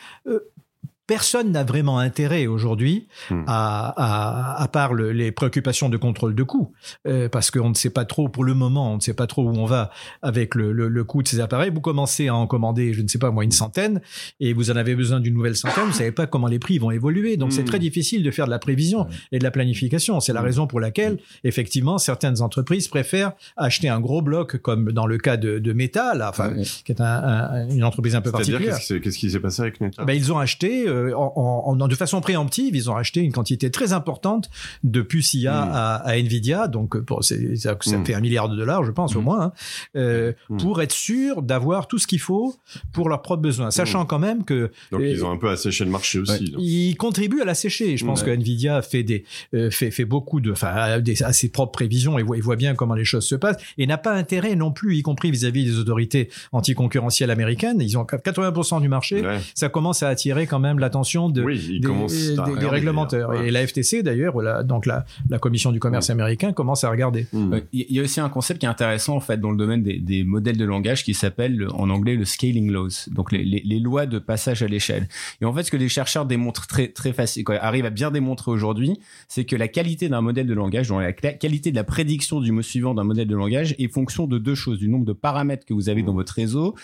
personne 1.07 1.53
n'a 1.53 1.65
vraiment 1.65 1.99
intérêt 1.99 2.47
aujourd'hui 2.47 3.07
hmm. 3.31 3.45
à, 3.47 4.63
à, 4.63 4.69
part 4.69 4.95
les 4.95 5.31
préoccupations 5.31 5.89
de 5.89 5.97
contrôle 5.97 6.35
de 6.35 6.43
coûts, 6.43 6.73
euh, 7.07 7.29
parce 7.29 7.51
qu'on 7.51 7.69
ne 7.69 7.75
sait 7.75 7.91
pas 7.91 8.05
trop 8.05 8.29
pour 8.29 8.45
le 8.45 8.55
moment, 8.55 8.93
on 8.93 8.97
ne 8.97 9.01
sait 9.01 9.15
pas 9.15 9.27
trop 9.27 9.45
où 9.45 9.57
on 9.57 9.67
va 9.67 9.91
avec 10.23 10.55
le, 10.55 10.73
le, 10.73 11.05
coût 11.05 11.23
de 11.23 11.29
ces 11.29 11.41
appareils. 11.41 11.71
Vous 11.71 11.81
commencez 11.81 12.29
à 12.29 12.35
en 12.35 12.47
commander, 12.47 12.93
je 12.93 13.03
ne 13.03 13.09
sais 13.09 13.19
pas 13.19 13.31
moi, 13.31 13.45
une 13.45 13.53
centaine, 13.53 14.01
et 14.41 14.53
vous 14.53 14.71
en 14.71 14.77
avez 14.77 14.97
besoin 14.97 15.21
d'une 15.21 15.35
nouvelle 15.35 15.57
centaine. 15.57 15.85
Vous 15.85 15.93
savez 15.93 16.13
pas 16.13 16.27
comment 16.27 16.49
les 16.49 16.59
prix 16.59 16.79
vont 16.79 16.91
évoluer, 16.91 17.37
donc 17.37 17.53
c'est 17.53 17.63
hmm. 17.63 17.67
très 17.67 17.79
difficile 17.79 18.23
de 18.23 18.31
faire 18.31 18.47
de 18.47 18.51
la 18.51 18.59
prévision 18.59 19.07
et 19.31 19.39
de 19.39 19.45
la 19.45 19.51
planification. 19.51 20.19
C'est 20.21 20.33
la 20.33 20.43
hmm. 20.43 20.45
raison 20.45 20.67
pour 20.67 20.81
laquelle, 20.81 21.19
effectivement, 21.45 21.99
certaines 21.99 22.43
entreprises 22.43 22.89
préfèrent 22.89 23.33
acheter 23.57 23.89
un 23.89 24.01
gros 24.01 24.23
bloc, 24.23 24.57
comme 24.59 24.91
dans 24.93 25.07
le 25.07 25.19
cas 25.19 25.37
de, 25.37 25.59
de 25.59 25.73
Meta, 25.73 26.15
là, 26.15 26.31
enfin, 26.31 26.55
qui 26.85 26.93
est 26.93 27.01
un, 27.01 27.69
une 27.69 27.85
entreprise 27.85 28.17
un 28.17 28.21
peu 28.21 28.33
particulière. 28.33 28.79
Qu'est-ce 28.79 29.19
qui 29.19 29.31
s'est 29.31 29.41
passé 29.41 29.63
avec 29.63 29.81
Meta? 29.81 30.05
Ben, 30.05 30.15
Ils 30.15 30.33
ont 30.33 30.39
acheté 30.39 30.89
euh, 30.89 30.96
en, 31.17 31.77
de 31.77 31.95
façon 31.95 32.21
préemptive, 32.21 32.75
ils 32.75 32.91
ont 32.91 32.97
acheté 32.97 33.21
une 33.21 33.33
quantité 33.33 33.71
très 33.71 33.93
importante 33.93 34.51
de 34.85 35.03
puces 35.03 35.35
IA 35.35 35.65
hmm. 35.65 35.71
à, 36.05 36.19
Nvidia, 36.19 36.69
donc 36.69 36.99
pour, 37.01 37.25
ça, 37.25 37.35
ça 37.57 37.75
hmm. 37.75 38.05
fait 38.05 38.15
un 38.15 38.21
milliard 38.21 38.49
de 38.49 38.57
dollars, 38.57 38.85
je 38.85 38.91
pense 38.91 39.17
au 39.17 39.21
hmm. 39.21 39.25
moins, 39.25 39.43
hein, 39.43 39.53
euh, 39.97 40.33
pour 40.59 40.83
être 40.83 40.93
sûr 40.93 41.43
d'avoir 41.43 41.89
tout 41.89 41.99
ce 41.99 42.07
qu'il 42.07 42.21
faut 42.21 42.55
pour 42.93 43.09
leurs 43.09 43.23
propres 43.23 43.43
besoins, 43.43 43.71
sachant 43.71 44.05
quand 44.05 44.19
même 44.19 44.45
que 44.45 44.71
donc 44.91 45.03
ils 45.03 45.25
ont 45.25 45.31
un 45.31 45.37
peu 45.37 45.51
asséché 45.51 45.85
le 45.85 45.91
marché 45.91 46.19
aussi. 46.19 46.55
Ils 46.59 46.97
contribuent 46.97 47.43
à 47.43 47.45
l'assécher. 47.45 47.97
Je 47.97 48.05
pense 48.05 48.23
que 48.23 48.31
Nvidia 48.31 48.83
fait 48.83 49.03
des 49.03 49.25
euh, 49.55 49.71
fait, 49.71 49.91
fait 49.91 50.05
beaucoup 50.05 50.41
de, 50.41 50.53
enfin, 50.53 51.01
à 51.21 51.33
ses 51.33 51.49
propres 51.49 51.73
prévisions 51.73 52.19
et 52.19 52.23
voit, 52.23 52.37
voit 52.41 52.57
bien 52.57 52.75
comment 52.75 52.95
les 52.95 53.05
choses 53.05 53.27
se 53.27 53.35
passent 53.35 53.57
et 53.79 53.87
n'a 53.87 53.99
pas 53.99 54.13
intérêt 54.13 54.55
non 54.57 54.73
plus, 54.73 54.97
y 54.97 55.03
compris 55.03 55.31
vis-à-vis 55.31 55.65
des 55.65 55.79
autorités 55.79 56.31
anticoncurrentielles 56.53 57.31
américaines. 57.31 57.81
Ils 57.81 57.99
ont 57.99 58.05
80% 58.05 58.81
du 58.81 58.89
marché. 58.89 59.23
Ça 59.55 59.69
commence 59.69 60.03
à 60.03 60.09
attirer 60.09 60.47
quand 60.47 60.59
même 60.59 60.79
l'attention 60.87 61.29
de, 61.29 61.43
des, 61.43 62.67
réglementeurs. 62.67 63.35
Et 63.43 63.51
la 63.51 63.67
FTC, 63.67 64.03
d'ailleurs, 64.03 64.41
la, 64.41 64.63
donc 64.63 64.87
la, 64.87 65.05
la 65.29 65.39
Commission 65.39 65.73
du 65.73 65.81
commerce 65.81 66.11
américain, 66.11 66.53
commence 66.53 66.85
à 66.85 66.91
regarder. 66.91 67.27
Hmm. 67.33 67.57
Il 67.73 67.93
y 67.93 68.01
a 68.01 68.03
aussi 68.03 68.21
un 68.21 68.29
concept 68.29 68.61
qui 68.61 68.67
est 68.67 68.69
intéressant, 68.69 69.17
en 69.17 69.21
fait, 69.21 69.41
dans 69.41 69.51
le 69.51 69.57
domaine 69.57 69.83
des, 69.83 69.99
des 69.99 70.25
modèles 70.25 70.57
de 70.57 70.65
langage 70.65 71.05
qui 71.05 71.15
s'appelle, 71.15 71.67
en 71.75 71.91
anglais, 71.91 72.15
le 72.15 72.25
scaling 72.25 72.71
laws. 72.71 73.09
Donc, 73.11 73.33
les, 73.33 73.45
les, 73.45 73.63
les 73.65 73.81
lois 73.81 74.07
de 74.07 74.19
passage 74.19 74.63
à 74.63 74.67
l'échelle. 74.67 75.09
Et 75.41 75.45
en 75.45 75.53
fait, 75.53 75.65
ce 75.65 75.71
que 75.71 75.77
les 75.77 75.89
chercheurs 75.89 76.27
démontrent 76.27 76.67
très, 76.67 76.89
très 76.89 77.13
facile, 77.13 77.45
arrivent 77.61 77.87
à 77.87 77.91
bien 77.91 78.11
démontrer 78.11 78.51
aujourd'hui, 78.51 78.99
c'est 79.29 79.45
que 79.45 79.57
la 79.57 79.69
qualité 79.69 80.09
d'un 80.09 80.21
modèle 80.21 80.47
de 80.47 80.55
langage, 80.55 80.89
donc 80.89 81.01
la 81.01 81.13
qualité 81.13 81.71
de 81.71 81.77
la 81.77 81.85
prédiction 81.85 82.41
du 82.41 82.53
mot 82.53 82.63
suivant 82.63 82.95
d'un 82.95 83.05
modèle 83.05 83.29
de 83.29 83.37
langage 83.37 83.75
est 83.79 83.93
fonction 83.93 84.27
de 84.27 84.39
deux 84.39 84.55
choses, 84.55 84.79
du 84.79 84.89
nombre 84.89 85.05
de 85.05 85.13
paramètres 85.13 85.65
que 85.65 85.75
vous 85.75 85.89
avez 85.89 86.03
dans 86.03 86.15
votre 86.15 86.35
réseau 86.35 86.75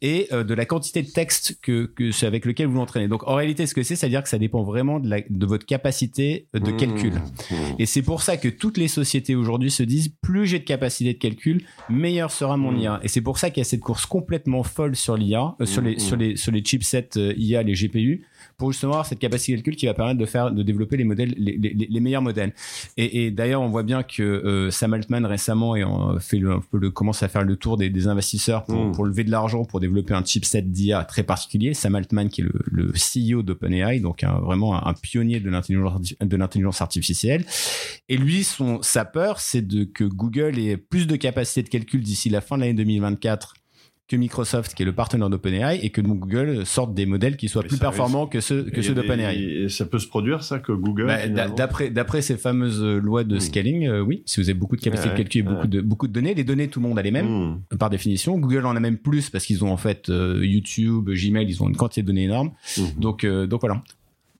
et 0.00 0.28
euh, 0.32 0.44
de 0.44 0.54
la 0.54 0.64
quantité 0.64 1.02
de 1.02 1.10
texte 1.10 1.58
que, 1.62 1.86
que 1.86 2.10
c'est 2.12 2.26
avec 2.26 2.44
lequel 2.44 2.66
vous 2.66 2.76
l'entraînez. 2.76 3.08
Donc, 3.08 3.26
en 3.28 3.34
réalité, 3.34 3.51
ce 3.56 3.74
que 3.74 3.82
c'est, 3.82 3.96
c'est-à-dire 3.96 4.22
que 4.22 4.28
ça 4.28 4.38
dépend 4.38 4.62
vraiment 4.62 5.00
de, 5.00 5.08
la, 5.08 5.20
de 5.28 5.46
votre 5.46 5.66
capacité 5.66 6.46
de 6.54 6.72
mmh. 6.72 6.76
calcul. 6.76 7.12
Mmh. 7.12 7.54
Et 7.78 7.86
c'est 7.86 8.02
pour 8.02 8.22
ça 8.22 8.36
que 8.36 8.48
toutes 8.48 8.78
les 8.78 8.88
sociétés 8.88 9.34
aujourd'hui 9.34 9.70
se 9.70 9.82
disent 9.82 10.10
plus 10.20 10.46
j'ai 10.46 10.58
de 10.58 10.64
capacité 10.64 11.12
de 11.12 11.18
calcul, 11.18 11.62
meilleur 11.88 12.30
sera 12.30 12.56
mon 12.56 12.72
mmh. 12.72 12.78
IA. 12.78 13.00
Et 13.02 13.08
c'est 13.08 13.20
pour 13.20 13.38
ça 13.38 13.50
qu'il 13.50 13.60
y 13.60 13.62
a 13.62 13.64
cette 13.64 13.80
course 13.80 14.06
complètement 14.06 14.62
folle 14.62 14.96
sur 14.96 15.16
l'IA, 15.16 15.54
euh, 15.60 15.66
sur 15.66 15.82
les 15.82 15.98
sur 15.98 16.16
les 16.16 16.36
sur 16.36 16.52
les 16.52 16.62
chipsets 16.62 17.10
euh, 17.16 17.34
IA, 17.36 17.62
les 17.62 17.74
GPU, 17.74 18.24
pour 18.56 18.72
justement 18.72 18.92
avoir 18.92 19.06
cette 19.06 19.18
capacité 19.18 19.52
de 19.52 19.56
calcul 19.58 19.76
qui 19.76 19.86
va 19.86 19.94
permettre 19.94 20.18
de 20.18 20.26
faire 20.26 20.50
de 20.50 20.62
développer 20.62 20.96
les 20.96 21.04
modèles 21.04 21.34
les, 21.36 21.56
les, 21.56 21.86
les 21.88 22.00
meilleurs 22.00 22.22
modèles. 22.22 22.52
Et, 22.96 23.24
et 23.24 23.30
d'ailleurs 23.30 23.62
on 23.62 23.68
voit 23.68 23.82
bien 23.82 24.02
que 24.02 24.22
euh, 24.22 24.70
Sam 24.70 24.94
Altman 24.94 25.26
récemment 25.26 25.76
et 25.76 25.84
on 25.84 26.18
fait 26.18 26.38
le, 26.38 26.54
un 26.54 26.90
commence 26.90 27.22
à 27.22 27.28
faire 27.28 27.44
le 27.44 27.56
tour 27.56 27.76
des, 27.76 27.90
des 27.90 28.08
investisseurs 28.08 28.64
pour, 28.64 28.86
mmh. 28.86 28.92
pour, 28.92 29.04
lever 29.04 29.24
de 29.24 29.30
l'argent 29.30 29.64
pour 29.64 29.80
développer 29.80 30.14
un 30.14 30.24
chipset 30.24 30.62
d'IA 30.62 31.04
très 31.04 31.22
particulier. 31.22 31.74
Sam 31.74 31.94
Altman 31.94 32.28
qui 32.28 32.42
est 32.42 32.44
le, 32.44 32.52
le 32.70 32.92
CEO 32.92 33.42
d'OpenAI 33.42 34.00
donc 34.00 34.24
un, 34.24 34.38
vraiment 34.40 34.86
un, 34.86 34.94
pionnier 34.94 35.40
de 35.40 35.50
l'intelligence 35.50 36.14
de 36.20 36.36
l'intelligence 36.36 36.80
artificielle. 36.80 37.44
Et 38.08 38.16
lui 38.16 38.44
son 38.44 38.80
sa 38.82 39.04
peur 39.04 39.40
c'est 39.40 39.66
de 39.66 39.84
que 39.84 40.04
Google 40.04 40.58
ait 40.58 40.76
plus 40.76 41.06
de 41.06 41.16
capacité 41.16 41.62
de 41.62 41.68
calcul 41.68 42.02
d'ici 42.02 42.30
la 42.30 42.40
fin 42.40 42.56
de 42.56 42.62
l'année 42.62 42.74
2024 42.74 43.54
que 44.08 44.16
Microsoft, 44.16 44.74
qui 44.74 44.82
est 44.82 44.86
le 44.86 44.92
partenaire 44.92 45.30
d'OpenAI, 45.30 45.80
et 45.82 45.90
que 45.90 46.00
Google 46.00 46.66
sorte 46.66 46.92
des 46.94 47.06
modèles 47.06 47.36
qui 47.36 47.48
soient 47.48 47.62
plus 47.62 47.78
performants 47.78 48.26
que 48.26 48.40
ceux 48.40 48.64
que 48.64 48.82
ceux 48.82 48.94
d'OpenAI. 48.94 49.36
Et 49.36 49.68
ça 49.68 49.86
peut 49.86 49.98
se 49.98 50.08
produire 50.08 50.42
ça 50.42 50.58
que 50.58 50.72
Google. 50.72 51.06
Bah, 51.06 51.48
d'après 51.48 51.90
d'après 51.90 52.20
ces 52.20 52.36
fameuses 52.36 52.82
lois 52.82 53.24
de 53.24 53.36
hmm. 53.36 53.40
scaling, 53.40 53.86
euh, 53.86 54.00
oui, 54.00 54.22
si 54.26 54.40
vous 54.40 54.50
avez 54.50 54.58
beaucoup 54.58 54.76
de 54.76 54.82
capacité 54.82 55.10
de 55.10 55.16
calcul 55.16 55.40
et 55.40 55.42
beaucoup 55.42 55.66
de 55.66 55.80
beaucoup 55.80 56.08
de 56.08 56.12
données, 56.12 56.34
les 56.34 56.44
données 56.44 56.68
tout 56.68 56.80
le 56.80 56.88
monde 56.88 56.98
a 56.98 57.02
les 57.02 57.10
mêmes 57.10 57.60
hmm. 57.72 57.76
par 57.78 57.90
définition. 57.90 58.38
Google 58.38 58.66
en 58.66 58.76
a 58.76 58.80
même 58.80 58.98
plus 58.98 59.30
parce 59.30 59.46
qu'ils 59.46 59.64
ont 59.64 59.72
en 59.72 59.76
fait 59.76 60.08
euh, 60.08 60.44
YouTube, 60.44 61.08
Gmail, 61.10 61.46
ils 61.48 61.62
ont 61.62 61.68
une 61.68 61.76
quantité 61.76 62.02
de 62.02 62.06
données 62.08 62.24
énorme. 62.24 62.52
Hmm. 62.76 63.00
Donc 63.00 63.24
euh, 63.24 63.46
donc 63.46 63.60
voilà. 63.60 63.82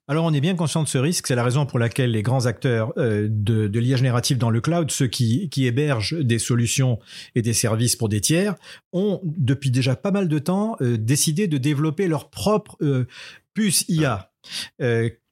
Alors 0.08 0.24
on 0.24 0.32
est 0.32 0.40
bien 0.40 0.56
conscient 0.56 0.82
de 0.82 0.88
ce 0.88 0.98
risque, 0.98 1.28
c'est 1.28 1.36
la 1.36 1.44
raison 1.44 1.64
pour 1.64 1.78
laquelle 1.78 2.10
les 2.10 2.22
grands 2.22 2.46
acteurs 2.46 2.92
euh, 2.96 3.28
de, 3.30 3.78
l'IA 3.78 3.96
générative 3.96 4.36
dans 4.36 4.50
le 4.50 4.60
cloud, 4.60 4.90
ceux 4.90 5.06
qui, 5.06 5.48
hébergent 5.56 6.18
des 6.18 6.40
solutions 6.40 6.98
et 7.36 7.42
des 7.42 7.52
services 7.52 7.94
pour 7.94 8.08
des 8.08 8.20
tiers, 8.20 8.56
ont 8.92 9.20
depuis 9.22 9.70
déjà 9.70 9.94
pas 9.94 10.10
mal 10.10 10.26
de 10.26 10.38
temps 10.40 10.76
euh, 10.80 10.98
décidé 10.98 11.46
de 11.46 11.56
développer 11.56 12.08
leur 12.08 12.30
propre 12.30 12.76
euh, 12.82 13.06
puce 13.54 13.84
IA 13.88 14.32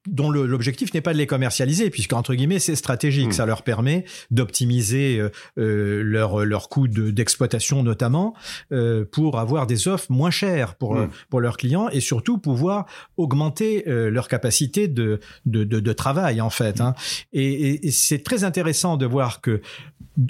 dont 0.07 0.31
l'objectif 0.31 0.95
n'est 0.95 1.03
pas 1.03 1.13
de 1.13 1.19
les 1.19 1.27
commercialiser, 1.27 1.91
puisque 1.91 2.15
entre 2.15 2.35
guillemets 2.35 2.59
c'est 2.59 2.77
stratégique, 2.77 3.29
hmm. 3.29 3.33
ça 3.33 3.47
leur 3.47 3.63
permet 3.63 4.05
d'optimiser 4.31 5.19
euh, 5.19 5.31
euh 5.59 6.03
leur 6.03 6.45
leur 6.45 6.69
coût 6.69 6.89
d'exploitation 6.89 7.83
notamment 7.83 8.35
euh, 8.73 9.05
pour 9.05 9.39
avoir 9.39 9.67
des 9.67 9.89
offres 9.89 10.11
moins 10.11 10.31
chères 10.31 10.77
pour 10.77 10.95
hmm. 10.95 11.11
pour 11.29 11.41
leurs 11.41 11.59
clients 11.59 11.89
et 11.91 12.01
surtout 12.01 12.39
pouvoir 12.39 12.87
augmenter 13.19 13.89
euh, 13.89 14.11
leur 14.11 14.29
capacité 14.29 14.89
de, 14.89 15.21
de, 15.45 15.65
de 15.65 15.81
de 15.81 15.93
travail 15.93 16.41
en 16.41 16.51
fait. 16.51 16.81
Hein. 16.81 16.95
Et, 17.33 17.87
et 17.87 17.91
c'est 17.91 18.23
très 18.23 18.45
intéressant 18.45 18.97
de 18.97 19.05
voir 19.05 19.41
que 19.41 19.61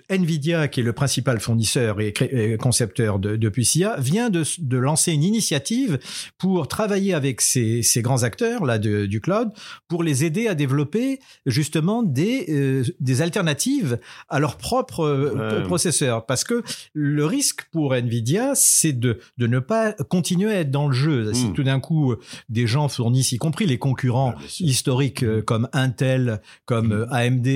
Nvidia, 0.08 0.68
qui 0.68 0.80
est 0.80 0.82
le 0.82 0.92
principal 0.92 1.40
fournisseur 1.40 2.00
et 2.00 2.12
concepteur 2.58 3.18
de, 3.18 3.36
de 3.36 3.48
PUCIA, 3.48 3.96
vient 3.98 4.30
de, 4.30 4.44
de, 4.58 4.76
lancer 4.76 5.12
une 5.12 5.22
initiative 5.22 5.98
pour 6.38 6.68
travailler 6.68 7.14
avec 7.14 7.40
ces, 7.40 7.82
ces 7.82 8.02
grands 8.02 8.22
acteurs 8.22 8.64
là 8.64 8.78
de, 8.78 9.06
du 9.06 9.20
cloud 9.20 9.50
pour 9.88 10.02
les 10.02 10.24
aider 10.24 10.48
à 10.48 10.54
développer 10.54 11.20
justement 11.46 12.02
des, 12.02 12.46
euh, 12.48 12.84
des 13.00 13.22
alternatives 13.22 13.98
à 14.28 14.38
leur 14.38 14.56
propre 14.56 15.04
euh, 15.04 15.62
processeur. 15.64 16.26
Parce 16.26 16.44
que 16.44 16.62
le 16.94 17.24
risque 17.26 17.64
pour 17.72 17.94
Nvidia, 17.94 18.52
c'est 18.54 18.92
de, 18.92 19.20
de 19.38 19.46
ne 19.46 19.58
pas 19.58 19.92
continuer 19.92 20.52
à 20.52 20.60
être 20.60 20.70
dans 20.70 20.88
le 20.88 20.94
jeu. 20.94 21.32
Si 21.32 21.46
hmm. 21.46 21.52
tout 21.52 21.62
d'un 21.62 21.80
coup 21.80 22.14
des 22.48 22.66
gens 22.66 22.88
fournissent, 22.88 23.32
y 23.32 23.38
compris 23.38 23.66
les 23.66 23.78
concurrents 23.78 24.34
historiques 24.58 25.22
euh, 25.22 25.42
comme 25.42 25.68
Intel, 25.72 26.40
comme 26.64 26.88
hmm. 26.88 27.06
AMD 27.10 27.46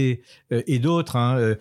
et 0.50 0.78
d'autres, 0.78 1.16
hein, 1.16 1.56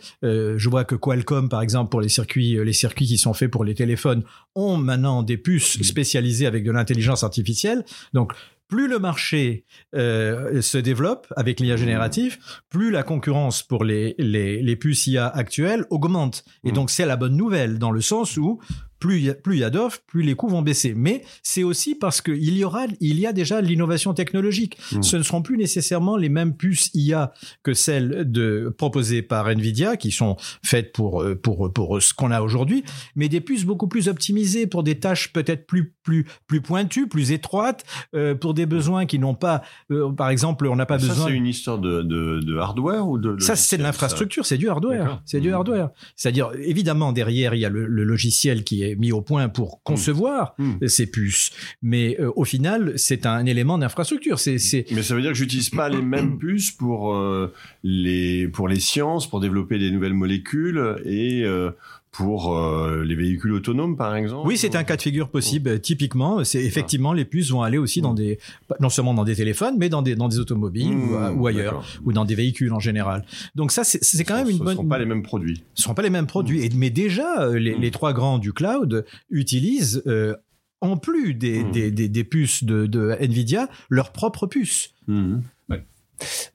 je 0.63 0.69
vois 0.69 0.85
que 0.85 0.95
Qualcomm, 0.95 1.49
par 1.49 1.61
exemple, 1.61 1.89
pour 1.89 1.99
les 1.99 2.07
circuits, 2.07 2.57
les 2.63 2.73
circuits 2.73 3.05
qui 3.05 3.17
sont 3.17 3.33
faits 3.33 3.51
pour 3.51 3.65
les 3.65 3.75
téléphones, 3.75 4.23
ont 4.55 4.77
maintenant 4.77 5.21
des 5.21 5.37
puces 5.37 5.81
spécialisées 5.83 6.45
avec 6.45 6.63
de 6.63 6.71
l'intelligence 6.71 7.25
artificielle. 7.25 7.83
Donc, 8.13 8.31
plus 8.69 8.87
le 8.87 8.97
marché 8.97 9.65
euh, 9.93 10.61
se 10.61 10.77
développe 10.77 11.27
avec 11.35 11.59
l'IA 11.59 11.75
générative, 11.75 12.37
plus 12.69 12.91
la 12.91 13.03
concurrence 13.03 13.61
pour 13.61 13.83
les, 13.83 14.15
les, 14.17 14.61
les 14.61 14.75
puces 14.77 15.05
IA 15.07 15.27
actuelles 15.27 15.85
augmente. 15.89 16.45
Et 16.63 16.71
mmh. 16.71 16.73
donc, 16.73 16.89
c'est 16.89 17.05
la 17.05 17.17
bonne 17.17 17.35
nouvelle 17.35 17.77
dans 17.77 17.91
le 17.91 17.99
sens 17.99 18.37
où 18.37 18.61
plus 19.03 19.17
il 19.17 19.25
y 19.25 19.29
a, 19.29 19.33
plus 19.33 19.57
il 19.57 19.59
y 19.59 19.63
a 19.65 19.69
d'offres, 19.69 19.99
plus 20.07 20.21
les 20.21 20.33
coûts 20.33 20.47
vont 20.47 20.61
baisser. 20.61 20.93
Mais 20.95 21.23
c'est 21.41 21.63
aussi 21.63 21.93
parce 21.93 22.21
qu'il 22.21 22.57
y 22.57 22.63
aura, 22.63 22.85
il 23.01 23.19
y 23.19 23.27
a 23.27 23.33
déjà 23.33 23.59
l'innovation 23.59 24.13
technologique. 24.13 24.77
Mmh. 24.93 25.03
Ce 25.03 25.17
ne 25.17 25.23
seront 25.23 25.41
plus 25.41 25.57
nécessairement 25.57 26.15
les 26.15 26.29
mêmes 26.29 26.55
puces 26.55 26.89
IA 26.93 27.33
que 27.63 27.73
celles 27.73 28.31
de, 28.31 28.73
proposées 28.77 29.21
par 29.21 29.49
Nvidia, 29.49 29.97
qui 29.97 30.11
sont 30.11 30.37
faites 30.63 30.93
pour, 30.93 31.21
euh, 31.21 31.35
pour, 31.35 31.73
pour 31.73 32.01
ce 32.01 32.13
qu'on 32.13 32.31
a 32.31 32.41
aujourd'hui, 32.41 32.85
mais 33.17 33.27
des 33.27 33.41
puces 33.41 33.65
beaucoup 33.65 33.89
plus 33.89 34.07
optimisées 34.07 34.67
pour 34.67 34.83
des 34.83 34.97
tâches 35.01 35.33
peut-être 35.33 35.67
plus, 35.67 35.93
plus, 36.03 36.25
plus 36.47 36.61
pointues, 36.61 37.09
plus 37.09 37.33
étroites, 37.33 37.83
euh, 38.15 38.35
pour 38.35 38.53
des 38.53 38.65
besoins 38.65 39.05
qui 39.05 39.19
n'ont 39.19 39.35
pas, 39.35 39.63
euh, 39.91 40.13
par 40.13 40.29
exemple, 40.29 40.65
on 40.67 40.77
n'a 40.77 40.85
pas 40.85 40.97
besoin. 40.97 41.15
Ça, 41.15 41.25
c'est 41.27 41.33
une 41.33 41.47
histoire 41.47 41.77
de, 41.77 42.03
de, 42.03 42.39
de, 42.39 42.57
hardware 42.57 43.05
ou 43.05 43.17
de. 43.17 43.37
Ça, 43.41 43.57
c'est 43.57 43.77
de 43.77 43.83
l'infrastructure, 43.83 44.45
c'est 44.45 44.57
du 44.57 44.69
hardware. 44.69 45.21
C'est 45.25 45.41
du 45.41 45.49
mmh. 45.49 45.55
hardware. 45.55 45.89
C'est-à-dire, 46.15 46.51
évidemment, 46.57 47.11
derrière, 47.11 47.53
il 47.53 47.59
y 47.59 47.65
a 47.65 47.69
le, 47.69 47.85
le 47.85 48.03
logiciel 48.05 48.63
qui 48.63 48.83
est 48.83 48.92
mis 48.97 49.11
au 49.11 49.21
point 49.21 49.49
pour 49.49 49.81
concevoir 49.83 50.55
mmh. 50.57 50.63
Mmh. 50.63 50.87
ces 50.87 51.09
puces. 51.09 51.51
Mais 51.81 52.17
euh, 52.19 52.31
au 52.35 52.45
final, 52.45 52.93
c'est 52.97 53.25
un 53.25 53.45
élément 53.45 53.77
d'infrastructure. 53.77 54.39
C'est, 54.39 54.57
Mais 54.91 55.03
ça 55.03 55.15
veut 55.15 55.21
dire 55.21 55.31
que 55.31 55.37
j'utilise 55.37 55.69
pas 55.69 55.89
les 55.89 56.01
mêmes 56.01 56.37
puces 56.39 56.71
pour 56.71 57.13
euh, 57.13 57.53
les 57.83 58.47
pour 58.47 58.67
les 58.67 58.79
sciences, 58.79 59.29
pour 59.29 59.39
développer 59.39 59.79
des 59.79 59.91
nouvelles 59.91 60.13
molécules 60.13 61.01
et 61.05 61.43
euh, 61.43 61.71
pour 62.13 62.55
euh, 62.55 63.03
les 63.03 63.15
véhicules 63.15 63.51
autonomes, 63.53 63.97
par 63.97 64.15
exemple 64.15 64.47
Oui, 64.47 64.55
c'est 64.55 64.75
un 64.75 64.83
cas 64.83 64.95
de 64.95 65.01
figure 65.01 65.29
possible. 65.29 65.79
Typiquement, 65.81 66.43
c'est 66.43 66.63
effectivement 66.63 67.11
les 67.11 67.25
puces 67.25 67.49
vont 67.49 67.63
aller 67.63 67.79
aussi 67.79 68.01
dans 68.01 68.13
des, 68.13 68.37
non 68.79 68.89
seulement 68.89 69.15
dans 69.15 69.23
des 69.23 69.35
téléphones, 69.35 69.75
mais 69.79 69.89
dans 69.89 70.03
des 70.03 70.15
dans 70.15 70.29
des 70.29 70.37
automobiles 70.39 70.93
ou, 70.93 71.17
Mmh, 71.17 71.41
ou 71.41 71.47
ailleurs, 71.47 71.83
ou 72.05 72.13
dans 72.13 72.23
des 72.23 72.35
véhicules 72.35 72.71
en 72.71 72.79
général. 72.79 73.25
Donc 73.55 73.71
ça, 73.71 73.83
c'est 73.83 74.23
quand 74.23 74.35
même 74.35 74.49
une 74.49 74.59
Ce 74.59 74.63
bonne. 74.63 74.75
sont 74.77 74.85
pas 74.85 74.99
les 74.99 75.05
mêmes 75.07 75.23
produits. 75.23 75.63
Ce 75.73 75.81
sont 75.83 75.95
pas 75.95 76.03
les 76.03 76.11
mêmes 76.11 76.27
produits. 76.27 76.63
Et, 76.63 76.69
mais 76.75 76.91
déjà, 76.91 77.41
euh, 77.41 77.57
les, 77.57 77.75
les 77.75 77.91
trois 77.91 78.13
grands 78.13 78.37
du 78.37 78.53
cloud 78.53 79.05
utilisent, 79.31 80.03
euh, 80.05 80.35
en 80.81 80.97
plus 80.97 81.33
des, 81.33 81.63
des, 81.63 81.89
des, 81.91 82.09
des 82.09 82.23
puces 82.23 82.63
de, 82.63 82.85
de 82.85 83.15
Nvidia, 83.19 83.69
leurs 83.89 84.11
propres 84.11 84.45
puces. 84.45 84.93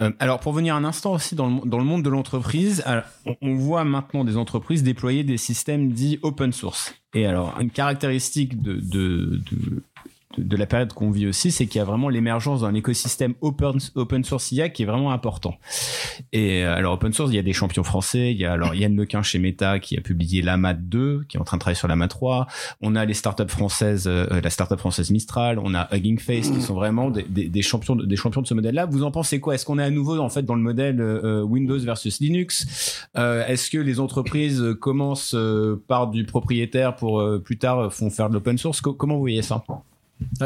Euh, 0.00 0.12
alors 0.18 0.40
pour 0.40 0.52
venir 0.52 0.74
un 0.74 0.84
instant 0.84 1.12
aussi 1.12 1.34
dans 1.34 1.48
le, 1.48 1.68
dans 1.68 1.78
le 1.78 1.84
monde 1.84 2.02
de 2.02 2.10
l'entreprise, 2.10 2.82
alors, 2.86 3.04
on, 3.42 3.54
voit 3.54 3.84
maintenant 3.84 4.24
des 4.24 4.36
entreprises 4.36 4.82
déployer 4.82 5.24
des 5.24 5.36
systèmes 5.36 5.92
dits 5.92 6.18
open 6.22 6.52
source. 6.52 6.94
Et 7.14 7.26
alors 7.26 7.58
une 7.60 7.70
caractéristique 7.70 8.60
de, 8.62 8.74
de, 8.74 9.40
de 10.38 10.56
la 10.56 10.66
période 10.66 10.92
qu'on 10.92 11.10
vit 11.10 11.26
aussi, 11.26 11.50
c'est 11.50 11.66
qu'il 11.66 11.78
y 11.78 11.82
a 11.82 11.84
vraiment 11.84 12.08
l'émergence 12.08 12.62
d'un 12.62 12.74
écosystème 12.74 13.34
open, 13.40 13.78
open 13.94 14.24
source 14.24 14.52
IA 14.52 14.68
qui 14.68 14.82
est 14.82 14.86
vraiment 14.86 15.12
important. 15.12 15.56
Et 16.32 16.64
euh, 16.64 16.74
alors 16.74 16.94
open 16.94 17.12
source, 17.12 17.30
il 17.32 17.36
y 17.36 17.38
a 17.38 17.42
des 17.42 17.52
champions 17.52 17.84
français, 17.84 18.32
il 18.32 18.38
y 18.38 18.44
a 18.44 18.52
alors 18.52 18.74
Yann 18.74 18.96
Lequin 18.96 19.22
chez 19.22 19.38
Meta 19.38 19.78
qui 19.78 19.96
a 19.96 20.00
publié 20.00 20.42
l'AMA 20.42 20.74
2, 20.74 21.24
qui 21.28 21.36
est 21.36 21.40
en 21.40 21.44
train 21.44 21.56
de 21.56 21.60
travailler 21.60 21.78
sur 21.78 21.88
l'AMA 21.88 22.08
3. 22.08 22.46
On 22.80 22.96
a 22.96 23.04
les 23.04 23.14
startups 23.14 23.48
françaises, 23.48 24.04
euh, 24.06 24.26
la 24.42 24.50
startup 24.50 24.78
française 24.78 25.10
Mistral, 25.10 25.58
on 25.58 25.74
a 25.74 25.88
Hugging 25.94 26.18
Face 26.18 26.48
qui 26.50 26.60
sont 26.60 26.74
vraiment 26.74 27.10
des, 27.10 27.62
champions 27.62 27.96
de, 27.96 28.04
des 28.04 28.16
champions 28.16 28.42
de 28.42 28.46
ce 28.46 28.54
modèle-là. 28.54 28.86
Vous 28.86 29.02
en 29.04 29.10
pensez 29.10 29.40
quoi? 29.40 29.54
Est-ce 29.54 29.64
qu'on 29.64 29.78
est 29.78 29.84
à 29.84 29.90
nouveau 29.90 30.18
en 30.18 30.28
fait 30.28 30.42
dans 30.42 30.54
le 30.54 30.62
modèle 30.62 31.00
euh, 31.00 31.42
Windows 31.42 31.78
versus 31.78 32.20
Linux? 32.20 33.06
Euh, 33.16 33.46
Est-ce 33.46 33.70
que 33.70 33.78
les 33.78 34.00
entreprises 34.00 34.60
euh, 34.62 34.74
commencent 34.74 35.34
euh, 35.34 35.82
par 35.88 36.08
du 36.08 36.24
propriétaire 36.24 36.94
pour 36.96 37.20
euh, 37.20 37.38
plus 37.38 37.58
tard 37.58 37.78
euh, 37.78 37.90
font 37.90 38.10
faire 38.10 38.28
de 38.28 38.34
l'open 38.34 38.58
source? 38.58 38.80
Co- 38.80 38.94
Comment 38.94 39.14
vous 39.14 39.20
voyez 39.20 39.42
ça? 39.42 39.64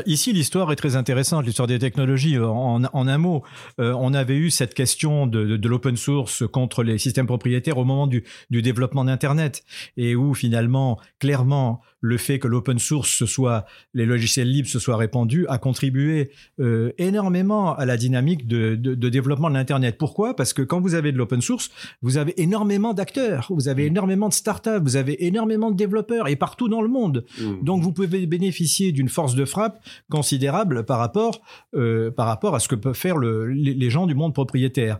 Ici, 0.06 0.32
l'histoire 0.32 0.70
est 0.72 0.76
très 0.76 0.96
intéressante, 0.96 1.46
l'histoire 1.46 1.68
des 1.68 1.78
technologies. 1.78 2.36
Euh, 2.36 2.46
En, 2.46 2.82
en 2.84 3.08
un 3.08 3.18
mot, 3.18 3.42
euh, 3.80 3.94
on 3.98 4.14
avait 4.14 4.36
eu 4.36 4.50
cette 4.50 4.74
question 4.74 5.26
de, 5.26 5.44
de, 5.44 5.56
de 5.56 5.68
l'open 5.68 5.96
source 5.96 6.44
contre 6.46 6.82
les 6.82 6.98
systèmes 6.98 7.26
propriétaires 7.26 7.78
au 7.78 7.84
moment 7.84 8.06
du, 8.06 8.24
du 8.50 8.62
développement 8.62 9.04
d'Internet, 9.04 9.64
et 9.96 10.14
où 10.14 10.34
finalement, 10.34 10.98
clairement, 11.18 11.80
le 12.00 12.18
fait 12.18 12.38
que 12.40 12.48
l'open 12.48 12.78
source 12.80 13.10
ce 13.10 13.26
soit 13.26 13.64
les 13.94 14.06
logiciels 14.06 14.50
libres 14.50 14.68
se 14.68 14.80
soient 14.80 14.96
répandus 14.96 15.46
a 15.48 15.58
contribué 15.58 16.32
euh, 16.58 16.90
énormément 16.98 17.76
à 17.76 17.86
la 17.86 17.96
dynamique 17.96 18.48
de, 18.48 18.74
de, 18.74 18.96
de 18.96 19.08
développement 19.08 19.48
de 19.48 19.54
l'internet. 19.54 19.96
Pourquoi? 19.98 20.34
Parce 20.34 20.52
que 20.52 20.62
quand 20.62 20.80
vous 20.80 20.94
avez 20.94 21.12
de 21.12 21.16
l'open 21.16 21.40
source, 21.40 21.70
vous 22.02 22.16
avez 22.16 22.34
énormément 22.42 22.92
d'acteurs, 22.92 23.46
vous 23.50 23.68
avez 23.68 23.86
énormément 23.86 24.28
de 24.28 24.34
startups, 24.34 24.82
vous 24.82 24.96
avez 24.96 25.24
énormément 25.24 25.70
de 25.70 25.76
développeurs 25.76 26.26
et 26.26 26.34
partout 26.34 26.68
dans 26.68 26.82
le 26.82 26.88
monde. 26.88 27.24
Mhm. 27.40 27.62
Donc 27.62 27.82
vous 27.84 27.92
pouvez 27.92 28.26
bénéficier 28.26 28.90
d'une 28.90 29.08
force 29.08 29.36
de 29.36 29.44
frappe 29.44 29.61
considérable 30.10 30.84
par 30.84 30.98
rapport, 30.98 31.40
euh, 31.74 32.10
par 32.10 32.26
rapport 32.26 32.54
à 32.54 32.60
ce 32.60 32.68
que 32.68 32.74
peuvent 32.74 32.94
faire 32.94 33.16
le- 33.16 33.46
les, 33.48 33.74
les 33.74 33.90
gens 33.90 34.06
du 34.06 34.14
monde 34.14 34.34
propriétaire. 34.34 34.98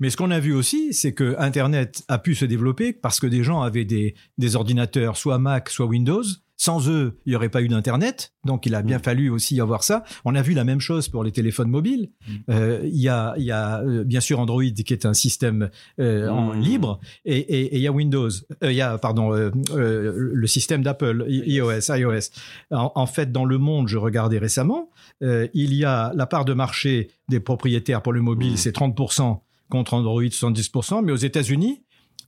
Mais 0.00 0.10
ce 0.10 0.16
qu'on 0.16 0.30
a 0.30 0.40
vu 0.40 0.52
aussi, 0.54 0.92
c'est 0.94 1.12
que 1.14 1.34
Internet 1.38 2.02
a 2.08 2.18
pu 2.18 2.34
se 2.34 2.44
développer 2.44 2.92
parce 2.92 3.20
que 3.20 3.26
des 3.26 3.42
gens 3.44 3.62
avaient 3.62 3.84
des, 3.84 4.14
des 4.38 4.56
ordinateurs, 4.56 5.16
soit 5.16 5.38
Mac, 5.38 5.68
soit 5.68 5.86
Windows. 5.86 6.22
Sans 6.64 6.88
eux, 6.88 7.18
il 7.26 7.30
n'y 7.30 7.34
aurait 7.36 7.48
pas 7.48 7.60
eu 7.60 7.66
d'Internet. 7.66 8.34
Donc, 8.44 8.66
il 8.66 8.74
a 8.76 8.82
bien 8.82 8.98
Mm. 8.98 9.02
fallu 9.02 9.30
aussi 9.30 9.60
avoir 9.60 9.82
ça. 9.82 10.04
On 10.24 10.36
a 10.36 10.42
vu 10.42 10.52
la 10.54 10.62
même 10.62 10.78
chose 10.78 11.08
pour 11.08 11.24
les 11.24 11.32
téléphones 11.32 11.68
mobiles. 11.68 12.10
Euh, 12.50 12.78
Il 12.84 13.00
y 13.00 13.08
a, 13.08 13.34
il 13.36 13.42
y 13.42 13.50
a 13.50 13.80
euh, 13.80 14.04
bien 14.04 14.20
sûr 14.20 14.38
Android 14.38 14.62
qui 14.62 14.92
est 14.92 15.04
un 15.04 15.12
système 15.12 15.70
euh, 15.98 16.28
en 16.28 16.54
Mm. 16.54 16.60
libre 16.60 17.00
et, 17.24 17.36
et- 17.36 17.74
et 17.74 17.76
il 17.78 17.82
y 17.82 17.88
a 17.88 17.90
Windows. 17.92 18.28
Euh, 18.62 18.70
Il 18.70 18.76
y 18.76 18.80
a, 18.80 18.96
pardon, 18.98 19.34
euh, 19.34 19.50
euh, 19.74 20.12
le 20.16 20.46
système 20.46 20.84
d'Apple, 20.84 21.24
iOS, 21.28 21.80
iOS. 21.96 22.30
En, 22.70 22.92
en 22.94 23.06
fait, 23.06 23.32
dans 23.32 23.44
le 23.44 23.58
monde, 23.58 23.88
je 23.88 23.98
regardais 23.98 24.38
récemment, 24.38 24.90
euh, 25.24 25.48
il 25.54 25.74
y 25.74 25.84
a 25.84 26.12
la 26.14 26.26
part 26.26 26.44
de 26.44 26.54
marché 26.54 27.10
des 27.28 27.40
propriétaires 27.40 28.02
pour 28.02 28.12
le 28.12 28.20
mobile, 28.20 28.52
Mm. 28.52 28.56
c'est 28.56 28.72
30% 28.72 29.42
contre 29.68 29.94
Android 29.94 30.22
70%, 30.30 31.02
mais 31.02 31.10
aux 31.10 31.16
États-Unis, 31.16 31.82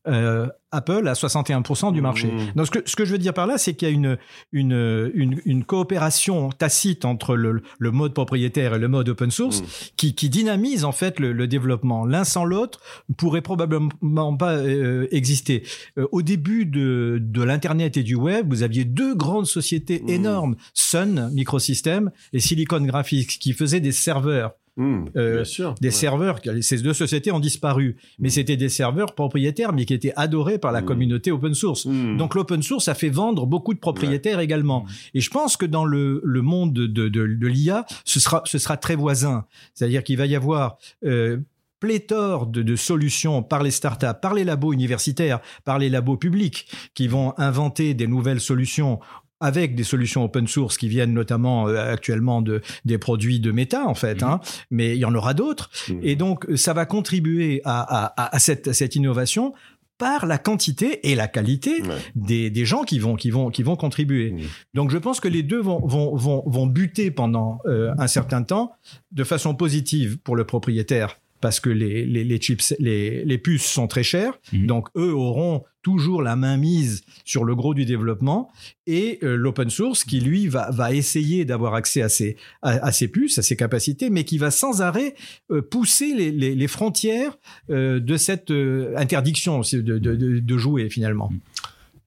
euh, 0.06 0.46
Apple 0.70 1.06
a 1.06 1.12
61% 1.14 1.92
du 1.92 2.00
marché. 2.00 2.26
Mm. 2.26 2.52
Donc, 2.56 2.66
ce 2.66 2.70
que, 2.72 2.78
ce 2.84 2.96
que 2.96 3.04
je 3.04 3.12
veux 3.12 3.18
dire 3.18 3.32
par 3.32 3.46
là, 3.46 3.58
c'est 3.58 3.74
qu'il 3.74 3.88
y 3.88 3.90
a 3.90 3.94
une, 3.94 4.18
une, 4.52 5.10
une, 5.14 5.40
une 5.44 5.64
coopération 5.64 6.50
tacite 6.50 7.04
entre 7.04 7.36
le, 7.36 7.62
le 7.78 7.90
mode 7.90 8.12
propriétaire 8.12 8.74
et 8.74 8.78
le 8.78 8.88
mode 8.88 9.08
open 9.08 9.30
source 9.30 9.62
Mm. 9.62 9.64
qui, 9.96 10.14
qui 10.14 10.28
dynamise 10.28 10.84
en 10.84 10.92
fait 10.92 11.20
le, 11.20 11.32
le 11.32 11.46
développement. 11.46 12.04
L'un 12.06 12.24
sans 12.24 12.44
l'autre 12.44 12.80
pourrait 13.16 13.40
probablement 13.42 14.36
pas 14.36 14.54
euh, 14.56 15.06
exister. 15.10 15.62
Euh, 15.98 16.06
au 16.12 16.22
début 16.22 16.66
de, 16.66 17.18
de 17.20 17.42
l'internet 17.42 17.96
et 17.96 18.02
du 18.02 18.14
web, 18.16 18.48
vous 18.48 18.62
aviez 18.62 18.84
deux 18.84 19.14
grandes 19.14 19.46
sociétés 19.46 20.02
Mm. 20.04 20.08
énormes, 20.10 20.56
Sun 20.74 21.30
Microsystems 21.32 22.10
et 22.32 22.40
Silicon 22.40 22.80
Graphics, 22.80 23.38
qui 23.38 23.52
faisaient 23.52 23.80
des 23.80 23.92
serveurs. 23.92 24.52
Mhm. 24.76 25.10
Euh, 25.16 25.34
Bien 25.36 25.44
sûr. 25.44 25.74
Des 25.80 25.88
Ouais. 25.88 25.92
serveurs, 25.92 26.40
ces 26.60 26.78
deux 26.78 26.94
sociétés 26.94 27.30
ont 27.30 27.38
disparu, 27.40 27.96
mais 28.18 28.28
Mm. 28.28 28.30
c'était 28.32 28.56
des 28.56 28.68
serveurs 28.68 29.14
propriétaires, 29.14 29.72
mais 29.72 29.84
qui 29.84 29.94
étaient 29.94 30.12
adorés 30.16 30.58
par 30.58 30.72
la 30.72 30.82
Mm. 30.82 30.86
communauté 30.86 31.30
open 31.30 31.54
source. 31.54 31.86
Donc 31.86 32.34
l'open 32.34 32.62
source 32.62 32.88
a 32.88 32.94
fait 32.94 33.08
vendre 33.10 33.46
beaucoup 33.46 33.72
de 33.74 33.78
propriétaires 33.78 34.40
également. 34.40 34.84
Et 35.14 35.20
je 35.20 35.30
pense 35.30 35.56
que 35.56 35.66
dans 35.66 35.84
le, 35.84 36.20
le 36.24 36.42
monde 36.42 36.72
de, 36.72 36.86
de, 36.86 37.08
de, 37.08 37.26
de 37.26 37.46
l'IA, 37.46 37.86
ce 38.04 38.18
sera, 38.18 38.42
ce 38.46 38.58
sera 38.58 38.76
très 38.76 38.96
voisin. 38.96 39.46
C'est-à-dire 39.74 40.02
qu'il 40.02 40.16
va 40.18 40.26
y 40.26 40.34
avoir 40.34 40.76
euh, 41.04 41.38
pléthore 41.80 42.46
de, 42.46 42.62
de 42.62 42.76
solutions 42.76 43.42
par 43.42 43.62
les 43.62 43.70
startups, 43.70 44.06
par 44.22 44.32
les 44.34 44.44
labos 44.44 44.72
universitaires, 44.72 45.40
par 45.64 45.78
les 45.78 45.90
labos 45.90 46.16
publics 46.16 46.66
qui 46.94 47.08
vont 47.08 47.34
inventer 47.36 47.92
des 47.94 48.06
nouvelles 48.06 48.40
solutions 48.40 49.00
avec 49.44 49.74
des 49.74 49.84
solutions 49.84 50.24
open 50.24 50.46
source 50.46 50.76
qui 50.78 50.88
viennent 50.88 51.12
notamment 51.14 51.68
euh, 51.68 51.92
actuellement 51.92 52.42
de 52.42 52.60
des 52.84 52.98
produits 52.98 53.40
de 53.40 53.52
Meta 53.52 53.86
en 53.86 53.94
fait, 53.94 54.22
Mhm. 54.22 54.28
hein, 54.28 54.40
mais 54.70 54.96
il 54.96 54.98
y 54.98 55.04
en 55.04 55.14
aura 55.14 55.34
d'autres. 55.34 55.70
Mhm. 55.88 56.00
Et 56.02 56.16
donc, 56.16 56.46
ça 56.56 56.72
va 56.72 56.86
contribuer 56.86 57.60
à, 57.64 57.80
à, 57.80 58.04
à- 58.22 58.34
à 58.36 58.38
cette, 58.38 58.68
à 58.68 58.72
cette 58.72 58.96
innovation 58.96 59.52
par 59.96 60.26
la 60.26 60.38
quantité 60.38 61.08
et 61.08 61.14
la 61.14 61.28
qualité 61.28 61.80
Ouais. 61.82 61.94
des, 62.16 62.50
des 62.50 62.64
gens 62.64 62.82
qui 62.82 62.98
vont, 62.98 63.14
qui 63.14 63.30
vont, 63.30 63.50
qui 63.50 63.62
vont 63.62 63.76
contribuer. 63.76 64.32
Mhm. 64.32 64.40
Donc, 64.74 64.90
je 64.90 64.98
pense 64.98 65.20
que 65.20 65.28
les 65.28 65.42
deux 65.44 65.60
vont, 65.60 65.80
vont, 65.86 66.16
vont, 66.16 66.42
vont 66.46 66.66
buter 66.66 67.12
pendant 67.12 67.60
euh, 67.66 67.92
un 67.98 68.08
certain 68.08 68.42
temps 68.42 68.72
de 69.12 69.22
façon 69.24 69.54
positive 69.54 70.18
pour 70.24 70.34
le 70.34 70.44
propriétaire 70.44 71.20
parce 71.40 71.60
que 71.60 71.70
les, 71.70 72.06
les, 72.06 72.24
les 72.24 72.38
chips, 72.38 72.74
les, 72.80 73.24
les 73.24 73.38
puces 73.38 73.66
sont 73.66 73.86
très 73.86 74.02
chères. 74.02 74.32
Donc, 74.52 74.88
eux 74.96 75.12
auront 75.14 75.62
toujours 75.84 76.22
la 76.22 76.34
main 76.34 76.56
mise 76.56 77.02
sur 77.24 77.44
le 77.44 77.54
gros 77.54 77.74
du 77.74 77.84
développement 77.84 78.50
et 78.86 79.18
euh, 79.22 79.36
l'open 79.36 79.70
source 79.70 80.02
qui, 80.02 80.18
lui, 80.18 80.48
va, 80.48 80.70
va 80.70 80.92
essayer 80.92 81.44
d'avoir 81.44 81.74
accès 81.74 82.02
à 82.02 82.08
ces, 82.08 82.36
à, 82.62 82.70
à 82.70 82.90
ces 82.90 83.06
puces, 83.06 83.38
à 83.38 83.42
ces 83.42 83.54
capacités, 83.54 84.10
mais 84.10 84.24
qui 84.24 84.38
va 84.38 84.50
sans 84.50 84.82
arrêt 84.82 85.14
euh, 85.52 85.62
pousser 85.62 86.14
les, 86.14 86.32
les, 86.32 86.54
les 86.54 86.68
frontières 86.68 87.36
euh, 87.70 88.00
de 88.00 88.16
cette 88.16 88.50
interdiction 88.96 89.60
de, 89.60 89.98
de, 89.98 90.40
de, 90.40 90.58
jouer 90.58 90.88
finalement. 90.88 91.30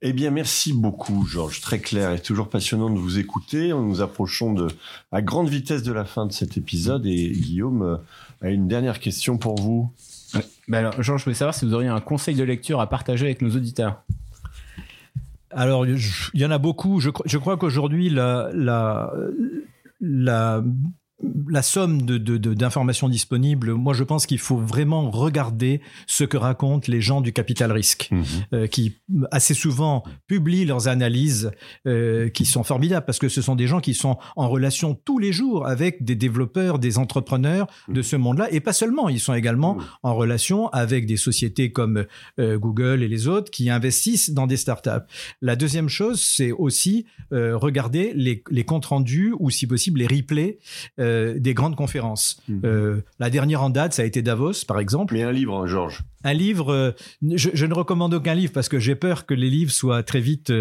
Eh 0.01 0.13
bien, 0.13 0.31
merci 0.31 0.73
beaucoup, 0.73 1.25
Georges. 1.25 1.61
Très 1.61 1.79
clair 1.79 2.11
et 2.13 2.19
toujours 2.19 2.49
passionnant 2.49 2.89
de 2.89 2.97
vous 2.97 3.19
écouter. 3.19 3.69
Nous 3.69 4.01
approchons 4.01 4.53
de, 4.53 4.67
à 5.11 5.21
grande 5.21 5.49
vitesse 5.49 5.83
de 5.83 5.91
la 5.93 6.05
fin 6.05 6.25
de 6.25 6.31
cet 6.31 6.57
épisode 6.57 7.05
et 7.05 7.29
Guillaume 7.29 7.99
a 8.41 8.49
une 8.49 8.67
dernière 8.67 8.99
question 8.99 9.37
pour 9.37 9.59
vous. 9.59 9.91
Ben 10.67 10.79
alors, 10.79 11.01
Jean, 11.01 11.17
je 11.17 11.23
voulais 11.23 11.35
savoir 11.35 11.53
si 11.55 11.65
vous 11.65 11.73
auriez 11.73 11.89
un 11.89 11.99
conseil 12.01 12.35
de 12.35 12.43
lecture 12.43 12.79
à 12.81 12.87
partager 12.89 13.25
avec 13.25 13.41
nos 13.41 13.49
auditeurs. 13.55 14.03
Alors, 15.51 15.85
il 15.85 15.97
y 16.33 16.45
en 16.45 16.51
a 16.51 16.57
beaucoup. 16.57 16.99
Je, 16.99 17.09
cro- 17.09 17.23
je 17.25 17.37
crois 17.37 17.57
qu'aujourd'hui, 17.57 18.09
la, 18.09 18.49
la, 18.53 19.11
la, 20.01 20.61
la 21.49 21.63
somme 21.63 22.03
de, 22.03 22.17
de, 22.19 22.37
de- 22.37 22.53
d'informations 22.53 23.09
disponibles, 23.09 23.73
moi, 23.73 23.93
je 23.93 24.03
pense 24.03 24.27
qu'il 24.27 24.37
faut 24.37 24.57
vraiment 24.57 25.09
regarder 25.09 25.81
ce 26.05 26.23
que 26.23 26.37
racontent 26.37 26.85
les 26.91 27.01
gens 27.01 27.21
du 27.21 27.33
capital 27.33 27.71
risque, 27.71 28.11
euh, 28.53 28.67
qui 28.67 28.97
assez 29.31 29.55
souvent 29.55 30.03
publient 30.27 30.65
leurs 30.65 30.87
analyses, 30.87 31.51
euh, 31.87 32.29
qui 32.29 32.45
sont 32.45 32.63
formidables 32.63 33.05
parce 33.05 33.17
que 33.17 33.29
ce 33.29 33.41
sont 33.41 33.55
des 33.55 33.65
gens 33.65 33.79
qui 33.79 33.95
sont 33.95 34.17
en 34.35 34.47
relation 34.47 34.93
tous 34.93 35.17
les 35.17 35.31
jours 35.31 35.65
avec 35.67 36.03
des 36.03 36.15
développeurs, 36.15 36.77
des 36.77 36.99
entrepreneurs 36.99 37.65
de 37.87 38.01
ce 38.03 38.15
monde-là, 38.15 38.47
et 38.51 38.59
pas 38.59 38.73
seulement. 38.73 39.09
Ils 39.09 39.19
sont 39.19 39.33
également 39.33 39.75
Mhm. 39.75 39.83
en 40.03 40.15
relation 40.15 40.67
avec 40.69 41.05
des 41.07 41.17
sociétés 41.17 41.71
comme 41.71 42.05
euh, 42.39 42.59
Google 42.59 43.01
et 43.01 43.07
les 43.07 43.27
autres 43.27 43.49
qui 43.49 43.69
investissent 43.71 44.29
dans 44.31 44.45
des 44.45 44.57
startups. 44.57 45.05
La 45.41 45.55
deuxième 45.55 45.89
chose, 45.89 46.21
c'est 46.21 46.51
aussi 46.51 47.05
euh, 47.33 47.57
regarder 47.57 48.13
les, 48.15 48.43
les 48.51 48.63
comptes 48.65 48.85
rendus 48.85 49.33
ou 49.39 49.49
si 49.49 49.65
possible 49.65 49.99
les 49.99 50.07
replays 50.07 50.59
euh, 51.07 51.39
des 51.39 51.53
grandes 51.53 51.75
conférences. 51.75 52.41
Mhm. 52.47 52.61
Euh, 52.65 53.01
la 53.19 53.29
dernière 53.29 53.63
en 53.63 53.69
date, 53.69 53.93
ça 53.93 54.01
a 54.01 54.05
été 54.05 54.21
Davos, 54.21 54.65
par 54.67 54.79
exemple. 54.79 55.13
Mais 55.13 55.23
un 55.23 55.31
livre, 55.31 55.55
hein, 55.55 55.65
Georges. 55.67 56.01
Un 56.23 56.33
livre, 56.33 56.73
euh, 56.73 56.91
je, 57.21 57.49
je 57.53 57.65
ne 57.65 57.73
recommande 57.73 58.13
aucun 58.13 58.33
livre 58.35 58.51
parce 58.53 58.67
que 58.69 58.79
j'ai 58.79 58.95
peur 58.95 59.25
que 59.25 59.33
les 59.33 59.49
livres 59.49 59.71
soient 59.71 60.03
très 60.03 60.19
vite, 60.19 60.51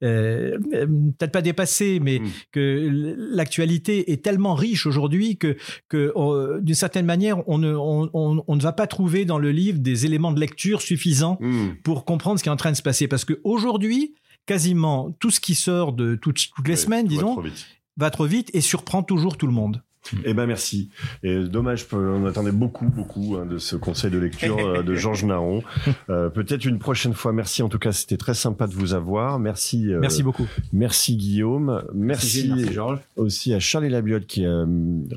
peut-être 0.00 1.32
pas 1.32 1.42
dépassés, 1.42 2.00
mais 2.00 2.18
Mhm. 2.20 2.28
que 2.52 3.16
l'actualité 3.34 4.12
est 4.12 4.22
tellement 4.24 4.54
riche 4.54 4.86
aujourd'hui 4.86 5.36
que, 5.36 5.56
que 5.88 6.12
euh, 6.16 6.60
d'une 6.60 6.74
certaine 6.74 7.06
manière, 7.06 7.46
on 7.48 7.58
ne, 7.58 7.74
on, 7.74 8.10
on- 8.12 8.42
on 8.46 8.56
ne 8.56 8.62
va 8.62 8.72
pas 8.72 8.86
trouver 8.86 9.24
dans 9.24 9.38
le 9.38 9.50
livre 9.50 9.78
des 9.78 10.06
éléments 10.06 10.32
de 10.32 10.40
lecture 10.40 10.80
suffisants 10.82 11.38
Hmm. 11.40 11.70
pour 11.84 12.04
comprendre 12.04 12.38
ce 12.38 12.42
qui 12.42 12.48
est 12.48 12.52
en 12.52 12.56
train 12.56 12.70
de 12.72 12.76
se 12.76 12.82
passer. 12.82 13.08
Parce 13.08 13.24
qu'aujourd'hui, 13.24 14.14
quasiment 14.46 15.14
tout 15.20 15.30
ce 15.30 15.40
qui 15.40 15.54
sort 15.54 15.92
de 15.92 16.14
toutes, 16.14 16.38
toutes 16.56 16.66
les 16.68 16.72
Ouais, 16.74 16.76
semaines, 16.76 17.06
disons, 17.06 17.32
trop 17.34 17.42
vite. 17.42 17.66
va 17.96 18.10
trop 18.10 18.24
vite 18.26 18.50
et 18.54 18.60
surprend 18.60 19.02
toujours 19.02 19.36
tout 19.36 19.46
le 19.46 19.52
monde. 19.52 19.82
Eh 20.24 20.34
ben 20.34 20.46
merci. 20.46 20.88
Et 21.22 21.44
dommage, 21.44 21.86
on 21.92 22.26
attendait 22.26 22.52
beaucoup, 22.52 22.86
beaucoup 22.86 23.36
hein, 23.36 23.46
de 23.46 23.58
ce 23.58 23.76
conseil 23.76 24.10
de 24.10 24.18
lecture 24.18 24.58
euh, 24.58 24.82
de 24.82 24.94
Georges 24.96 25.24
Naron. 25.24 25.62
Euh, 26.10 26.28
Peut-être 26.28 26.64
une 26.64 26.78
prochaine 26.78 27.14
fois. 27.14 27.32
Merci 27.32 27.62
en 27.62 27.68
tout 27.68 27.78
cas, 27.78 27.92
c'était 27.92 28.16
très 28.16 28.34
sympa 28.34 28.66
de 28.66 28.74
vous 28.74 28.94
avoir. 28.94 29.38
Merci. 29.38 29.92
euh, 29.92 30.00
Merci 30.00 30.22
beaucoup. 30.22 30.46
Merci 30.72 31.16
Guillaume. 31.16 31.84
Merci, 31.94 32.42
Gilles, 32.42 32.54
merci 32.56 32.72
Georges. 32.72 32.98
aussi 33.16 33.54
à 33.54 33.60
Charlie 33.60 33.88
Labiotte 33.88 34.26
qui 34.26 34.44
a 34.44 34.48
euh, 34.50 34.66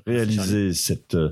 réalisé 0.06 0.74
cette, 0.74 1.16
euh, 1.16 1.30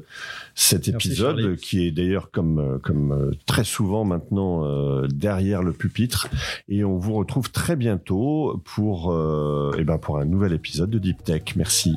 cet 0.55 0.87
Merci, 0.87 1.07
épisode, 1.09 1.55
qui 1.57 1.85
est 1.87 1.91
d'ailleurs 1.91 2.31
comme, 2.31 2.79
comme 2.83 3.11
euh, 3.11 3.31
très 3.45 3.63
souvent 3.63 4.03
maintenant 4.03 4.65
euh, 4.65 5.07
derrière 5.07 5.63
le 5.63 5.73
pupitre. 5.73 6.27
Et 6.69 6.83
on 6.83 6.97
vous 6.97 7.13
retrouve 7.13 7.51
très 7.51 7.75
bientôt 7.75 8.61
pour, 8.65 9.11
euh, 9.11 9.75
eh 9.78 9.84
ben, 9.84 9.97
pour 9.97 10.17
un 10.17 10.25
nouvel 10.25 10.53
épisode 10.53 10.89
de 10.89 10.97
Deep 10.99 11.23
Tech. 11.23 11.43
Merci. 11.55 11.93